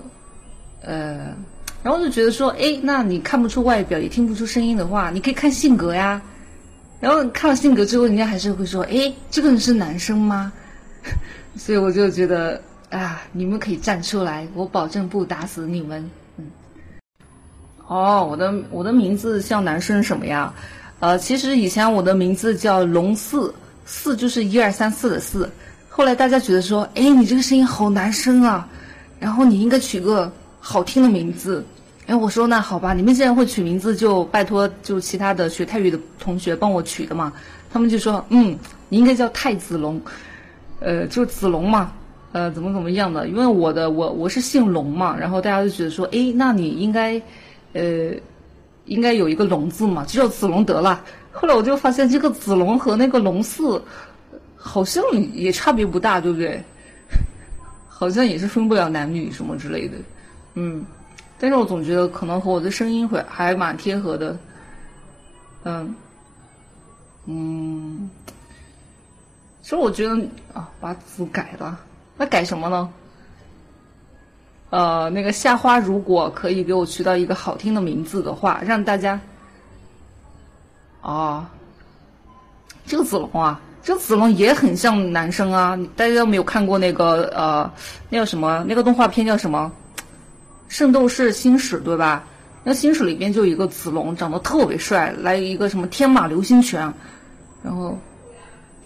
[0.82, 1.36] 呃，
[1.82, 6.22] 然后就觉得说：哎，那你看不出外表，也听不出声音的话，你可以看性格呀。
[7.02, 10.54] 然后看了性格之后，人家还是会说：“哎，这个人是男生吗？”
[11.58, 16.08] 所以我就觉得啊，你们可以站出来，我保证不打死你们。
[16.38, 16.46] 嗯。
[17.88, 20.54] 哦，我的我的名字像男生什么呀？
[21.00, 23.54] 呃，其实以前我的名字叫龙四，
[23.86, 25.50] 四就是一二三四的四。
[25.90, 28.68] 后来大家觉得说：“哎，你这个声音好男生啊，
[29.20, 31.64] 然后你应该取个好听的名字。”
[32.08, 37.34] 哎，我说那好吧，你们既然会取名字，就拜托就其他的学泰语的同学帮我取的嘛。
[37.72, 38.56] 他们就说，嗯，
[38.90, 40.00] 你应该叫太子龙，
[40.80, 41.92] 呃，就子龙嘛，
[42.32, 43.28] 呃，怎么怎么样的？
[43.28, 47.20] 因为我的我我是姓龙嘛，然后大家就觉得说，哎，那你应该，
[47.74, 48.12] 呃，
[48.86, 51.04] 应该有一个龙字嘛，就叫子龙得了。
[51.32, 53.84] 后来我就发现这个子龙和那个龙四
[54.56, 55.04] 好像
[55.34, 56.64] 也差别不大，对不对？
[57.88, 59.98] 好像也是分不了男女什么之类的，
[60.56, 60.86] 嗯。
[61.38, 64.38] 但是我总觉得可能和我的声音会还蛮贴合的，
[65.64, 65.96] 嗯。
[67.26, 68.10] 嗯，
[69.62, 70.16] 其实我觉得
[70.54, 71.80] 啊，把字改了，
[72.18, 72.90] 那改什么呢？
[74.76, 79.18] 呃，那个夏花，如果可以给我取到一个好听的名字的话，让大家，
[81.02, 81.46] 哦，
[82.86, 85.80] 这个子龙啊，这个子龙也很像男生啊。
[85.96, 87.72] 大家有没有看过那个呃，
[88.10, 88.66] 那叫什么？
[88.68, 89.72] 那个动画片叫什么？
[90.68, 92.26] 《圣斗士星矢》对吧？
[92.66, 96.94] 那星矢里边就有一个子龙，长得特别帅，来一个什么天马流星拳。
[97.64, 97.98] 然后，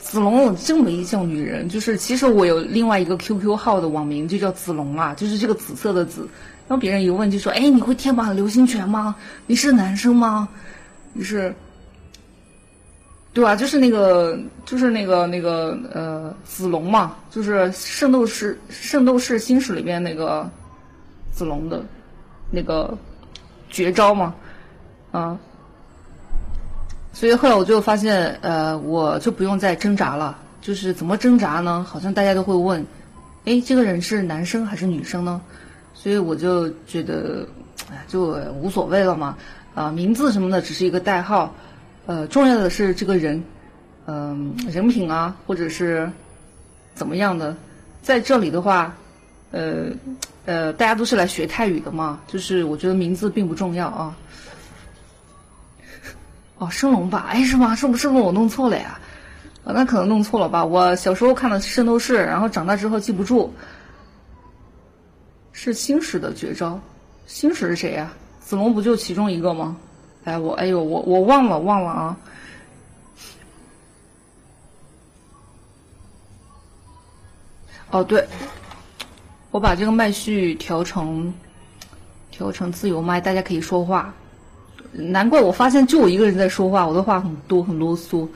[0.09, 6.27] 子龙有这么一叫女人，就是其实我有另外一个 QQ 号的网名就叫子龙啊，就是这个紫色的紫。
[6.67, 9.15] 然后别人一问就说：“哎，你会天马流星拳吗？
[9.45, 10.49] 你是男生吗？
[11.13, 11.53] 你是，
[13.33, 13.55] 对吧？
[13.55, 20.49] 就是那个，就是那个那个呃，子龙嘛，就是圣斗士圣斗士星矢里边那个
[21.31, 21.85] 子龙的
[22.49, 22.97] 那个
[23.69, 24.33] 绝招嘛，
[25.11, 25.37] 啊。”
[27.19, 30.39] 所以后来我就发现，呃，我就不用再挣扎了。
[30.61, 31.85] 就是怎么挣扎呢？
[31.85, 32.85] 好像大家都会问，
[33.43, 35.41] 哎，这个人是男生还是女生呢？
[35.93, 37.45] 所以我就觉得，
[37.91, 39.37] 哎，就无所谓了嘛。
[39.75, 41.53] 啊，名字什么的只是一个代号，
[42.05, 43.43] 呃，重要的是这个人，
[44.05, 46.09] 嗯，人品啊，或者是
[46.93, 47.53] 怎么样的。
[48.01, 48.95] 在这里的话，
[49.51, 49.87] 呃，
[50.45, 54.15] 呃，大家都是来学泰语的嘛，就是我觉得名字并不重要啊。
[56.59, 57.25] 哦，升龙吧？
[57.29, 57.75] 哎，是吗？
[57.75, 58.99] 是不是不是我弄错了呀？
[59.63, 60.63] 啊，那可能弄错了吧？
[60.63, 63.53] 我小时候看的《圣斗士》，然后长大之后记不住。
[65.51, 66.79] 是星矢的绝招，
[67.27, 68.11] 星矢是谁呀？
[68.39, 69.75] 子龙不就其中一个吗？
[70.25, 72.17] 哎，我哎呦，我我忘了忘了啊。
[77.91, 78.27] 哦，对，
[79.51, 81.33] 我把这个麦序调成
[82.31, 84.13] 调成自由麦，大家可以说话。
[84.91, 88.27] 难怪我发现就我一个人在说话，我的话很多很啰嗦。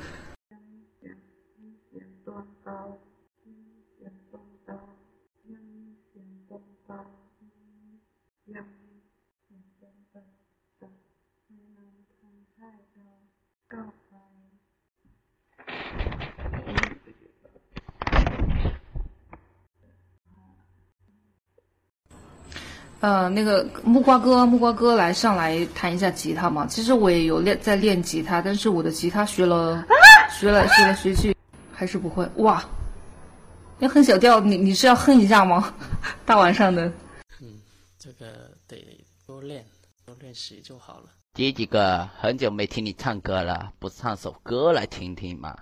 [23.04, 26.66] 呃，那个木瓜哥，木瓜哥来上来弹一下吉他嘛。
[26.66, 29.86] 其实我也有练在练吉他，但是我的吉他学了，
[30.32, 31.36] 学了学了学去，
[31.74, 32.26] 还是不会。
[32.38, 32.64] 哇，
[33.80, 35.74] 要哼小调，你你是要哼一下吗？
[36.26, 36.86] 大晚上的。
[37.42, 37.60] 嗯，
[38.00, 38.26] 这个
[38.70, 38.78] 得
[39.28, 39.66] 多练，
[40.06, 41.10] 多练习就好了。
[41.34, 45.54] 姐几个，很久没听你唱歌了，不唱首歌来听听嘛？